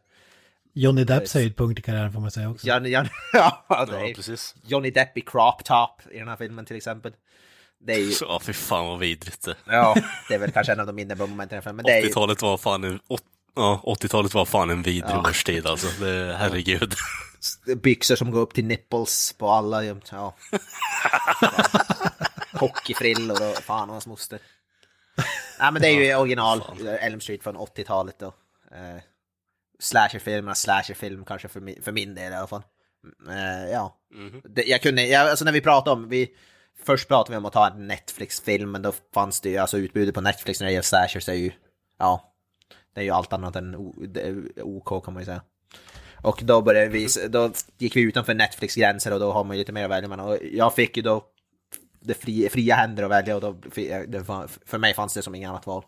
[0.74, 2.68] Johnny Depps höjdpunkt i karriären får man säga också.
[2.68, 4.56] Johnny, Johnny, ja, det Ja, är precis.
[4.64, 7.14] Johnny Depp i crop top i den här filmen till exempel.
[7.80, 9.56] Det är ju, Ja, fy fan vad vidrigt det.
[9.66, 9.96] ja,
[10.28, 11.92] det är väl kanske en av de mindre momenten i den här filmen, men det
[11.98, 13.00] är ju, 80-talet var fan en...
[13.56, 15.30] Ja, 80-talet var fan en vidrig Ja.
[15.30, 16.04] årstid alltså.
[16.06, 16.94] Det, herregud.
[17.78, 19.84] byxor som går upp till nipples på alla.
[19.84, 20.36] Ja.
[22.54, 24.40] Hockeyfrillor och fan och hans moster.
[25.60, 26.64] Nej men det är ju original
[27.00, 28.28] Elm Street från 80-talet då.
[28.72, 29.02] Eh,
[29.80, 32.64] slasherfilmerna, slasherfilm kanske för min, för min del i alla fall.
[33.30, 33.98] Eh, ja.
[34.44, 36.30] Det, jag kunde, jag, alltså när vi pratade om, vi,
[36.86, 40.16] först pratade vi om att ta en Netflix-film, men då fanns det ju, alltså utbudet
[40.16, 41.52] på Netflix när det gäller slashers är ju,
[42.00, 42.31] ja,
[42.94, 43.76] det är ju allt annat än
[44.62, 45.42] OK kan man ju säga.
[46.22, 49.60] Och då började vi, då gick vi utanför Netflix gränser och då har man ju
[49.60, 50.28] lite mer att välja mellan.
[50.28, 51.24] Och jag fick ju då
[52.00, 53.56] det fria, fria händer att välja och då,
[54.66, 55.86] för mig fanns det som inget annat val.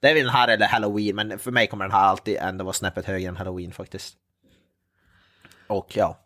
[0.00, 2.64] Det är väl den här eller Halloween, men för mig kommer den här alltid ändå
[2.64, 4.16] vara snäppet högre än Halloween faktiskt.
[5.66, 6.18] Och ja,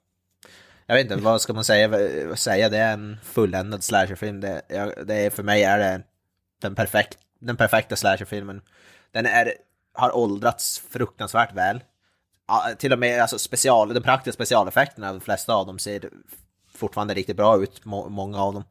[0.87, 2.37] jag vet inte, vad ska man säga?
[2.37, 2.69] Säga?
[2.69, 4.41] Det är en fulländad slasherfilm.
[4.41, 4.63] Det,
[5.07, 6.03] det är, för mig är det
[6.61, 8.63] den, perfekt, den perfekta slasherfilmen.
[9.13, 9.53] Den är,
[9.95, 11.81] har åldrats fruktansvärt väl.
[12.79, 16.11] Till och med alltså special, de praktiska specialeffekterna, de flesta av dem ser
[16.75, 18.65] fortfarande riktigt bra ut, må, många av dem.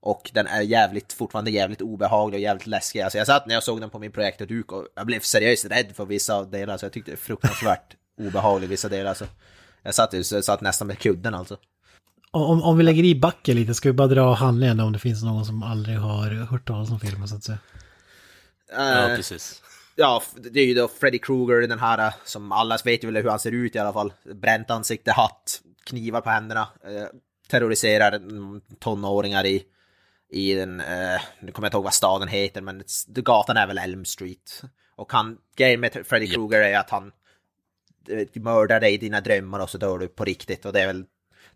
[0.00, 3.00] Och den är jävligt, fortfarande jävligt obehaglig och jävligt läskig.
[3.00, 5.92] Alltså jag satt när jag såg den på min projektorduk och jag blev seriöst rädd
[5.94, 6.78] för vissa delar.
[6.78, 9.08] Så jag tyckte det var fruktansvärt obehaglig vissa delar.
[9.08, 9.26] Alltså.
[9.82, 11.56] Jag satt, jag satt nästan med kudden alltså.
[12.30, 15.22] Om, om vi lägger i backen lite, ska vi bara dra handlingen om det finns
[15.22, 17.58] någon som aldrig har hört talas om filmen så att säga.
[18.72, 19.62] Ja, precis.
[20.00, 23.30] Ja, det är ju då Freddy Krueger, den här som alla vet ju väl hur
[23.30, 24.12] han ser ut i alla fall.
[24.34, 26.68] Bränt ansikte, hatt, knivar på händerna.
[26.84, 27.06] Eh,
[27.48, 28.20] terroriserar
[28.78, 29.62] tonåringar i,
[30.30, 33.78] i den, eh, nu kommer jag inte ihåg vad staden heter, men gatan är väl
[33.78, 34.62] Elm Street.
[34.96, 36.34] Och han, grejen med Freddy Japp.
[36.34, 37.12] Krueger är att han
[38.08, 40.64] eh, mördar dig i dina drömmar och så dör du på riktigt.
[40.64, 41.04] Och det är väl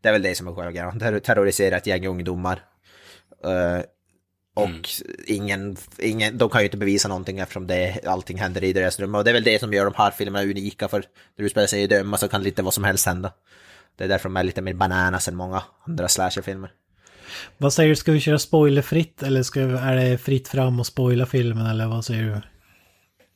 [0.00, 1.00] det, är väl det som är själva grejen.
[1.00, 2.64] Han terroriserar ett gäng ungdomar.
[3.44, 3.84] Eh,
[4.54, 4.70] och
[5.26, 9.18] ingen, ingen, de kan ju inte bevisa någonting eftersom det, allting händer i deras drömmar.
[9.18, 11.04] Och det är väl det som gör de här filmerna unika, för
[11.36, 13.32] när du spelar sig i drömmar så kan lite vad som helst hända.
[13.96, 16.70] Det är därför de är lite mer bananas än många andra slasherfilmer.
[17.58, 20.86] Vad säger du, ska vi köra spoilerfritt eller ska vi, är det fritt fram och
[20.86, 22.40] spoila filmen eller vad säger du?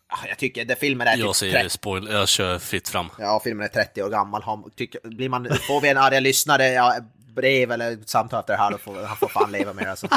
[0.09, 3.07] Ah, Jag tycker det filmen är Jag typ säger 30, spoil, jag kör fritt fram.
[3.19, 4.43] ja, filmen är 30 år gammal.
[4.43, 6.97] Har- Tycker, blir man, får vi en arga lyssnare, ja,
[7.37, 10.09] brev eller samtal efter det här, då får han får fan leva med det alltså.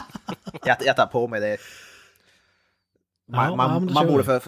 [0.66, 1.58] jag, jag tar på mig det.
[3.32, 4.40] Man, Ja, man, man borde få,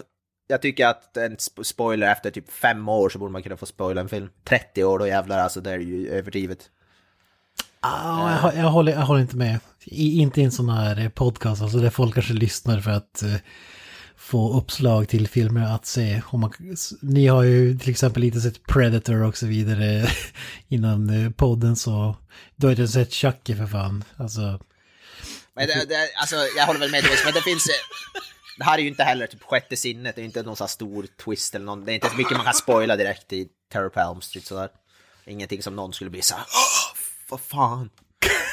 [0.46, 3.66] jag tycker att en sp- spoiler efter typ fem år så borde man kunna få
[3.66, 4.28] spoila en film.
[4.44, 6.70] 30 år, då jävlar alltså, det är ju överdrivet.
[7.80, 9.58] Ah, jag, hå- jag, håller, jag håller inte med.
[9.84, 13.22] I, inte i en sån här eh, podcast, alltså där folk kanske lyssnar för att
[13.22, 13.34] eh,
[14.32, 16.22] få uppslag till filmer att se.
[16.26, 16.52] Om man,
[17.02, 20.08] ni har ju till exempel inte sett Predator och så vidare
[20.68, 22.16] innan eh, podden så
[22.56, 24.04] du har inte sett Chucky för fan.
[24.16, 24.60] Alltså,
[25.54, 27.66] Men det, det, alltså, jag håller väl med dig, men det finns...
[27.66, 27.72] eh,
[28.58, 30.68] Det här är ju inte heller typ sjätte sinnet, det är inte någon sån här
[30.68, 33.88] stor twist eller någon, det är inte så mycket man kan spoila direkt i Terror
[33.88, 34.68] på Elm Street sådär.
[35.26, 36.98] Ingenting som någon skulle bli såhär, åh,
[37.30, 37.90] vad fan.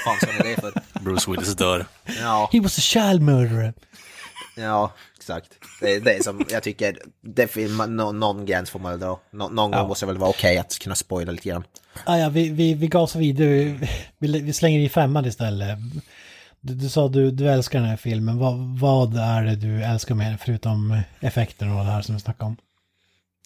[0.06, 0.74] Vad fan sa ni det för?
[1.00, 1.86] Bruce Willis dör.
[2.20, 3.74] Ja, he was a child murderer.
[4.60, 5.54] Ja, exakt.
[5.82, 9.20] Det är det som jag tycker, det finns, nå- någon gräns får man väl dra.
[9.32, 11.64] Nå, någon gång måste det väl vara okej att kunna spoila lite grann.
[12.06, 13.48] Ah, ja, vi, vi, vi gasar vidare.
[13.48, 15.78] Vi, vi, vi slänger i femman istället.
[16.62, 18.38] Du, du sa du, du älskar den här filmen.
[18.38, 22.22] Vad, vad är det du älskar med den förutom effekten och det här som vi
[22.22, 22.58] snackade om?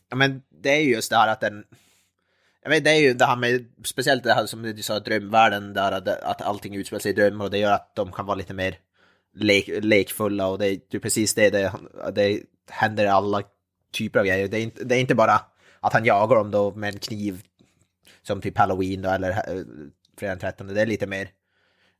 [0.09, 1.63] Ja, men det är ju just det här att den...
[2.63, 5.73] Jag vet, det är ju det här med, speciellt det här som du sa, drömvärlden,
[5.73, 8.35] där att, att allting utspelar sig i drömmar och det gör att de kan vara
[8.35, 8.77] lite mer
[9.33, 11.73] lek, lekfulla och det är typ precis det, det,
[12.13, 13.41] det händer i alla
[13.93, 14.47] typer av grejer.
[14.47, 15.41] Det är, inte, det är inte bara
[15.79, 17.41] att han jagar dem då med en kniv
[18.21, 19.63] som typ halloween då eller eh,
[20.17, 20.67] fredag den 13.
[20.67, 21.29] Det är lite mer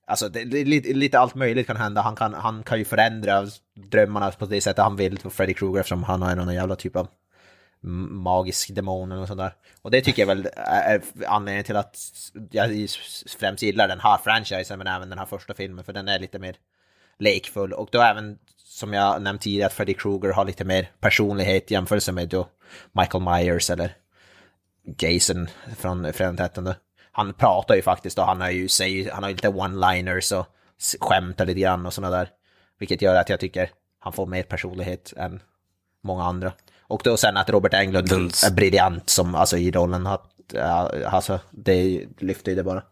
[0.08, 2.02] Alltså det, det, lite, lite allt möjligt kan hända.
[2.02, 5.80] Han kan, han kan ju förändra drömmarna på det sättet han vill på Freddy Krueger
[5.80, 7.08] eftersom han har någon jävla typ av
[8.10, 9.50] magisk demon eller sådär.
[9.50, 9.80] sånt där.
[9.82, 11.98] Och det tycker jag väl är anledningen till att
[12.52, 12.90] jag
[13.40, 16.40] främst gillar den här franchisen men även den här första filmen för den är lite
[16.40, 16.56] mer
[17.20, 21.72] lekfull och då även som jag nämnt tidigare att Freddy Krueger har lite mer personlighet
[21.72, 22.48] i jämförelse med då
[22.92, 23.96] Michael Myers eller
[25.00, 26.74] Jason från Fredag den 13
[27.16, 30.46] han pratar ju faktiskt och han har ju, säger, han har ju lite one-liners och
[31.00, 32.30] skämtar lite grann och sådana där.
[32.80, 33.70] Vilket gör att jag tycker
[34.00, 35.42] han får mer personlighet än
[36.02, 36.54] många andra.
[36.82, 38.26] Och då sen att Robert Englund Den...
[38.26, 40.08] är briljant som, alltså i rollen.
[40.08, 40.56] Att,
[41.06, 42.84] alltså, det lyfter ju det bara.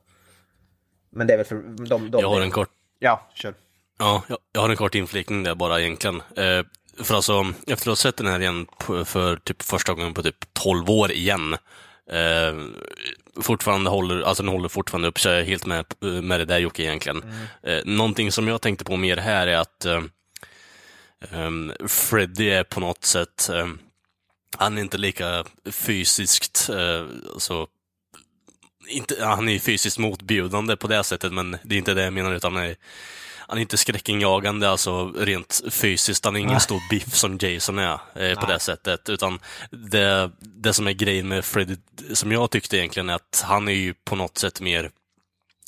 [1.10, 2.12] Men det är väl för de...
[2.12, 2.70] de jag har en kort...
[3.00, 3.54] Ja, kör.
[4.02, 4.24] Ja,
[4.54, 6.16] jag har en kort inflikning där bara egentligen.
[6.16, 6.66] Eh,
[7.04, 8.68] för alltså, efter att ha sett den här igen
[9.06, 11.54] för typ första gången på typ 12 år igen,
[12.12, 12.56] eh,
[13.42, 16.60] fortfarande håller, alltså den håller fortfarande upp, så jag är helt med, med det där
[16.60, 17.24] Jocke egentligen.
[17.24, 17.38] Mm.
[17.64, 20.02] Eh, någonting som jag tänkte på mer här är att eh,
[21.32, 23.80] um, Freddy är på något sätt, um,
[24.58, 27.68] han är inte lika fysiskt, uh, alltså,
[28.88, 32.34] inte, han är fysiskt motbjudande på det sättet, men det är inte det jag menar,
[32.34, 32.76] utan han är,
[33.52, 36.26] han är inte skräckinjagande, alltså rent fysiskt.
[36.26, 39.10] Han är ingen stor biff som Jason är eh, på det sättet.
[39.10, 41.76] Utan det, det som är grejen med Freddy,
[42.14, 44.92] som jag tyckte egentligen, är att han är ju på något sätt mer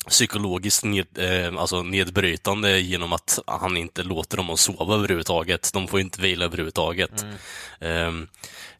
[0.08, 5.70] psykologiskt ned, eh, alltså nedbrytande genom att han inte låter dem att sova överhuvudtaget.
[5.72, 7.24] De får inte vila överhuvudtaget.
[7.80, 8.28] Mm.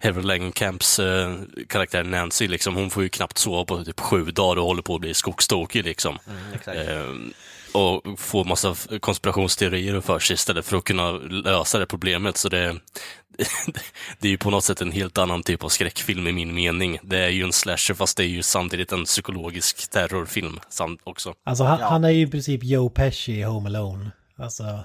[0.00, 1.34] Eh, Langenkamps eh,
[1.68, 4.94] karaktär Nancy, liksom, hon får ju knappt sova på typ sju dagar och håller på
[4.94, 5.84] att bli skogstokig.
[5.84, 6.18] Liksom.
[6.26, 7.32] Mm,
[7.74, 12.36] och få massa konspirationsteorier för sig istället för att kunna lösa det problemet.
[12.36, 12.66] Så det,
[14.18, 16.98] det är ju på något sätt en helt annan typ av skräckfilm i min mening.
[17.02, 20.60] Det är ju en slasher fast det är ju samtidigt en psykologisk terrorfilm
[21.04, 21.34] också.
[21.44, 21.88] Alltså han, ja.
[21.88, 24.10] han är ju i princip Joe Pesci i Home Alone.
[24.36, 24.62] Alltså...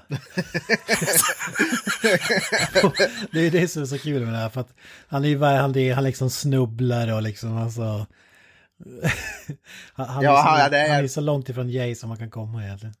[3.30, 4.74] det är ju det som är så kul med det här för att
[5.08, 8.06] han är ju han, han liksom snubblar och liksom alltså...
[9.92, 10.88] han, ja, han, är...
[10.88, 12.94] han är så långt ifrån Jay som man kan komma egentligen.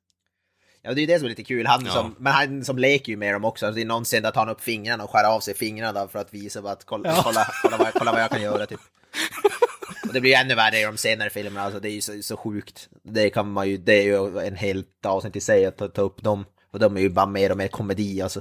[0.82, 1.66] Ja, det är det som är lite kul.
[1.66, 1.92] Han ja.
[1.92, 3.70] som, men han som leker ju med dem också.
[3.70, 6.18] Det är någon scen där tar han upp fingrarna och skär av sig fingrarna för
[6.18, 7.20] att visa att kolla, ja.
[7.24, 8.80] kolla, kolla, vad, kolla vad jag kan göra typ.
[10.08, 12.36] Och det blir ännu värre i de senare filmerna, alltså det är ju så, så
[12.36, 12.88] sjukt.
[13.02, 16.02] Det kan man ju, det är ju en helt avsnitt i sig att ta, ta,
[16.02, 16.44] upp dem.
[16.72, 18.40] Och de är ju bara mer och mer komedi alltså.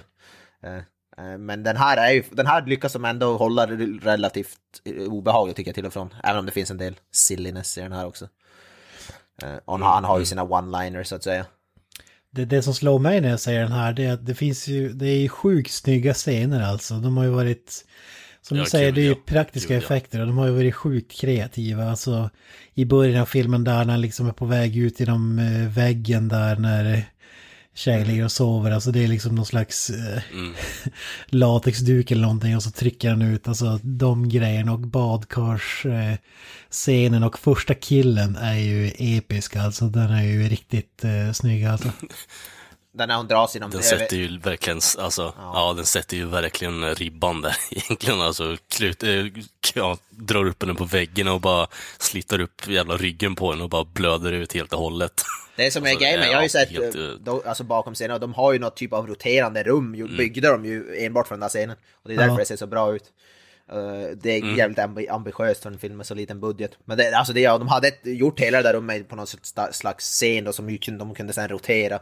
[1.19, 4.59] Eh, eh, men den här, är ju, den här lyckas de ändå hålla relativt
[5.07, 6.13] obehaglig tycker jag till och från.
[6.23, 8.27] Även om det finns en del silliness i den här också.
[9.43, 11.45] Eh, och han har ju sina one-liners så att säga
[12.31, 14.67] det, det som slår mig när jag säger den här det är att det finns
[14.67, 16.93] ju, det är ju sjukt snygga scener alltså.
[16.93, 17.85] De har ju varit,
[18.41, 21.11] som du säger, det är ju praktiska Gud, effekter och de har ju varit sjukt
[21.11, 21.89] kreativa.
[21.89, 22.29] Alltså
[22.73, 26.27] i början av filmen där när han liksom är på väg ut genom eh, väggen
[26.27, 27.09] där när
[27.75, 28.71] tjej ligger och sover.
[28.71, 30.53] Alltså det är liksom någon slags eh, mm.
[31.25, 37.39] latexduk eller någonting och så trycker han ut alltså de grejerna och badkarsscenen eh, och
[37.39, 39.85] första killen är ju episk alltså.
[39.85, 41.91] Den är ju riktigt eh, snygg alltså.
[42.91, 43.71] Den när hon dras inom...
[43.71, 45.51] Den sätter ju verkligen, alltså, ja.
[45.53, 45.73] ja.
[45.73, 48.21] den sätter ju verkligen ribban där egentligen.
[48.21, 49.25] Alltså, klut, äh,
[49.73, 51.67] ja, drar upp henne på väggen och bara
[51.97, 55.23] sliter upp jävla ryggen på henne och bara blöder ut helt och hållet.
[55.55, 58.21] Det som är alltså, grejen, jag har ju sett helt, eh, då, alltså bakom scenen,
[58.21, 60.17] de har ju något typ av roterande rum, mm.
[60.17, 61.77] byggde de ju enbart för den där scenen.
[62.03, 62.37] Och det är därför ja.
[62.37, 63.03] det ser så bra ut.
[63.73, 64.57] Uh, det är mm.
[64.57, 66.71] jävligt ambitiöst för en film med så liten budget.
[66.85, 69.35] Men det, alltså det, ja, de hade gjort hela det där rummet på något
[69.71, 71.99] slags scen då, som de kunde sen rotera.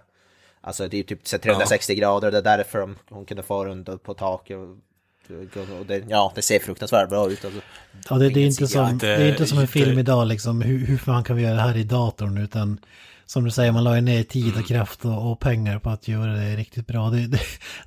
[0.67, 1.99] Alltså det är typ 360 ja.
[1.99, 4.57] grader, det är därför de, hon kunde få runt på taket.
[4.57, 7.45] Och, och det, ja, det ser fruktansvärt bra ut.
[7.45, 7.61] Alltså.
[8.09, 10.85] Ja, det, det, är inte som, det är inte som en film idag liksom, hur,
[10.85, 12.79] hur fan kan vi göra det här i datorn, utan
[13.25, 14.63] som du säger, man la ju ner tid och mm.
[14.63, 17.09] kraft och, och, pengar på att göra det riktigt bra.
[17.09, 17.41] Det, det,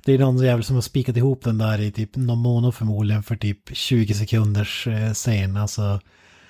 [0.05, 3.23] det är någon jävel som har spikat ihop den där i typ någon månad förmodligen
[3.23, 5.57] för typ 20 sekunders eh, scen.
[5.57, 5.99] Alltså,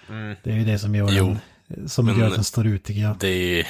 [0.10, 0.36] mm.
[0.44, 1.38] det är ju det som gör, jo,
[1.68, 3.18] den, som gör att den står ut tycker jag.
[3.20, 3.68] Det är,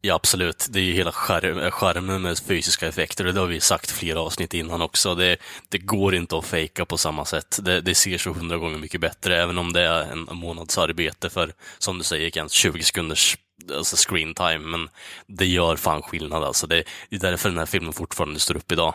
[0.00, 0.66] Ja, absolut.
[0.70, 4.54] Det är ju hela skärmen med fysiska effekter och det har vi sagt flera avsnitt
[4.54, 5.14] innan också.
[5.14, 5.36] Det,
[5.68, 7.58] det går inte att fejka på samma sätt.
[7.62, 11.30] Det, det, ser så hundra gånger mycket bättre, även om det är en månads arbete
[11.30, 13.36] för, som du säger Kent, 20 sekunders
[13.76, 14.58] alltså screen time.
[14.58, 14.88] Men
[15.26, 16.66] det gör fan skillnad alltså.
[16.66, 18.94] Det, det är därför den här filmen fortfarande står upp idag.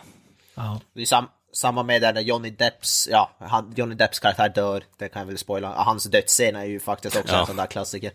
[0.54, 0.80] Ja.
[0.94, 4.84] Det är sam samma med där när Johnny Depps, ja, han, Johnny Depps karaktär dör,
[4.98, 5.68] det kan jag väl spoila.
[5.68, 7.40] Hans dödsscen är ju faktiskt också Ja.
[7.40, 8.12] en sån där klassiker.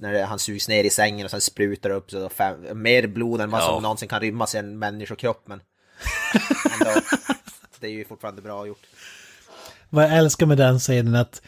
[0.00, 3.40] När det, han sugs ner i sängen och sen sprutar upp så fem, mer blod
[3.40, 3.66] än vad Ja.
[3.66, 5.60] som någonsin kan rymmas i en människokropp, men
[6.80, 7.00] ändå,
[7.80, 8.86] det är ju fortfarande bra gjort.
[9.88, 11.42] Vad jag älskar med den scenen är att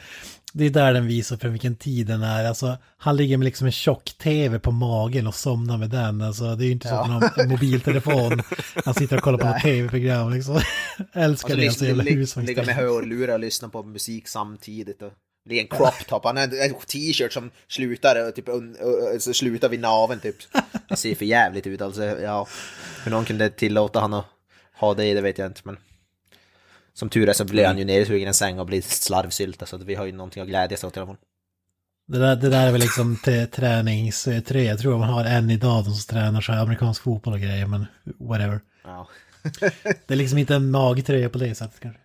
[0.55, 2.45] det är där den visar för vilken tid den är.
[2.45, 6.21] Alltså, han ligger med liksom en tjock-tv på magen och somnar med den.
[6.23, 8.43] Alltså, det är ju inte så att han har en mobiltelefon.
[8.85, 10.61] Han sitter och kollar på ett tv-program liksom.
[11.13, 15.03] älskar Och så det, så jävla ligga med hörlurar och lyssna på musik samtidigt.
[15.03, 15.13] Och
[15.45, 18.49] det är en crop top, han har en t-shirt som slutar, och typ,
[19.19, 20.37] så slutar vid naveln typ.
[20.89, 22.49] Det ser för jävligt ut alltså, ja.
[23.05, 24.27] Hur någon kunde tillåta han att
[24.81, 25.77] ha det, det vet jag inte, men...
[26.95, 29.77] Som tur är så blir han ju nedsugen i en säng och blir slarvsylta, så
[29.77, 31.17] att vi har ju någonting att glädjas åt i alla fall.
[32.07, 33.19] Det där, det där är väl liksom
[33.53, 34.71] träningströja.
[34.71, 37.67] Jag tror man har en idag de som tränar så här amerikansk fotboll och grejer,
[37.67, 37.87] men
[38.19, 38.61] whatever.
[38.85, 39.09] Ja.
[39.83, 42.01] Det är liksom inte en magtröja på det sättet kanske.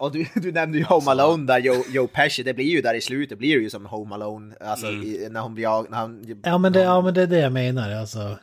[0.00, 2.94] Och du, du nämnde ju Home Alone där, Joe, Joe Pesci, det blir ju där
[2.94, 5.98] i slutet, blir det ju som Home Alone, alltså i, när hon blir jag, när
[5.98, 6.40] han...
[6.44, 8.38] Ja men, det, ja men det är det jag menar alltså.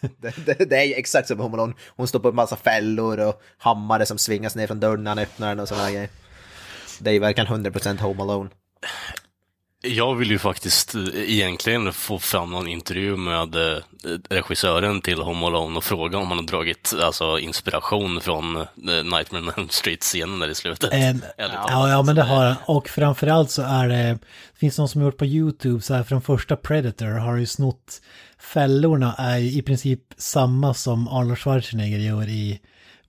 [0.20, 1.74] Det, det, det är ju exakt som Home Alone.
[1.96, 5.18] Hon står på en massa fällor och hammare som svingas ner från dörren när han
[5.18, 6.08] öppnar den och sådana grejer.
[7.00, 8.50] Det är ju verkligen 100% Home Alone.
[9.82, 13.78] Jag vill ju faktiskt eh, egentligen få fram någon intervju med eh,
[14.30, 19.42] regissören till Home Alone och fråga om han har dragit alltså, inspiration från eh, Nightmare
[19.42, 20.92] on Elm Street-scenen där i slutet.
[20.92, 22.56] Eller- ja, ja men det har han.
[22.66, 23.96] Och framförallt så är det,
[24.52, 27.46] det finns någon som har gjort på YouTube så här från första Predator har ju
[27.46, 28.00] snott
[28.40, 32.60] fällorna är i princip samma som Arnold Schwarzenegger gör i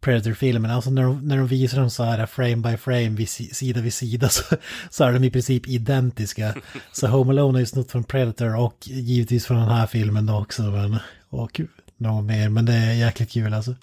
[0.01, 0.71] Predator-filmen.
[0.71, 3.81] Alltså när de, när de visar dem så här frame by frame, vid, si- sida
[3.81, 4.43] vid sida, så,
[4.89, 6.55] så är de i princip identiska.
[6.91, 10.37] Så Home Alone är ju snott från Predator och givetvis från den här filmen då
[10.41, 10.61] också.
[10.61, 10.97] Men,
[11.29, 11.61] och
[11.97, 13.75] något mer, men det är jäkligt kul alltså.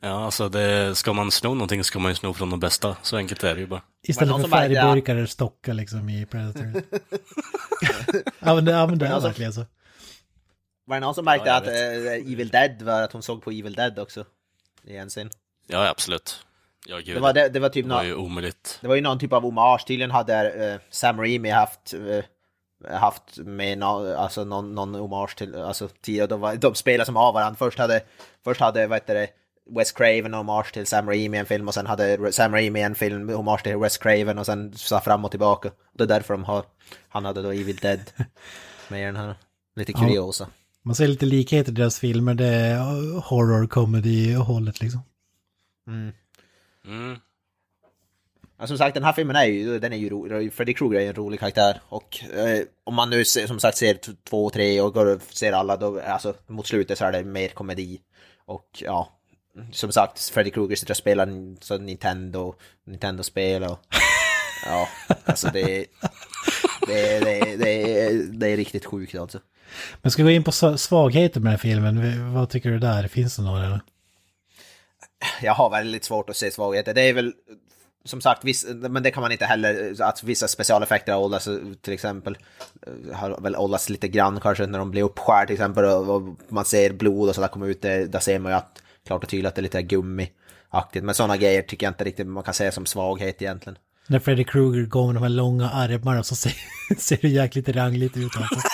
[0.00, 2.96] Ja, alltså det, ska man sno någonting ska man ju sno från de bästa.
[3.02, 3.82] Så enkelt är det ju bara.
[4.02, 6.72] Istället för märkte färgburkar eller stockar liksom i Predator.
[8.40, 9.64] ja men det, ja, men det som- verkligen så.
[10.86, 13.50] Var det någon som märkte Ja, att eh, Evil Dead var att hon såg på
[13.50, 14.24] Evil Dead också?
[14.84, 15.30] I en scen.
[15.66, 16.46] Ja, absolut.
[16.86, 17.16] Ja, gud.
[17.16, 18.78] Det var, det, det var typ det var nå- ju omöjligt.
[18.80, 19.86] det var ju någon typ av hommage.
[19.86, 22.24] Tydligen hade eh, Sam Raimi haft eh,
[22.98, 27.16] haft med no, alltså någon, någon hommage till, alltså tio, de, var, de spelade som
[27.16, 27.56] av varandra.
[27.58, 28.02] Först hade,
[28.44, 29.28] först hade, vad heter det,
[29.70, 33.28] Wes Craven hommage till Sam Raimi en film och sen hade Sam Raimi en film
[33.28, 35.70] hommage till Wes Craven och sen så fram och tillbaka.
[35.92, 36.64] Det är därför de har,
[37.08, 38.00] han hade då Evil Dead
[38.88, 39.34] med i den här.
[39.76, 40.48] Lite kuriosa.
[40.86, 42.78] Man ser lite likheter i deras filmer, det är
[43.20, 45.00] horror, comedy och hållet liksom.
[45.86, 47.16] Mm.
[48.58, 50.52] Ja, som sagt, den här filmen är ju, den är ju rolig.
[50.52, 51.80] Freddy Krueger är ju en rolig karaktär.
[51.88, 53.98] Och eh, om man nu ser, som sagt ser
[54.28, 57.48] två tre och går och ser alla, då, alltså mot slutet så är det mer
[57.48, 58.00] komedi.
[58.44, 59.08] Och ja,
[59.72, 62.54] som sagt, Freddy Krueger sitter och spelar så Nintendo,
[62.84, 63.78] Nintendo-spel och
[64.66, 64.88] ja,
[65.24, 65.86] alltså det,
[66.86, 69.38] det, det, det, det är riktigt sjukt alltså.
[70.02, 72.34] Men ska vi gå in på svagheter med den här filmen?
[72.34, 73.08] Vad tycker du där?
[73.08, 73.66] Finns det några?
[73.66, 73.80] eller?
[75.42, 76.94] jag har väldigt svårt att se svagheter.
[76.94, 77.32] Det är väl
[78.04, 81.48] som sagt, viss, men det kan man inte heller, att vissa specialeffekter har åldrats
[81.82, 82.38] till exempel,
[83.12, 86.64] har väl åldrats lite grann kanske när de blir uppskär till exempel och, och man
[86.64, 89.48] ser blod och sådär komma ut, det, där ser man ju att klart och tydligt
[89.48, 91.04] att det är lite gummiaktigt.
[91.04, 93.78] Men sådana grejer tycker jag inte riktigt man kan säga som svaghet egentligen.
[94.08, 96.54] När Freddy Krueger går med de här långa armarna så ser,
[96.98, 98.68] ser det jäkligt rangligt ut alltså.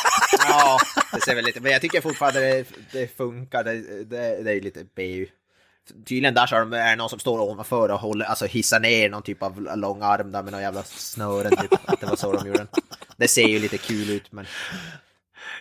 [0.48, 0.78] Ja,
[1.12, 4.60] det ser väl lite, men jag tycker fortfarande det, det funkar, det, det, det är
[4.60, 5.26] lite BU.
[6.06, 9.10] Tydligen där så är är det någon som står ovanför och håller, alltså hissar ner
[9.10, 11.72] någon typ av lång arm där med någon jävla snören typ.
[11.84, 12.68] Att det var så de gjorde den.
[13.16, 14.46] Det ser ju lite kul ut men...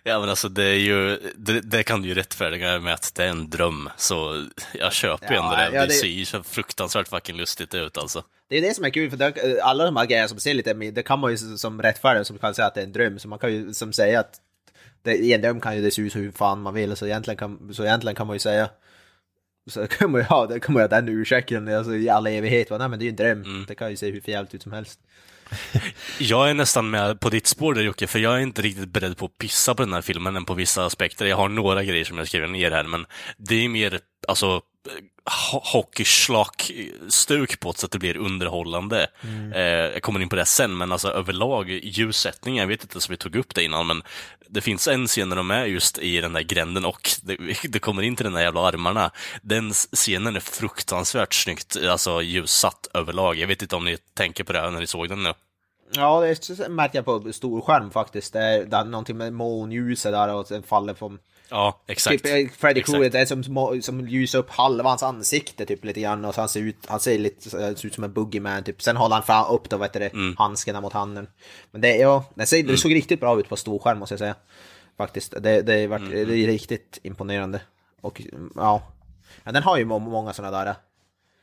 [0.03, 3.23] Ja, men alltså det är ju, det, det kan du ju rättfärdiga med att det
[3.23, 3.90] är en dröm.
[3.98, 5.78] Så jag köper ju Ja, ändå det.
[5.78, 8.23] ja, det ser ju så fruktansvärt fucking lustigt ut alltså.
[8.49, 10.73] Det är det som är kul för det, alla de här grejerna som ser lite,
[10.73, 13.19] det kan man ju som rättfärdiga som kan säga att det är en dröm.
[13.19, 14.36] Så man kan ju som säga att
[15.02, 16.95] det, i en dröm kan ju det se ut hur fan man vill.
[16.95, 18.69] Så egentligen kan, så egentligen kan man ju säga
[19.69, 22.28] så kan man ju ha, det kan man ju ha den ursäkten alltså, i all
[22.28, 22.69] evighet.
[22.69, 22.78] Va?
[22.78, 23.65] Nej men det är ju en dröm.
[23.68, 24.99] Det kan ju se hur förjävligt ut som helst.
[26.19, 29.18] Jag är nästan med på ditt spår där Jocke, för jag är inte riktigt beredd
[29.18, 31.26] på att pissa på den här filmen än på vissa aspekter.
[31.26, 33.06] Jag har några grejer som jag skriver ner här, men
[33.38, 34.61] det är mer, alltså,
[35.74, 39.08] hockeyschlack-stuk på så att det blir underhållande.
[39.53, 43.12] Eh, jag kommer in på det sen, men alltså överlag ljussättningen, jag vet inte så
[43.12, 44.03] vi tog upp det innan, men
[44.48, 47.38] det finns en scen när de är just i den där gränden och det,
[47.70, 49.12] det kommer in till den där jävla armarna.
[49.41, 53.36] Den scenen är fruktansvärt snyggt, alltså ljussatt överlag.
[53.36, 55.34] Jag vet inte om ni tänker på det här när ni såg den nu.
[55.95, 58.34] Ja, det märker jag på storskärm faktiskt.
[58.34, 61.18] Det är, det är någonting med månljuset där och sen faller på...
[61.52, 62.23] Ja, exakt.
[62.23, 62.82] Typ eh, Freddy.
[62.84, 66.41] Krueger, det är som, som ljusar upp halva hans ansikte typ lite grann och så
[66.41, 68.82] han ser ut, han ser lite ser ut som en boogeyman typ.
[68.82, 70.36] Sen håller han fram upp då, vet du det, Mm.
[70.38, 71.28] handskarna mot handen.
[71.72, 74.36] Men det, ja, det, ser, det såg riktigt bra ut på storskärm måste jag säga.
[74.98, 76.11] Faktiskt, det, det, är varit, Mm.
[76.28, 77.61] det är riktigt imponerande.
[78.02, 78.22] Och
[78.56, 78.84] ja,
[79.44, 80.76] ja den har ju må- många sådana där.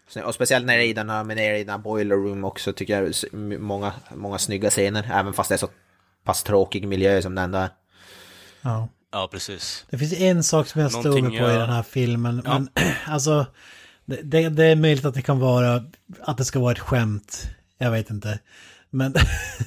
[0.08, 1.70] Så- Och speciellt när det är i den här, men när det är i den
[1.70, 3.14] här boiler room också tycker jag
[3.60, 5.10] många, många snygga scener.
[5.12, 5.68] Även fast det är så
[6.24, 7.68] pass tråkig miljö som den där.
[8.62, 8.88] Ja.
[9.12, 9.84] Ja, precis.
[9.90, 12.42] Det finns en sak som jag stod Någonting på i jag- den här filmen.
[12.44, 12.58] Ja.
[12.58, 12.68] Men
[13.06, 13.46] alltså,
[14.04, 15.84] det, det, det är möjligt att det kan vara,
[16.20, 17.50] att det ska vara ett skämt.
[17.78, 18.38] Jag vet inte.
[18.90, 19.14] Men,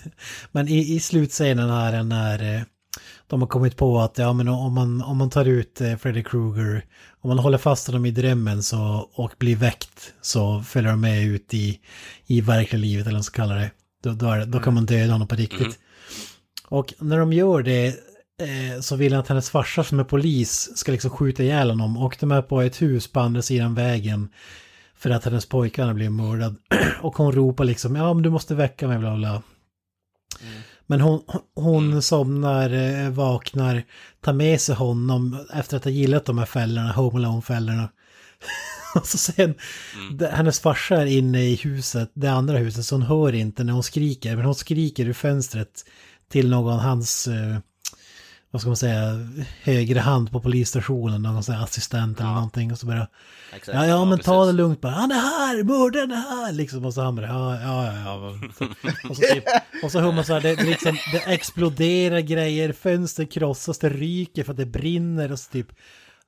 [0.51, 2.61] men i, i slutscenen här när eh,
[3.27, 6.23] de har kommit på att ja, men om, man, om man tar ut eh, Freddy
[6.23, 6.85] Krueger,
[7.21, 11.23] om man håller fast honom i drömmen så, och blir väckt så följer de med
[11.23, 11.79] ut i,
[12.25, 13.71] i verkliga livet eller vad man ska kalla det.
[14.03, 15.79] Då, då, är, då kan man döda honom på riktigt.
[16.67, 17.95] Och när de gör det
[18.41, 21.97] eh, så vill han att hennes farsa som är polis ska liksom skjuta ihjäl honom.
[21.97, 24.29] Och de är på ett hus på andra sidan vägen.
[24.95, 26.55] För att hennes pojkar har blivit mördad.
[27.01, 29.41] och hon ropar liksom, ja men du måste väcka mig, bla bla.
[30.87, 31.21] Men hon,
[31.55, 33.83] hon somnar, eh, vaknar,
[34.21, 37.89] tar med sig honom efter att ha gillat de här fällorna, Home Alone-fällorna.
[38.95, 39.55] och så sen,
[40.13, 43.73] det, hennes farsa är inne i huset, det andra huset, så hon hör inte när
[43.73, 44.35] hon skriker.
[44.35, 45.85] Men hon skriker ur fönstret
[46.29, 47.57] till någon, hans, eh,
[48.51, 49.27] vad ska man säga,
[49.63, 52.71] högre hand på polisstationen, någon sån assistent eller någonting.
[52.71, 53.07] Och så bara,
[53.55, 53.75] Exakt.
[53.77, 54.57] ja, ja, men ta det precis.
[54.57, 56.85] lugnt bara, han är här, mördaren är här, liksom.
[56.85, 57.93] Och så han bara, ja, ja, ja.
[58.05, 58.35] ja.
[59.09, 59.43] Och så, typ,
[59.83, 64.43] och så hör man så här, det, liksom, det exploderar grejer, fönster krossas, det ryker
[64.43, 65.67] för att det brinner och så typ,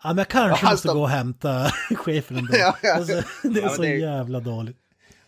[0.04, 2.52] ja men jag kanske Ja, måste alltså- gå och hämta chefen ändå.
[2.58, 2.95] Ja, ja.
[2.95, 4.78] Alltså, det är Ja, så det är- jävla dåligt.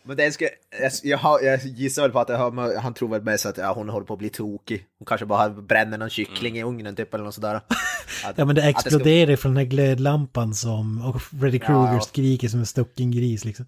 [0.06, 0.48] Men det ska,
[0.80, 3.72] jag, jag, har- jag gissar väl på att har, han tror väl mest att ja,
[3.72, 4.84] hon håller på att bli tokig.
[4.98, 7.54] Hon kanske bara bränner någon kyckling i ugnen typ eller något sådär.
[8.24, 11.94] Att, Ja men det att ska- exploderar från den här glödlampan som, och Freddy Krueger
[11.94, 12.00] Ja.
[12.00, 13.66] skriker som en stucken gris liksom.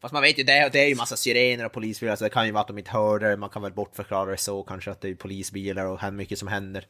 [0.00, 2.30] Fast man vet ju, det är, det är ju massa sirener och polisbilar, så det
[2.30, 3.36] kan ju vara att de inte hörde det.
[3.36, 6.48] Man kan väl bortförklara det så kanske att det är polisbilar och här mycket som
[6.48, 6.84] händer.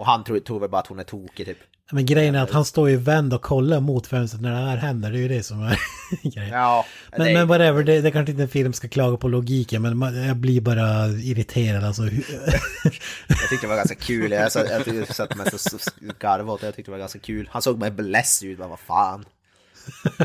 [0.00, 1.58] Och han tror, tror väl bara att hon är tokig typ.
[1.92, 4.76] Men grejen är att han står ju vänd och kollar mot fönstret när det här
[4.76, 5.78] händer, det är ju det som är
[6.34, 6.50] grejen.
[6.52, 9.82] Ja, Men, det, men whatever, det, det kanske inte en film ska klaga på logiken,
[9.82, 12.02] men man, jag blir bara irriterad alltså.
[13.28, 14.32] Jag tyckte det var ganska kul.
[14.32, 15.80] Jag satt, jag tyckte- satt mest och
[16.18, 16.66] garvade åt det.
[16.66, 17.48] Jag tyckte det var ganska kul.
[17.52, 19.24] Han såg mig less ut, bara vad fan.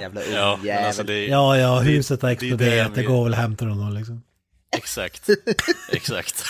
[0.01, 0.85] Jävla Ja, men ungjävel.
[0.85, 3.33] alltså det, ja, ja, det- huset har det är det exploderat, det, vi- går väl
[3.33, 4.21] att hämta honom liksom.
[4.77, 5.29] Exakt.
[5.91, 6.43] Exakt.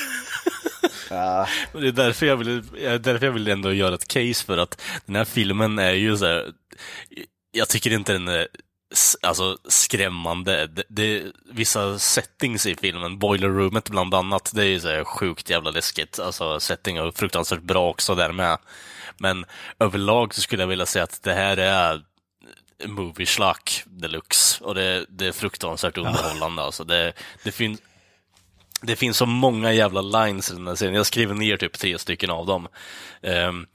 [1.09, 1.47] Ja.
[1.71, 4.45] Och Det är därför jag vill, det är därför jag vill ändå göra ett case
[4.45, 6.53] för att den här filmen är ju så här,
[7.51, 8.47] jag tycker inte den är
[9.21, 10.67] alltså, skrämmande.
[10.67, 15.03] Det, det, vissa settings i filmen, Boiler Roomet bland annat, det är ju så här
[15.03, 16.19] sjukt jävla läskigt.
[16.19, 18.57] Alltså setting är fruktansvärt bra också där med.
[19.17, 19.45] Men
[19.79, 22.01] överlag så skulle jag vilja säga att det här är
[22.85, 26.61] movie schlock deluxe och det, det är fruktansvärt underhållande.
[26.61, 27.13] Alltså det,
[27.43, 27.81] det finns
[28.81, 30.95] det finns så många jävla lines i den här serien.
[30.95, 32.67] Jag skriver ner typ tre stycken av dem.
[33.21, 33.67] Um,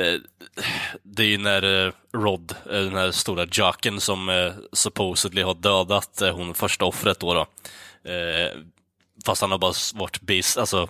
[0.00, 0.20] uh,
[1.02, 5.54] det är ju när eh, Rod, eh, den här stora jocken som uh, supposedly har
[5.54, 7.34] dödat hon första offret då.
[7.34, 7.40] då.
[8.10, 8.62] Uh,
[9.24, 10.88] fast han har bara varit bis, alltså,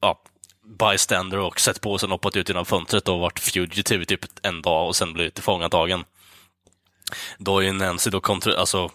[0.00, 0.22] ja,
[0.78, 4.24] bystander och sett på sig och hoppat ut genom fönstret och varit fugitive i typ
[4.42, 6.04] en dag och sen blivit tillfångatagen.
[7.38, 8.90] Då är ju Nancy då kontro- alltså,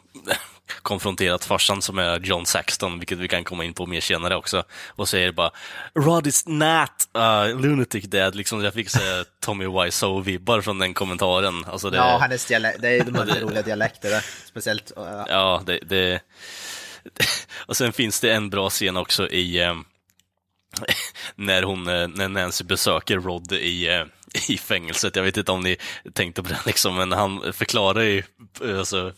[0.82, 4.64] konfronterat farsan som är John Saxton, vilket vi kan komma in på mer senare också,
[4.88, 5.52] och säger bara
[5.96, 11.66] Rod is not uh, lunatic dad, liksom jag fick säga Tommy Wiseau-vibbar från den kommentaren.
[11.68, 14.26] Alltså det, ja, hennes dialekt, det är de här roliga dialekter där.
[14.46, 14.91] Speciellt.
[14.98, 16.22] Uh, Ja, det, det...
[17.66, 19.64] Och sen finns det en bra scen också i...
[19.64, 19.76] eh,
[21.36, 24.04] när, hon, eh, när Nancy besöker Rod i, eh,
[24.47, 25.15] i fängelset.
[25.15, 25.77] Jag vet inte om ni
[26.14, 28.23] tänkte på det, liksom, men han förklarar ju
[28.61, 29.14] alltså,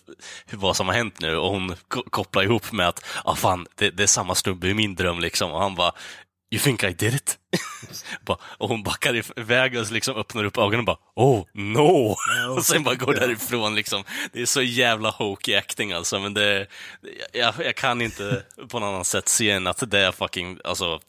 [0.51, 3.89] vad som har hänt nu och hon ko- kopplar ihop med att ah, fan, det,
[3.89, 5.19] det är samma snubbe i min dröm.
[5.19, 5.51] Liksom.
[5.51, 5.93] Och han bara
[6.53, 7.37] You think I did it?
[8.57, 12.15] Och hon backar iväg och liksom öppnar upp ögonen och bara Oh no!
[12.55, 14.03] och sen bara går därifrån liksom.
[14.33, 16.67] Det är så jävla hokey acting alltså, men det...
[17.33, 20.99] Jag, jag kan inte på något annat sätt se än att det är fucking, alltså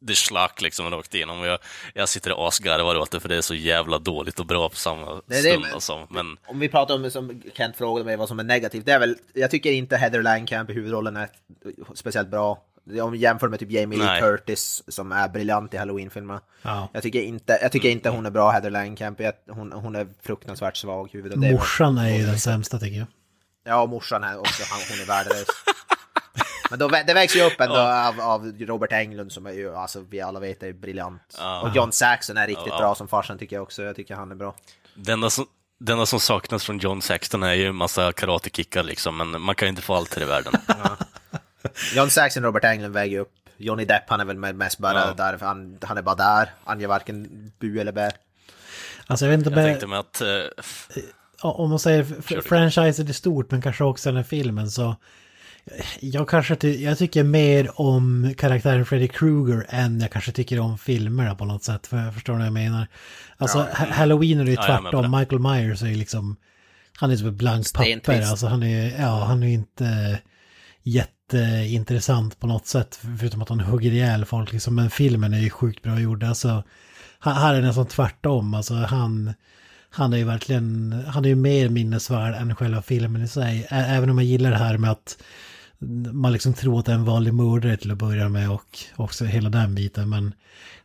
[0.00, 1.40] det slack liksom rakt igenom.
[1.40, 1.58] Och jag,
[1.94, 4.76] jag sitter och asgarvar åt det för det är så jävla dåligt och bra på
[4.76, 6.06] samma det stund men- alltså.
[6.10, 8.86] Men Om vi pratar om, som Kent frågade mig, vad som är negativt.
[8.86, 11.28] Det är väl, jag tycker inte Heather Langenkamp i huvudrollen är
[11.94, 12.62] speciellt bra.
[13.02, 14.20] Om vi jämför med typ Jamie Lee.
[14.20, 16.40] Curtis som är briljant i Halloween-filmerna.
[16.62, 16.88] Ja.
[16.92, 19.20] Jag tycker inte, jag tycker inte hon är bra, Heather Langenkamp.
[19.20, 21.40] Jag- Hon, hon är fruktansvärt svag i huvudet.
[21.40, 23.06] Det är- Morsan är ju den sämsta tycker jag.
[23.64, 25.46] Ja, och morsan är också, hon är värdelös.
[26.70, 30.00] Men då, det vägs ju upp ändå av, av Robert Englund som är ju, alltså
[30.10, 31.36] vi alla vet är briljant.
[31.38, 31.60] Ja.
[31.60, 32.78] Och John Saxon är riktigt Ja.
[32.78, 33.82] bra som farsan tycker jag också.
[33.82, 34.54] Jag tycker han är bra.
[34.94, 35.46] Det enda som,
[35.78, 39.54] det enda som saknas från John Saxton är ju en massa karatekickar liksom, men man
[39.54, 40.52] kan inte få allt här i världen.
[41.94, 43.32] John Saxon och Robert Englund väger upp.
[43.56, 45.14] Johnny Depp han är väl mest bara Ja.
[45.16, 46.50] där, för han, han är bara där.
[46.64, 48.10] Han gör varken bu eller bä.
[49.06, 50.22] Alltså jag vet inte, Jag men- tänkte mig att
[51.42, 54.96] Ja, om man säger franchiset är stort men kanske också den här filmen så
[56.00, 60.78] jag kanske ty jag tycker mer om karaktären Freddy Krueger än jag kanske tycker om
[60.78, 61.86] filmerna på något sätt.
[61.86, 62.86] För jag förstår vad jag menar.
[63.36, 65.10] Alltså ha- Halloween är det ju Ja, tvärtom.
[65.18, 66.36] Michael Myers är ju liksom
[66.98, 68.22] han är som ett blankt papper.
[68.30, 70.18] Alltså han är ja, han är ju inte
[70.82, 73.00] jätteintressant på något sätt.
[73.18, 74.74] Förutom att han hugger ihjäl folk liksom.
[74.74, 76.24] Men filmen är ju sjukt bra gjord.
[76.24, 76.62] Alltså
[77.20, 78.54] här är det nästan tvärtom.
[78.54, 79.34] Alltså han
[79.90, 83.66] han är ju verkligen, han är ju mer minnesvärd än själva filmen i sig.
[83.70, 85.18] Även om jag gillar det här med att
[86.12, 89.24] man liksom tror att det är en vanlig mördare till att börja med och också
[89.24, 90.08] hela den biten.
[90.08, 90.34] Men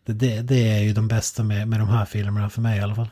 [0.06, 2.82] det, det, det är ju de bästa med, med de här filmerna för mig i
[2.82, 3.10] alla fall.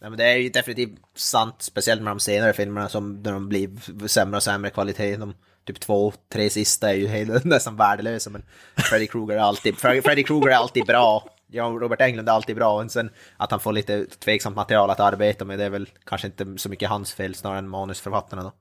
[0.00, 3.48] Ja, men det är ju definitivt sant, speciellt med de senare filmerna som när de
[3.48, 3.70] blir
[4.08, 5.16] sämre och sämre kvalitet.
[5.16, 5.34] De
[5.66, 8.42] typ två, tre sista är ju helt, nästan värdelösa men
[8.76, 11.24] Freddy Krueger är alltid, Freddy Krueger är alltid bra.
[11.46, 12.82] Ja, Robert Englund är alltid bra.
[12.82, 16.26] Och sen att han får lite tveksamt material att arbeta med, det är väl kanske
[16.26, 18.52] inte så mycket hans fel snarare än manusförfattarna då.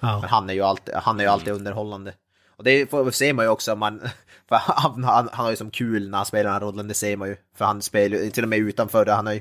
[0.00, 2.14] Men Ja, han är ju alltid, han är ju alltid underhållande.
[2.56, 4.00] Och det får, ser man ju också, man,
[4.48, 6.94] för han, han, han har ju som kul när han spelar den här rollen, det
[6.94, 7.36] ser man ju.
[7.56, 9.40] För han spelar ju till och med utanför det, han har ju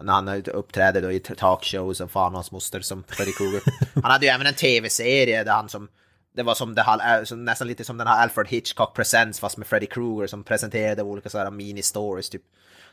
[0.00, 3.62] när han uppträder då i talkshows och fan hans moster som Freddy Krueger.
[4.02, 5.88] Han hade ju även en tv-serie där han som
[6.34, 9.56] det var som det här, som nästan lite som den här Alfred Hitchcock Presents fast
[9.56, 12.42] med Freddy Krueger som presenterade olika sådana mini-stories typ.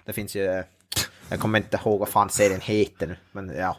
[0.06, 0.64] Det finns ju,
[1.30, 3.78] jag kommer inte ihåg vad fan serien heter nu, men ja.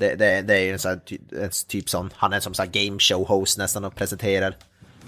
[0.00, 2.98] Det, det, det är ju en sån här, typ sån, han är som sån game
[2.98, 4.56] show host nästan och presenterar.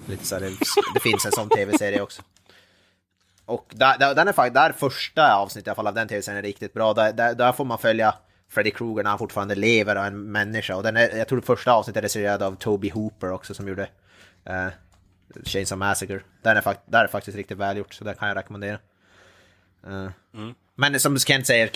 [0.07, 0.51] Lite så här, det,
[0.95, 2.23] det finns en sån tv-serie också.
[3.45, 6.39] Och där, där, den är faktiskt, där första avsnittet i alla fall av den tv-serien
[6.39, 6.95] är riktigt bra.
[6.95, 8.15] Där, där, där får man följa
[8.49, 10.77] Freddy Krueger när han fortfarande lever och är en människa.
[10.77, 13.69] Och den är, jag tror det första avsnittet är regisserad av Toby Hooper också som
[13.69, 13.89] gjorde
[14.51, 14.69] uh,
[15.45, 16.21] Chainsaw Massacre.
[16.43, 18.79] Den är, fakt, där är faktiskt riktigt välgjort, så den kan jag rekommendera.
[19.87, 20.09] Eh,
[20.75, 21.69] Men som Kent säger,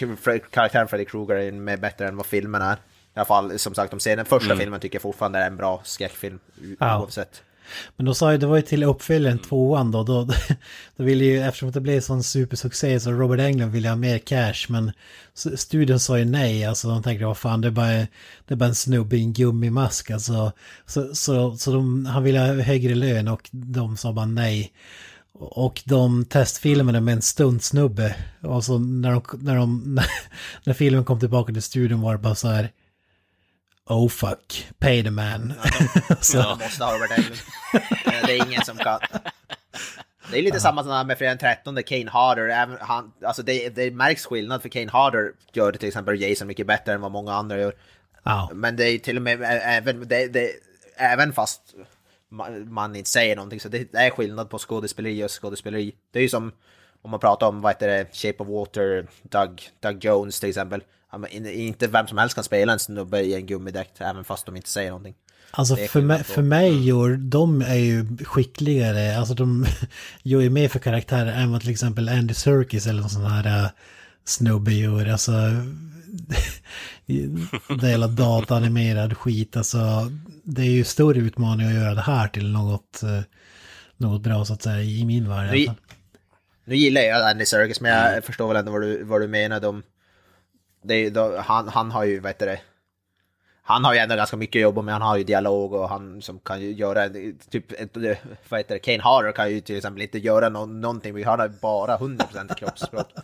[0.51, 2.77] karaktären Freddy Krueger är bättre än vad filmen är.
[3.17, 5.57] I alla fall, som sagt, de ser den första filmen tycker jag fortfarande är en
[5.57, 6.39] bra skräckfilm
[6.79, 6.99] Ja.
[7.01, 7.43] oavsett.
[7.97, 10.25] men då sa ju, det var ju till uppföljaren tvåan då, då,
[10.97, 14.67] då ville ju, eftersom det blev sån supersuccé så Robert Englund ville ha mer cash,
[14.69, 14.93] men
[15.57, 18.09] studion sa ju nej, alltså de tänkte vad fan det är bara, det
[18.49, 20.53] är bara en snubbe i en gummimask, alltså.
[20.87, 24.73] Så, så, så de, han ville ha högre lön och de sa bara nej.
[25.39, 28.17] Och de testfilmade med en stuntsnubbe.
[28.43, 30.01] Och så när, de, när, de,
[30.65, 32.71] när filmen kom tillbaka till studion var det bara så här.
[33.89, 35.53] Oh fuck, pay the man.
[36.21, 37.41] så, De måste ha Robert Englund.
[38.05, 39.01] Eh, det är ingen som kan.
[40.31, 42.77] Det är lite samma som med Fredag den 13, Kane Harder.
[42.81, 46.93] Han, alltså det, det märks skillnad för Kane Harder gör till exempel Jason mycket bättre
[46.93, 47.75] än vad många andra gör.
[48.23, 48.51] ja.
[48.55, 50.51] Men det är till och med även, det, det,
[50.97, 51.61] även fast
[52.31, 55.95] ma- man inte säger någonting så det, det är skillnad på skådespeleri och skådespeleri.
[56.13, 56.53] Det är ju som
[57.03, 60.83] om man pratar om vad heter det, Shape of Water, Doug, Doug Jones till exempel.
[61.23, 64.57] Ja, Inte vem som helst kan spela en snubbe i en gummidräkt även fast de
[64.57, 65.15] inte säger någonting.
[65.51, 69.67] Alltså för mig, för mig gör, de är ju skickligare, alltså de
[70.23, 73.65] gör ju mer för karaktärer än vad till exempel Andy Serkis eller någon sån här
[73.65, 73.71] uh,
[74.25, 75.07] snubbe gör.
[75.07, 75.33] Alltså,
[77.81, 80.11] det hela dataanimerad skit, alltså
[80.45, 83.21] det är ju större utmaning att göra det här till något, eh,
[83.97, 85.51] något bra så att säga i min värld.
[85.53, 85.67] Nu,
[86.65, 89.61] nu gillar jag Andy Serkis men jag förstår väl ändå vad du, vad du menar.
[89.61, 89.83] De,
[90.87, 92.61] det, de, han, han har ju, vad heter det,
[93.63, 96.39] han har ju ändå ganska mycket jobb med, han har ju dialog och han som
[96.39, 97.09] kan ju göra,
[97.51, 97.65] typ,
[98.49, 101.49] vad heter det, Kane Harder kan ju till exempel inte göra no, någonting, han har
[101.49, 103.09] bara 100% kroppsspråk.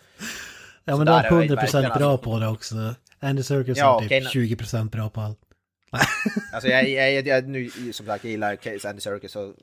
[0.85, 2.75] Ja men de är är jag ju 100% verkligen bra alltså- på det också.
[3.19, 5.39] Andy Serkis Ja, är typ okej, 20% bra på allt.
[6.53, 8.57] Alltså jag, jag, jag, jag nu, som sagt, jag gillar
[8.87, 9.53] Andy Serkis och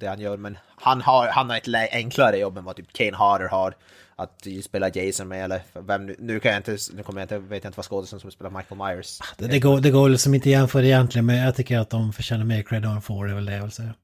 [0.00, 3.16] det han gör, men han har, han har ett enklare jobb än vad typ Kane
[3.16, 3.74] Harder har.
[4.22, 7.38] Att spela Jason med, eller vem nu, nu kan jag inte, nu kommer jag inte,
[7.38, 9.18] vet jag inte vad skådespelaren som spelar Michael Myers.
[9.36, 12.44] Det, det, går, det går liksom inte jämföra egentligen men jag tycker att de förtjänar
[12.44, 13.94] mer cred än får, det väl det jag vill säga.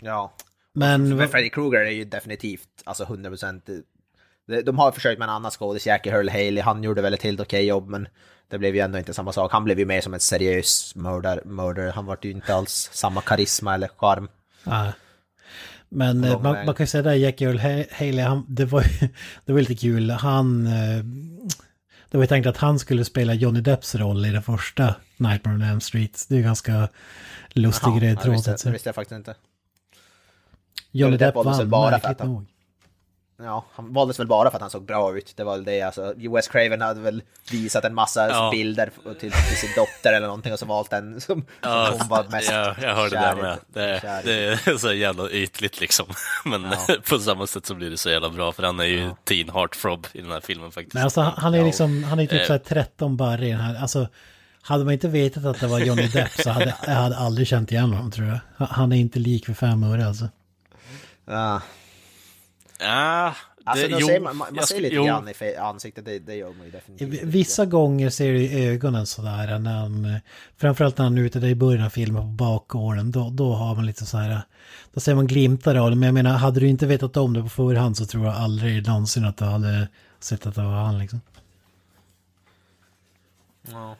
[0.00, 0.32] Ja.
[0.72, 3.82] Men Men Freddy Krueger är ju definitivt, alltså 100%
[4.46, 7.22] de, de har försökt med en annan skådis, Jackie Earl Haley, han gjorde väl ett
[7.22, 8.08] helt okej jobb men
[8.48, 9.52] det blev ju ändå inte samma sak.
[9.52, 11.90] Han blev ju mer som en seriös mördare, mördare.
[11.90, 14.28] han var ju inte alls samma karisma eller charm.
[14.64, 14.92] Ja.
[15.88, 18.84] Men eh, man, man kan ju säga där, Jackie Earl Ha- Haley, han, det, var,
[19.44, 20.10] det var lite kul.
[20.10, 20.66] Han...
[20.66, 21.04] eh,
[22.10, 25.54] Det var ju tänkt att han skulle spela Johnny Depps roll i den första Nightmare
[25.54, 26.26] on Elm Street.
[26.28, 26.88] Det är ju ganska
[27.50, 28.64] lustig Jaha, grej tråkigt.
[28.64, 29.34] det visste jag faktiskt inte.
[30.90, 32.46] Johnny Depp väl vann, bara märkligt nog.
[33.42, 35.32] Ja, han valdes väl bara för att han såg bra ut.
[35.36, 35.82] Det var väl det.
[35.82, 38.50] Alltså, Wes Craven hade väl visat en massa Ja.
[38.50, 42.08] bilder till, till sin dotter eller någonting och så valt den som, Ja, som hon
[42.08, 43.58] var mest ja, jag hörde kär det med.
[43.72, 46.06] Det, det är så jävla ytligt liksom.
[46.44, 46.66] Men
[47.10, 50.06] på samma sätt så blir det så jävla bra, för han är ju teen heartthrob
[50.12, 50.94] i den här filmen faktiskt.
[50.94, 51.64] Men alltså han- är Ja.
[51.64, 52.46] liksom, han är typ Eh.
[52.46, 53.80] såhär 13 barre i den här.
[53.82, 54.08] Alltså,
[54.62, 57.72] hade man inte vetat att det var Johnny Depp så hade jag hade aldrig känt
[57.72, 58.38] igen honom tror jag.
[58.56, 60.28] Han- Han är inte lik för fem öre alltså.
[61.26, 61.60] Ja.
[62.78, 63.34] Ja,
[63.70, 66.18] Alltså, det, jo, ser man, man, man jag ser lite jo, grann i ansiktet, det,
[66.18, 67.22] det gör man ju definitivt.
[67.22, 70.20] Vissa gånger ser du i ögonen sådär när han,
[70.56, 73.74] framförallt när han är ute där i början av filmen på bakgården, då, då har
[73.74, 74.42] man lite så här,
[74.94, 75.96] då ser man glimtar av det.
[75.96, 78.86] Men jag menar, hade du inte vetat om det på förhand så tror jag aldrig
[78.86, 79.88] någonsin att du hade
[80.20, 81.20] sett att det var han liksom.
[83.70, 83.96] Ja.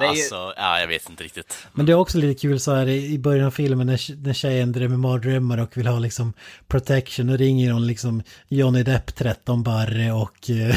[0.00, 1.56] Ju- Alltså, ja, jag vet inte riktigt.
[1.72, 4.72] Men det är också lite kul så här i början av filmen när, när tjejen
[4.72, 6.32] drömmer mardrömmar och vill ha liksom
[6.68, 10.76] protection och ringer hon liksom Johnny Depp 13 barre och eh,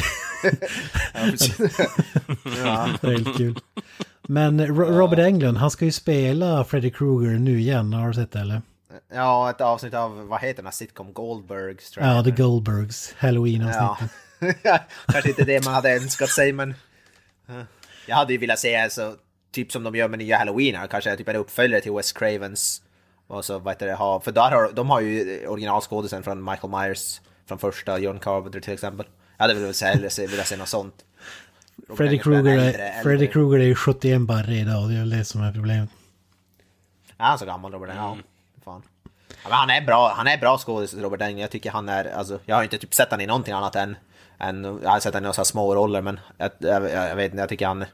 [2.64, 3.58] Ja, det är helt kul.
[4.22, 8.32] Men Ro- Robert Englund, han ska ju spela Freddy Krueger nu igen, har du sett
[8.32, 8.62] det eller?
[9.14, 12.30] ja, ett avsnitt av, vad heter den här sitcom, Goldbergs tror jag Ja, The.
[12.30, 14.10] Goldbergs, Halloween-avsnittet.
[14.62, 14.78] Ja.
[15.12, 16.74] Kanske inte det man hade önskat sig, men...
[18.06, 19.16] Jag hade ju velat se alltså,
[19.52, 22.82] typ som de gör med nya Halloween, här, kanske typ en uppföljare till Wes Cravens.
[23.26, 26.70] Och så, vad heter det, ha, för där har, de har ju originalskådisen från Michael
[26.72, 29.06] Myers, från första John Carpenter till exempel.
[29.36, 30.94] Jag hade väl hellre se, velat se något sånt.
[31.96, 33.26] Freddy Krueger är är, äldre- Freddy.
[33.26, 35.90] Krueger är ju 71 barre idag, det är väl det som är problemet.
[37.18, 38.22] Är han så gammal Robert Englund?
[38.56, 38.82] Ja, fan.
[39.28, 41.42] Ja, men han är bra, han är bra skådis Robert Englund.
[41.42, 43.96] Jag tycker han är, alltså, jag har inte typ sett han i någonting annat än,
[44.38, 47.42] än jag har sett han i några små roller men jag, jag, jag vet inte,
[47.42, 47.88] jag tycker han är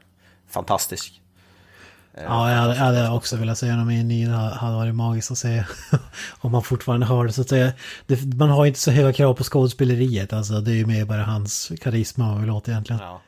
[0.49, 1.21] fantastisk.
[2.13, 4.95] Ja, jag hade, jag hade också velat se honom i en ny, det hade varit
[4.95, 5.63] magiskt att se
[6.41, 7.33] om han fortfarande har det.
[7.33, 7.73] Så att säga,
[8.07, 11.05] det, man har ju inte så höga krav på skådespeleriet, alltså det är ju mer
[11.05, 13.01] bara hans karisma man vill åt egentligen.
[13.01, 13.21] Ja.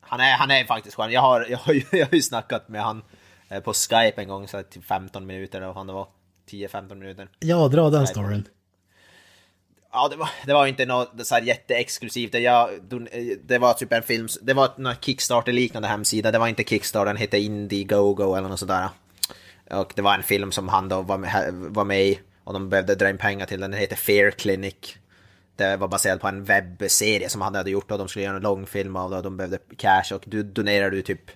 [0.00, 1.12] Han är, han är faktiskt skön.
[1.12, 3.02] Jag har, jag, har ju, jag har ju snackat med han
[3.48, 6.08] eh, på Skype en gång så typ 15 minuter och han det var
[6.50, 7.28] 10-15 minuter.
[7.38, 8.48] Ja, dra den storyn.
[9.96, 12.32] Ja, det var, det var inte något så här jätteexklusivt.
[12.32, 16.30] Det, jag, eh, det var typ en film, det var en Kickstarter-liknande hemsida.
[16.30, 18.88] Det var inte Kickstarter, den hette Indiegogo eller något sådär.
[19.70, 22.68] Och det var en film som han då var med, var med i och de
[22.68, 23.70] behövde dra in pengar till den.
[23.70, 24.96] Den heter Fair Clinic.
[25.56, 28.42] Det var baserat på en webbserie som han hade gjort och de skulle göra en
[28.42, 31.30] långfilm av det och de behövde cash och du donerade du typ,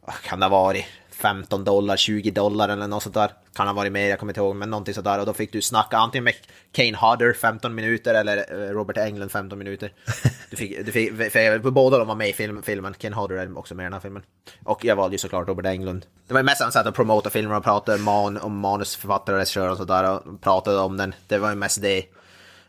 [0.00, 0.84] vad kan det ha varit,
[1.14, 3.30] 15 dollar, 20 dollar eller något sånt där.
[3.54, 5.18] Kan ha varit mer, jag kommer inte ihåg, men någonting sådär.
[5.20, 6.34] Och då fick du snacka antingen med
[6.72, 9.92] Kane Hodder 15 minuter eller eh, Robert Englund 15 minuter.
[10.50, 12.94] Du fick, du fick, för båda de var med i film, filmen.
[12.94, 14.22] Kane Hodder är också med i den här filmen.
[14.64, 16.06] Och jag valde ju såklart Robert Englund.
[16.28, 19.70] Det var mest han satt och promotade filmer och pratade man, om manusförfattare och regissörer
[19.70, 21.14] och sådär och pratade om den.
[21.26, 22.04] Det var ju mest det.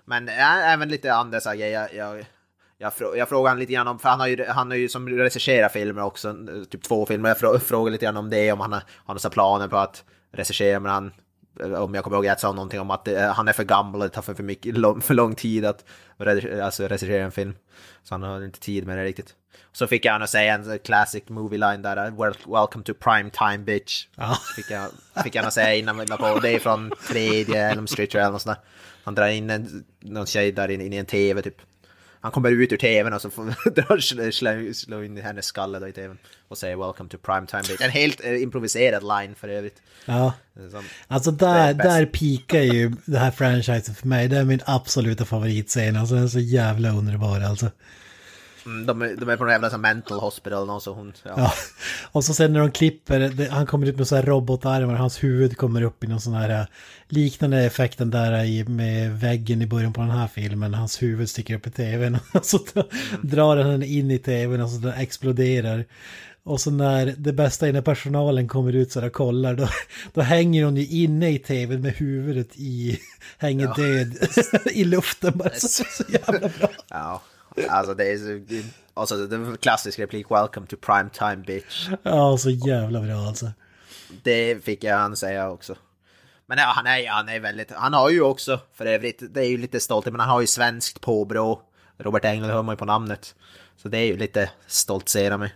[0.05, 1.71] Men även lite andra så grejer.
[1.71, 2.25] Jag, jag,
[2.83, 5.09] jag, frå, jag frågade lite grann om, för han har ju, han har ju som
[5.09, 6.35] regisserar filmer också,
[6.71, 7.29] typ två filmer.
[7.29, 10.03] Jag frå, frågade lite grann om det, om han har, har några planer på att
[10.31, 11.11] regissera, men han,
[11.77, 14.07] om jag kommer ihåg rätt, sa någonting om att eh, han är för gammal och
[14.07, 15.85] det tar för, för, mycket, lång, för lång tid att
[16.63, 17.55] alltså, regissera en film.
[18.03, 19.35] Så han har inte tid med det riktigt.
[19.71, 22.93] Så fick jag han att säga en classic movie line där, eh, "Wel- welcome to
[22.93, 24.07] prime time bitch.
[24.15, 24.37] Ja.
[24.55, 24.89] Fick jag,
[25.23, 28.31] fick jag att säga innan vi la på, det är från tredje Elm Street eller
[28.31, 28.65] något sånt där.
[29.03, 31.57] Han drar in en, någon tjej där in, in i en tv typ.
[32.23, 33.27] Han kommer ut ur tvn och så
[33.75, 36.17] drar slå, in hennes skalle då i tvn.
[36.47, 37.77] Och säger welcome to primetime.
[37.79, 39.81] En helt eh, improviserad line för övrigt.
[40.05, 40.33] Ja,
[40.71, 44.27] Som, alltså där, där pikar ju det här franchisen för mig.
[44.27, 45.95] Det är min absoluta favoritscen.
[45.95, 47.71] Alltså den är så jävla underbar alltså.
[48.65, 51.13] Mm, de, är- de är på någon jävla mental hospital och så hon...
[51.23, 51.33] Ja.
[51.37, 51.53] Ja,
[52.11, 55.23] och så sen när de klipper, det, han kommer ut med så här robotarmar, hans
[55.23, 56.65] huvud kommer upp i någon sån här eh,
[57.07, 61.55] liknande effekten där i, med väggen i början på den här filmen, hans huvud sticker
[61.55, 62.87] upp i tvn och så dra-
[63.21, 65.85] drar han den in i tvn och så den exploderar.
[66.45, 69.67] Och så när det bästa är när personalen kommer ut så där och kollar, då,
[70.13, 72.99] då hänger hon ju inne i tvn med huvudet i,
[73.37, 74.17] hänger död
[74.71, 75.49] i luften bara.
[75.49, 76.69] Så, så jävla bra.
[76.89, 77.21] ja.
[77.69, 78.63] Alltså det är så...
[78.93, 81.89] Alltså var klassisk replik, welcome to primetime bitch.
[82.03, 83.51] Ja, så jävla bra alltså.
[84.23, 85.75] Det fick jag han säga också.
[86.45, 89.49] Men ja, han är, han är väldigt, han har ju också för övrigt, det är
[89.49, 91.61] ju lite stolt, men han har ju svenskt påbrå.
[91.97, 93.35] Robert Englund hör man ju på namnet.
[93.77, 95.55] Så det är ju lite stoltsera mig.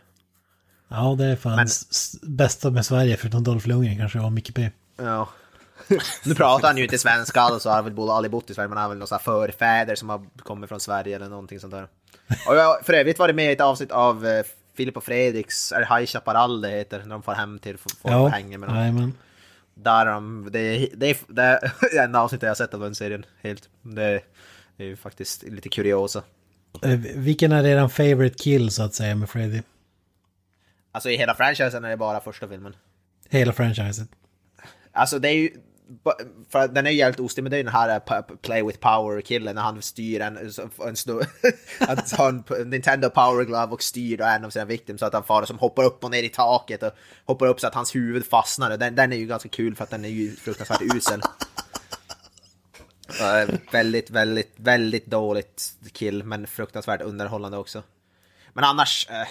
[0.88, 1.68] Ja, det är fan Men-
[2.38, 4.72] bästa med Sverige förutom Dolph Lundgren kanske och Micke P.
[4.98, 5.30] Ja.
[6.26, 8.78] Nu pratar han ju inte svenska alls och har väl aldrig bott i Sverige, men
[8.78, 11.88] han har väl några förfäder som har kommit från Sverige eller någonting sånt där.
[12.48, 14.46] Och jag har för övrigt varit med i ett avsnitt av eh,
[14.76, 17.96] Filip och Fredriks, är det High Chaparral det heter, när de får hem till folk
[18.02, 19.14] och hänger med dem.
[19.74, 23.70] Där de, det, det, det är enda avsnittet jag har sett av den serien helt.
[23.82, 24.22] Det,
[24.78, 26.24] det är ju faktiskt lite kuriosa.
[26.84, 29.62] Eh, Vilken är eran favorite kill så att säga med Freddy?
[30.92, 32.76] Alltså i hela franchisen är det bara första filmen.
[33.30, 34.10] Hela franchiset.
[34.92, 35.50] Alltså det är ju...
[36.50, 39.56] För den är ju jävligt ostig, men det är den här eh, Play with Power-killen
[39.56, 40.38] när han styr en...
[40.88, 41.28] en snubbe,
[41.80, 45.24] att ha en Nintendo Power Glove och styr en av sina victims så att han
[45.24, 46.92] far som hoppar upp och ner i taket och
[47.26, 48.78] hoppar upp så att hans huvud fastnar.
[48.78, 51.22] Den, den är ju ganska kul för att den är ju fruktansvärt usel.
[53.22, 57.84] Eh, väldigt, väldigt, väldigt dåligt kill, men fruktansvärt underhållande också.
[58.54, 59.08] Men annars...
[59.10, 59.28] Eh,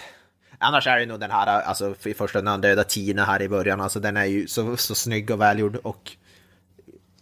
[0.59, 3.43] annars är det nog den här, eh, alltså i första när han dödar Tina här
[3.43, 6.17] i början, alltså den är ju så, så snygg och välgjord och...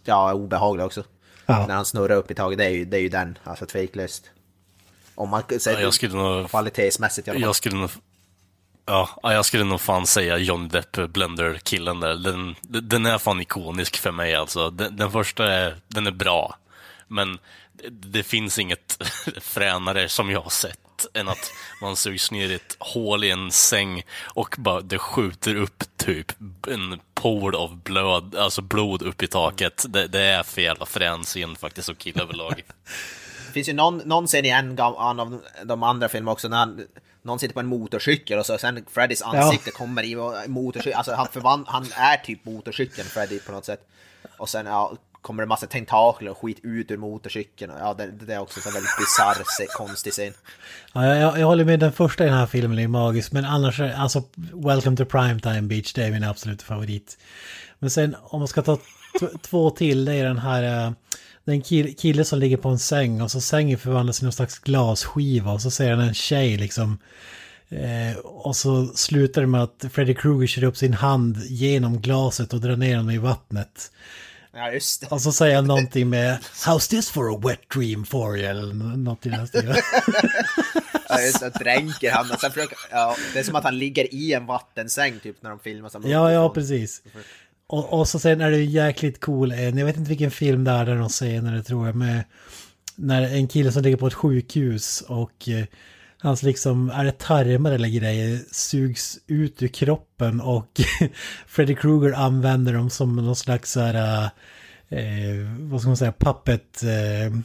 [0.05, 1.03] Ja, obehaglig också.
[1.45, 1.67] Ja.
[1.67, 4.29] När han snurrar upp i taget, det är ju, det är ju den, alltså tveklöst.
[5.15, 6.49] Om man säger Ja, jag skulle nog...
[6.49, 7.47] kvalitetsmässigt i alla fall.
[7.47, 7.89] Jag skulle nog...
[8.85, 12.15] Ja, ja, jag skulle nog fan säga John Depp Blender-killen där.
[12.15, 14.69] Den, den är fan ikonisk för mig alltså.
[14.69, 16.57] Den, den första är, den är bra.
[17.07, 17.39] Men
[17.73, 19.03] det, det finns inget
[19.41, 20.79] fränare som jag har sett
[21.13, 21.51] än att
[21.81, 26.31] man sugs ner i ett hål i en säng och bara det skjuter upp typ
[26.67, 29.85] en pool av blod, alltså blod upp i taket.
[29.89, 32.63] Det, det är för jävla frän scen faktiskt och kill överlag.
[33.47, 36.87] Det finns ju någon, någon scen i en av de andra filmerna också när han,
[37.21, 40.15] någon sitter på en motorcykel och så sen Freddys ansikte kommer i
[40.47, 43.87] motorcykeln, alltså han, förvand, han är typ motorcykeln Freddy på något sätt.
[44.37, 44.93] Och sen ja,
[45.25, 47.71] kommer det massa tentakler och skit ut ur motorcykeln.
[47.71, 50.33] och Ja, det, det är också en väldigt bisarr, konstig scen.
[50.93, 53.45] Ja, jag, jag, jag håller med, den första i den här filmen är magisk, men
[53.45, 54.23] annars, alltså
[54.53, 57.17] Welcome to Primetime Beach, det är min absoluta favorit.
[57.79, 58.77] Men sen om man ska ta
[59.41, 60.93] två till, det är den här, eh, Uh,
[61.45, 64.59] den kill, kille som ligger på en säng och så sängen förvandlas till någon slags
[64.59, 66.97] glasskiva och så ser han en tjej liksom.
[67.69, 72.53] Eh, och så slutar det med att Freddy Krueger kör upp sin hand genom glaset
[72.53, 73.91] och drar ner honom i vattnet.
[74.55, 75.07] Ja, just det.
[75.11, 78.47] Och så säger han någonting med How's this for a wet dream for you?
[78.47, 79.75] Eller något i den stilen.
[81.09, 81.49] Ja, just det.
[81.49, 82.31] Dränker han.
[82.31, 85.49] Och sen försöker, ja, det är som att han ligger i en vattensäng typ när
[85.49, 85.89] de filmar.
[85.89, 87.01] som Ja, ja, precis.
[87.67, 90.63] Och, och så sen är det ju jäkligt cool, en, jag vet inte vilken film
[90.63, 92.23] det är där de säger när det tror jag, med
[92.95, 95.65] när en kille som ligger på ett sjukhus och eh,
[96.25, 100.81] hans liksom, är det tarmar eller grejer, sugs ut ur kroppen och
[101.47, 104.23] Freddy Krueger använder dem som någon slags så här,
[104.89, 107.39] eh, vad ska man säga, puppet, eh,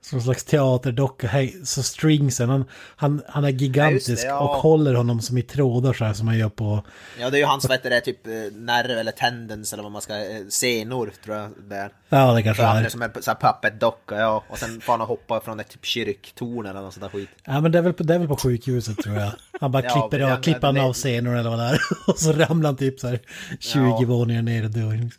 [0.00, 1.30] som en slags teaterdocka,
[1.64, 2.64] så stringsen, han,
[2.96, 4.38] han, han är gigantisk ja.
[4.40, 6.84] och håller honom som i trådar så här som man gör på
[7.20, 10.02] Ja, det är ju hans, vad det, typ eh, nerv eller tendens eller vad man
[10.02, 11.90] ska, eh, senor tror jag det är.
[12.08, 14.44] Ja, det kanske han är som en puppet-docka, ja.
[14.48, 17.28] Och sen får han hoppa från ett typ kyrktorn eller något sånt där skit.
[17.44, 19.32] Ja, men det är väl på, det är väl på sjukhuset tror jag.
[19.60, 21.78] Han bara Ja, klipper, det- klipper han det- av senor eller vad det är.
[22.10, 23.20] Och så ramlar han typ så här
[23.60, 24.06] 20 Ja.
[24.06, 25.10] våningar ner och dör.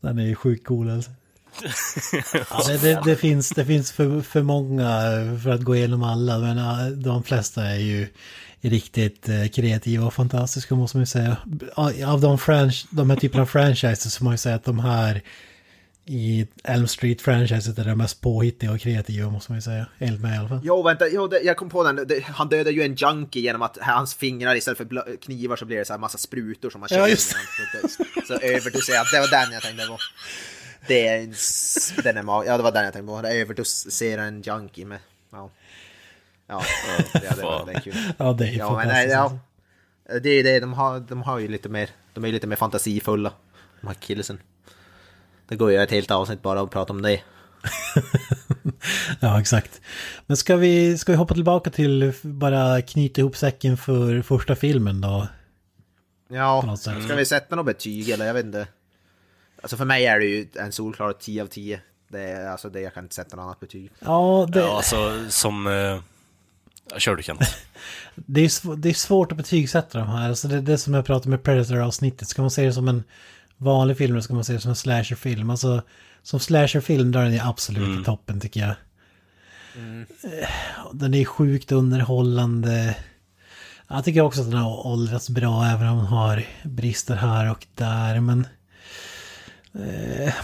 [0.00, 1.10] Den är ju sjukt cool alltså.
[2.50, 4.86] Ja, det, det, finns, det finns för, för många
[5.42, 8.08] för att gå igenom alla, men ja, de flesta är ju
[8.60, 11.36] riktigt eh, kreativa och fantastiska måste man ju säga.
[12.06, 15.22] Av de, franch, de här typerna av franchises så man ju säga att de här
[16.06, 19.86] i Elm Street-franchiset är de mest påhittiga och kreativa måste man ju säga.
[19.98, 20.60] Enligt mig i alla fall.
[20.62, 21.96] Jo, vänta, jo, det, jag kom på den.
[22.08, 25.76] Det, han dödar ju en junkie genom att hans fingrar istället för knivar så blir
[25.76, 27.30] det så här massa sprutor som han kör Ja, just
[27.96, 29.06] Så, så överdoserat.
[29.12, 29.98] Det var den jag tänkte på.
[30.86, 31.34] Det är en...
[32.04, 33.22] Den är mag- ja, det var den jag tänkte på.
[33.22, 34.98] Det överdoserar en junkie med...
[35.32, 35.50] Ja.
[36.46, 36.62] Ja,
[37.12, 37.94] ja, det, var, det är kul.
[38.18, 39.38] Ja, det är Ja, men nej, alltså.
[40.08, 40.18] ja.
[40.20, 42.46] Det är ju det, de har, de har ju lite mer, de är ju lite
[42.46, 43.32] mer fantasifulla,
[43.80, 44.40] de här killsen.
[45.48, 47.20] Det går ju ett helt avsnitt bara att prata om det.
[49.20, 49.80] Ja, exakt.
[50.26, 55.00] Men ska vi, ska vi hoppa tillbaka till bara knyta ihop säcken för första filmen
[55.00, 55.28] då?
[56.28, 58.66] Ja, ska vi sätta något betyg eller jag vet inte.
[59.62, 61.80] Alltså för mig är det ju en solklar 10 av 10.
[62.08, 63.90] Det är alltså det, jag kan inte sätta något annat betyg.
[64.00, 65.66] Ja, det, Ja, alltså som...
[65.66, 66.00] Eh...
[66.98, 67.40] Kör du Kent.
[68.14, 70.28] det, är, sv- det är svårt att betygsätta de här.
[70.28, 72.28] Alltså det är det som jag pratade med Predator-avsnittet.
[72.28, 73.04] Ska man se det som en
[73.56, 75.50] vanlig film eller ska man se det som en slasherfilm?
[75.50, 75.82] Alltså,
[76.22, 78.70] som slasherfilm där är den ju absolut i toppen tycker jag.
[78.70, 80.48] Eh,
[80.92, 82.96] Den är sjukt underhållande.
[83.88, 87.66] Jag tycker också att den har åldrats bra även om den har brister här och
[87.74, 88.20] där.
[88.20, 88.46] Men
[89.74, 90.34] eh,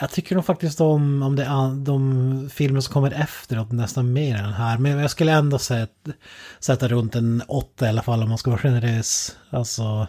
[0.00, 4.36] jag tycker nog faktiskt om, om det, är de filmer som kommer efteråt nästan mer
[4.36, 4.78] än den här.
[4.78, 6.12] Men jag skulle ändå sätta,
[6.60, 9.36] sätta runt en åtta i alla fall om man ska vara generös.
[9.50, 10.06] Alltså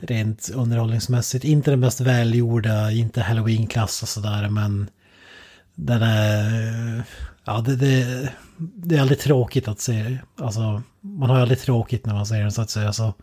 [0.00, 1.44] rent underhållningsmässigt.
[1.44, 4.90] Inte den mest välgjorda, inte halloween-klass och sådär men
[5.74, 7.02] den är...
[7.44, 8.28] Ja, det, det,
[8.58, 10.18] det är aldrig tråkigt att se.
[10.38, 12.92] Alltså, man har ju aldrig tråkigt när man ser den så att säga.
[12.92, 13.14] Så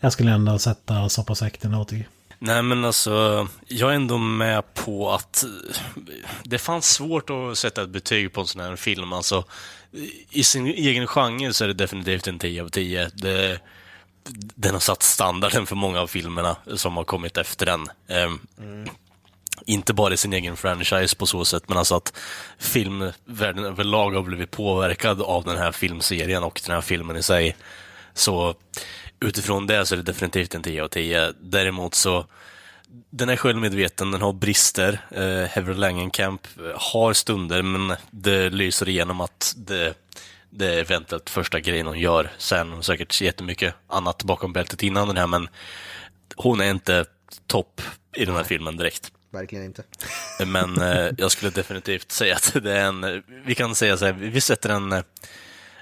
[0.00, 2.08] jag skulle ändå sätta soppasäcken och tycker.
[2.38, 5.76] Nej men alltså, jag är ändå med på att eh,
[6.44, 9.12] det fanns svårt att sätta ett betyg på en sån här film.
[9.12, 9.44] Alltså,
[10.30, 13.10] I sin egen genre så är det definitivt en 10 av 10.
[13.14, 13.60] Det,
[14.54, 17.86] den har satt standarden för många av filmerna som har kommit efter den.
[18.08, 18.88] Mm.
[19.66, 22.12] Inte bara i sin egen franchise på så sätt, men alltså att
[22.58, 27.56] filmvärlden överlag har blivit påverkad av den här filmserien och den här filmen i sig.
[28.14, 28.54] Så
[29.20, 31.32] utifrån det så är det definitivt en 10 av 10.
[31.40, 32.26] Däremot så,
[33.10, 35.00] den är självmedveten, den har brister.
[35.10, 39.94] Eh, Heather Langenkamp har stunder, men det lyser igenom att det,
[40.50, 42.30] det är eventuellt första grejen hon gör.
[42.38, 45.48] Sen har hon säkert jättemycket annat bakom bältet innan den här, men
[46.36, 47.04] hon är inte
[47.46, 47.80] topp
[48.16, 49.12] i den här filmen direkt.
[49.30, 49.82] Verkligen inte.
[50.46, 54.12] Men eh, jag skulle definitivt säga att det är en, vi kan säga så här,
[54.12, 54.92] vi sätter en,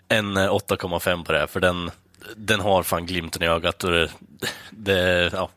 [0.09, 1.91] en 8,5 på det här, för den,
[2.37, 4.11] den har fan glimten i ögat och det,
[4.71, 5.49] det, ja,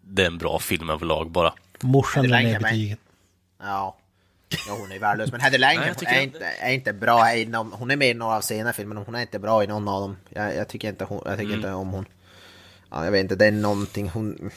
[0.00, 1.52] det är en bra film överlag bara.
[1.80, 2.54] Morsan ner mig.
[2.62, 2.98] betyget.
[3.58, 3.96] Ja.
[4.68, 5.32] ja, hon är värdelös.
[5.32, 7.90] Men Heather Nej, jag Langenkamp tycker är, att- inte, är inte bra i någon, Hon
[7.90, 10.00] är med i några av senare filmer, men hon är inte bra i någon av
[10.00, 10.16] dem.
[10.28, 12.04] Jag, jag tycker, inte, hon, jag tycker inte om hon.
[12.90, 14.50] Ja, jag vet inte, det är någonting hon...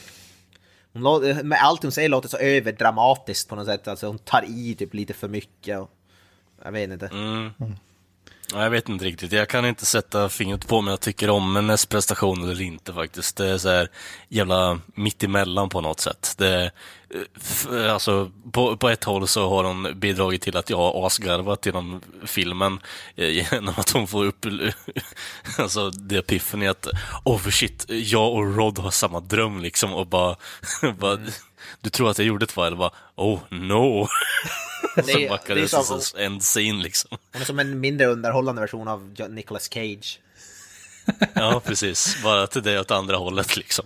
[0.93, 3.87] hon låter, med allt hon säger låter så överdramatiskt på något sätt.
[3.87, 5.79] Alltså hon tar i typ lite för mycket.
[5.79, 5.91] Och,
[6.63, 7.07] jag vet inte.
[7.07, 7.51] Mm.
[8.53, 11.55] Ja, Jag vet inte riktigt, jag kan inte sätta fingret på om jag tycker om
[11.55, 13.37] hennes prestation eller inte faktiskt.
[13.37, 13.89] Det är så här
[14.29, 16.35] jävla mittemellan på något sätt.
[16.37, 16.71] Det,
[17.91, 22.01] alltså, på, på ett håll så har hon bidragit till att jag har asgarvat genom
[22.25, 22.79] filmen
[23.15, 24.45] eh, genom att hon får upp
[25.57, 26.87] alltså, det piffen i att
[27.25, 30.35] oh shit, jag och Rod har samma dröm liksom och bara,
[30.99, 31.19] bara
[31.81, 32.67] du tror att jag gjorde det va?
[32.67, 34.07] Eller bara oh no.
[34.97, 37.17] Är- backar det är det som- som en scene liksom.
[37.33, 40.19] Hon är som en mindre underhållande version av Nicolas Cage.
[41.33, 42.23] Ja, precis.
[42.23, 43.85] Bara att det åt andra hållet liksom.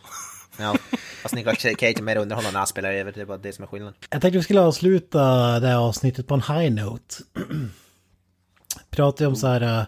[0.60, 0.76] Ja,
[1.22, 3.12] fast Nicolas Cage är mer underhållande när han spelar över.
[3.12, 3.94] Det är bara det som är skillnaden.
[4.10, 5.20] Jag tänkte vi skulle avsluta
[5.60, 7.16] det här avsnittet på en high note.
[8.90, 9.84] Pratar ju om så här uh,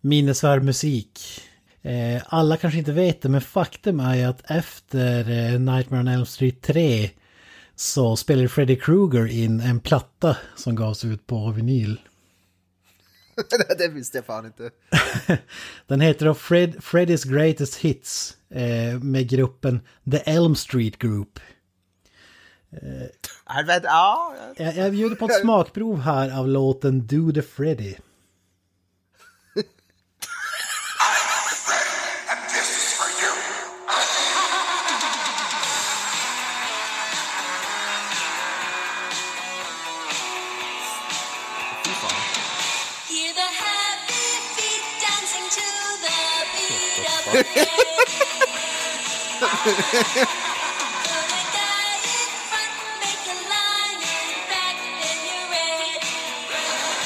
[0.00, 1.20] minnesvärd musik.
[1.82, 6.08] Eh, alla kanske inte vet det, men faktum är ju att efter eh, Nightmare on
[6.08, 7.10] Elm Street 3
[7.80, 12.00] så spelade Freddy Krueger in en platta som gavs ut på vinyl.
[13.78, 14.70] det visste jag fan inte.
[15.86, 19.80] Den heter då Fred, Freddy's Greatest Hits eh, med gruppen
[20.10, 21.40] The Elm Street Group.
[23.46, 24.34] Ja, ja.
[24.56, 27.94] Jag, jag bjuder på ett smakprov här av låten Do the Freddy.
[47.32, 47.38] Det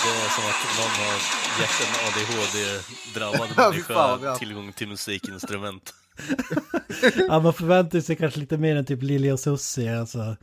[0.08, 1.16] är som att någon har
[1.60, 5.94] gett en ADHD-drabbad människa tillgång till musikinstrument.
[7.28, 10.36] Ja, man förväntar sig kanske lite mer än typ Lili och Susie alltså.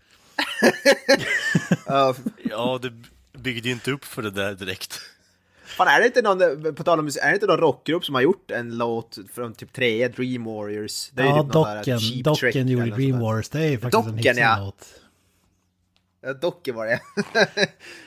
[1.86, 2.92] Ja, Ja, det
[3.40, 5.02] byggde ju inte upp för det där direkt.
[5.80, 8.16] Fan, är det inte någon, på tal om musik, är det inte någon rockgrupp som
[8.16, 11.10] har gjort en låt från typ tre Dream Warriors?
[11.10, 13.20] Det är Ja, typ Docken, Cheap Docken gjorde Dream.
[13.20, 14.58] Wars, det är faktiskt en Docken, hitsig ja.
[14.60, 14.86] låt.
[16.22, 17.00] Ja, Docken var det.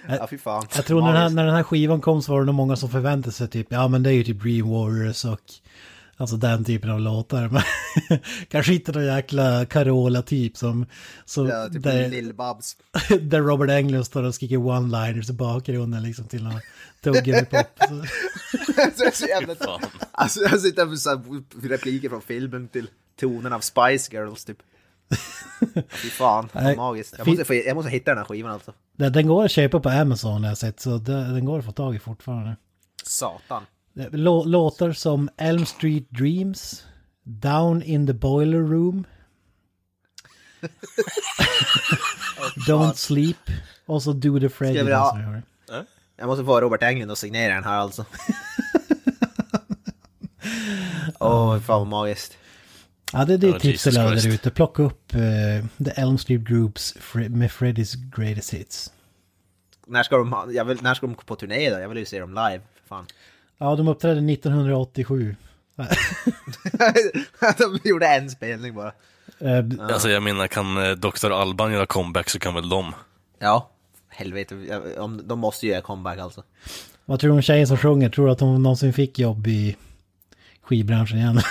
[0.19, 0.66] ja, fy fan.
[0.74, 2.77] Jag tror när den, här, när den här skivan kom så var det nog många
[2.77, 5.40] som förväntade sig typ, ja men det är ju typ Dream Warriors och
[6.16, 7.48] alltså den typen av låtar.
[7.48, 7.62] Men
[8.48, 10.86] kanske inte någon jäkla Carola-typ som,
[11.24, 12.76] som Ja, typ där, Lill-Babs.
[13.20, 16.60] där Robert Englund står och skriker one-liners i bakgrunden liksom till någon
[19.12, 19.55] Så jävla...
[19.55, 19.80] Fan.
[20.12, 22.86] Alltså jag sitter med så här repliker från filmen till
[23.20, 24.59] tonen av Spice Girls typ.
[25.74, 27.14] Fy fan, Nej, magiskt.
[27.18, 28.72] Jag måste, få, jag måste hitta den här skivan alltså.
[28.97, 31.64] Den den går att köpa på Amazon har jag sett, så den den går att
[31.64, 32.56] få tag i fortfarande.
[33.05, 33.62] Satan.
[33.94, 36.85] Lå- Låtar som Elm Street Dreams,
[37.23, 39.05] Down in the Boiler Room,
[42.69, 43.36] Don't Sleep
[43.86, 44.78] och så Do the Freddy.
[44.85, 45.19] Ska ha-
[46.16, 48.05] jag måste få Robert Englund att signera den här alltså.
[51.20, 52.36] Åh, fan vad magiskt.
[53.12, 54.51] Ja, det är det Ja, tips till alla där ute.
[54.51, 58.93] Plocka upp eh, The Elm Street Groups med Freddy's Greatest Hits.
[59.86, 61.78] När ska de, ha, jag vill, när ska de på turné då?
[61.81, 62.60] Jag vill ju se dem live.
[62.74, 63.06] för Fan.
[63.62, 65.36] Ja, de uppträdde 1987.
[67.59, 68.93] de gjorde en spelning bara.
[69.39, 71.30] Eh, Alltså jag menar, kan eh, Dr.
[71.30, 72.94] Alban göra comeback så kan väl de.
[73.39, 73.70] Ja.
[74.09, 74.55] Helvete,
[75.24, 76.43] de måste ju göra comeback alltså.
[77.05, 78.09] Vad tror du om tjejen som sjunger?
[78.10, 79.76] Tror du att hon någonsin fick jobb i
[80.62, 81.40] skivbranschen igen?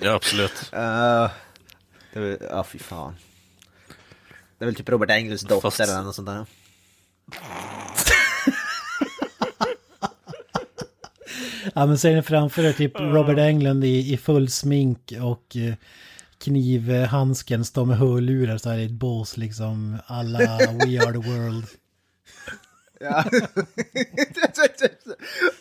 [0.00, 0.70] Ja, absolut.
[0.74, 1.30] Uh,
[2.12, 3.16] Det ja fy fan.
[4.58, 6.46] Det är väl typ Robert Englunds dotter Fast- eller något sånt där.
[11.76, 15.74] Ja men ser ni framför er typ Robert Englund i, i full smink och eh,
[16.38, 21.64] knivhandsken står med hörlurar så här i ett bås liksom alla We Are The World.
[23.00, 23.24] Ja.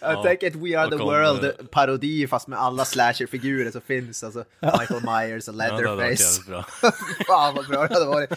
[0.02, 4.24] Jag tänker ett We Are The World parodi fast med alla slasherfigurer som finns.
[4.24, 6.42] Alltså Michael Myers och Leatherface.
[7.28, 8.30] Fan vad bra det hade varit.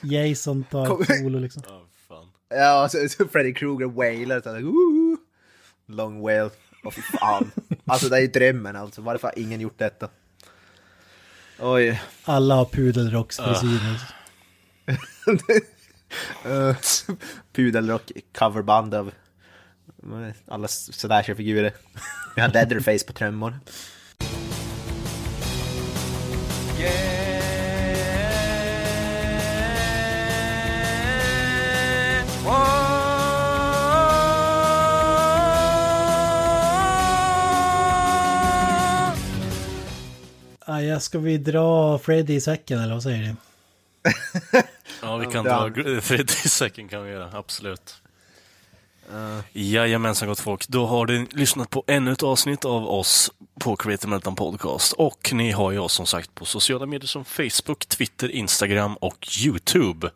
[0.00, 1.62] Jason tar solo liksom.
[1.66, 2.26] Ja, fan.
[2.48, 5.16] Ja, och så, så Freddy Krueger wailar så här, "Woo!"
[5.86, 6.50] Long wail.
[6.84, 7.50] Åh fy fan.
[7.86, 9.02] Alltså det är ju drömmen alltså.
[9.02, 10.08] Varför har ingen gjort detta?
[11.58, 12.02] Oj.
[12.24, 14.00] Alla har pudelrocksfrisyrer.
[16.46, 16.76] Uh,
[17.52, 19.12] Pudelrock coverband av
[20.48, 21.72] alla slasherfigurer.
[22.36, 23.60] Vi har Leatherface på trummor.
[26.78, 27.29] Yeah.
[40.66, 43.34] Ah, ja, ska vi dra Freddy i säcken eller vad säger ni?
[45.02, 45.70] Ja, vi kan dra
[46.00, 48.00] Freddy i säcken kan vi göra, absolut.
[49.52, 54.10] Jajamensan gott folk, då har ni lyssnat på ännu ett avsnitt av oss på Creative
[54.10, 54.92] Meltdown Podcast.
[54.92, 59.28] Och ni har ju oss som sagt på sociala medier som Facebook, Twitter, Instagram och
[59.46, 60.10] YouTube.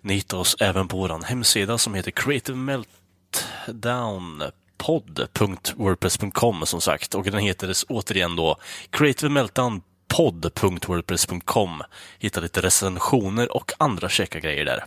[0.00, 4.42] Ni hittar oss även på vår hemsida som heter Creative Meltdown
[4.76, 8.56] podd.wordpress.com som sagt och den heter återigen då
[8.90, 11.82] Creative Meltdown podd.wordpress.com
[12.18, 14.84] Hitta lite recensioner och andra käcka grejer där.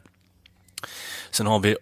[1.32, 1.78] Sen har vi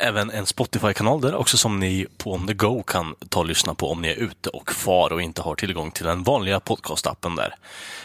[0.00, 3.74] även en Spotify-kanal där också som ni på On The Go kan ta och lyssna
[3.74, 7.36] på om ni är ute och far och inte har tillgång till den vanliga podcast-appen
[7.36, 7.54] där.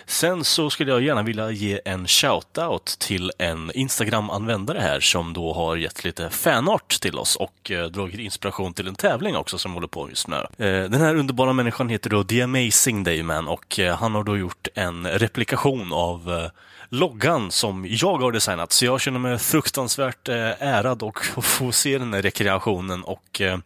[0.06, 5.54] Sen så skulle jag gärna vilja ge en shout-out till en Instagram-användare här som då
[5.54, 9.74] har gett lite fanart till oss och eh, dragit inspiration till en tävling också som
[9.74, 10.36] håller på just nu.
[10.36, 14.38] Eh, den här underbara människan heter då The Amazing Dayman och eh, han har då
[14.38, 16.50] gjort en replikation av eh,
[16.92, 18.72] loggan som jag har designat.
[18.72, 23.04] Så jag känner mig fruktansvärt eh, ärad och att få se den här rekreationen.
[23.04, 23.58] Och eh,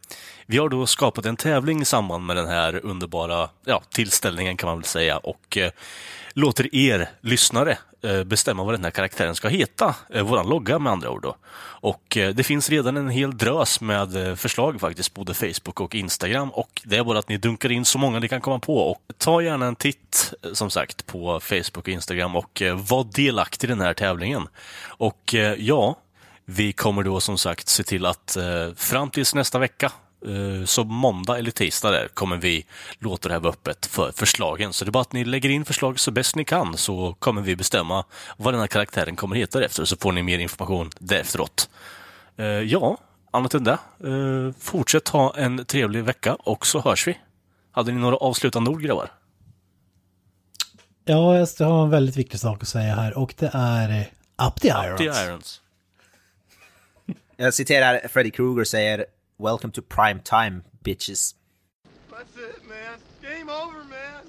[0.45, 4.67] vi har då skapat en tävling i samband med den här underbara ja, tillställningen kan
[4.67, 5.17] man väl säga.
[5.17, 5.71] Och eh,
[6.35, 9.95] låter er lyssnare eh, bestämma vad den här karaktären ska heta.
[10.09, 11.21] Eh, våran logga med andra ord.
[11.21, 11.35] Då.
[11.63, 16.49] Och eh, det finns redan en hel drös med förslag faktiskt, både Facebook och Instagram.
[16.49, 18.77] Och det är bara att ni dunkar in så många ni kan komma på.
[18.77, 23.69] Och ta gärna en titt, som sagt, på Facebook och Instagram och var delaktig i
[23.69, 24.47] den här tävlingen.
[24.87, 25.95] Och ja,
[26.45, 28.37] vi kommer då som sagt se till att
[28.75, 29.91] fram tills nästa vecka,
[30.65, 32.65] så måndag eller tisdag där, kommer vi
[32.99, 34.73] låta det här vara öppet för förslagen.
[34.73, 37.41] Så det är bara att ni lägger in förslag så bäst ni kan så kommer
[37.41, 38.05] vi bestämma
[38.37, 41.69] vad den här karaktären kommer heta efter så får ni mer information därefteråt.
[42.37, 42.97] Eh, ja,
[43.31, 43.77] annat än det.
[44.03, 47.17] Eh, fortsätt ha en trevlig vecka och så hörs vi.
[47.71, 49.11] Hade ni några avslutande ord grabbar?
[51.05, 54.61] Ja, jag har en väldigt viktig sak att säga här och det är eh, Up
[54.61, 54.97] the Irons.
[54.97, 55.61] The Irons.
[57.37, 59.05] Jag citerar Freddy Krueger säger
[59.37, 61.33] Welcome to prime time bitches.
[62.09, 62.99] That's it, man.
[63.21, 64.21] Game over, man.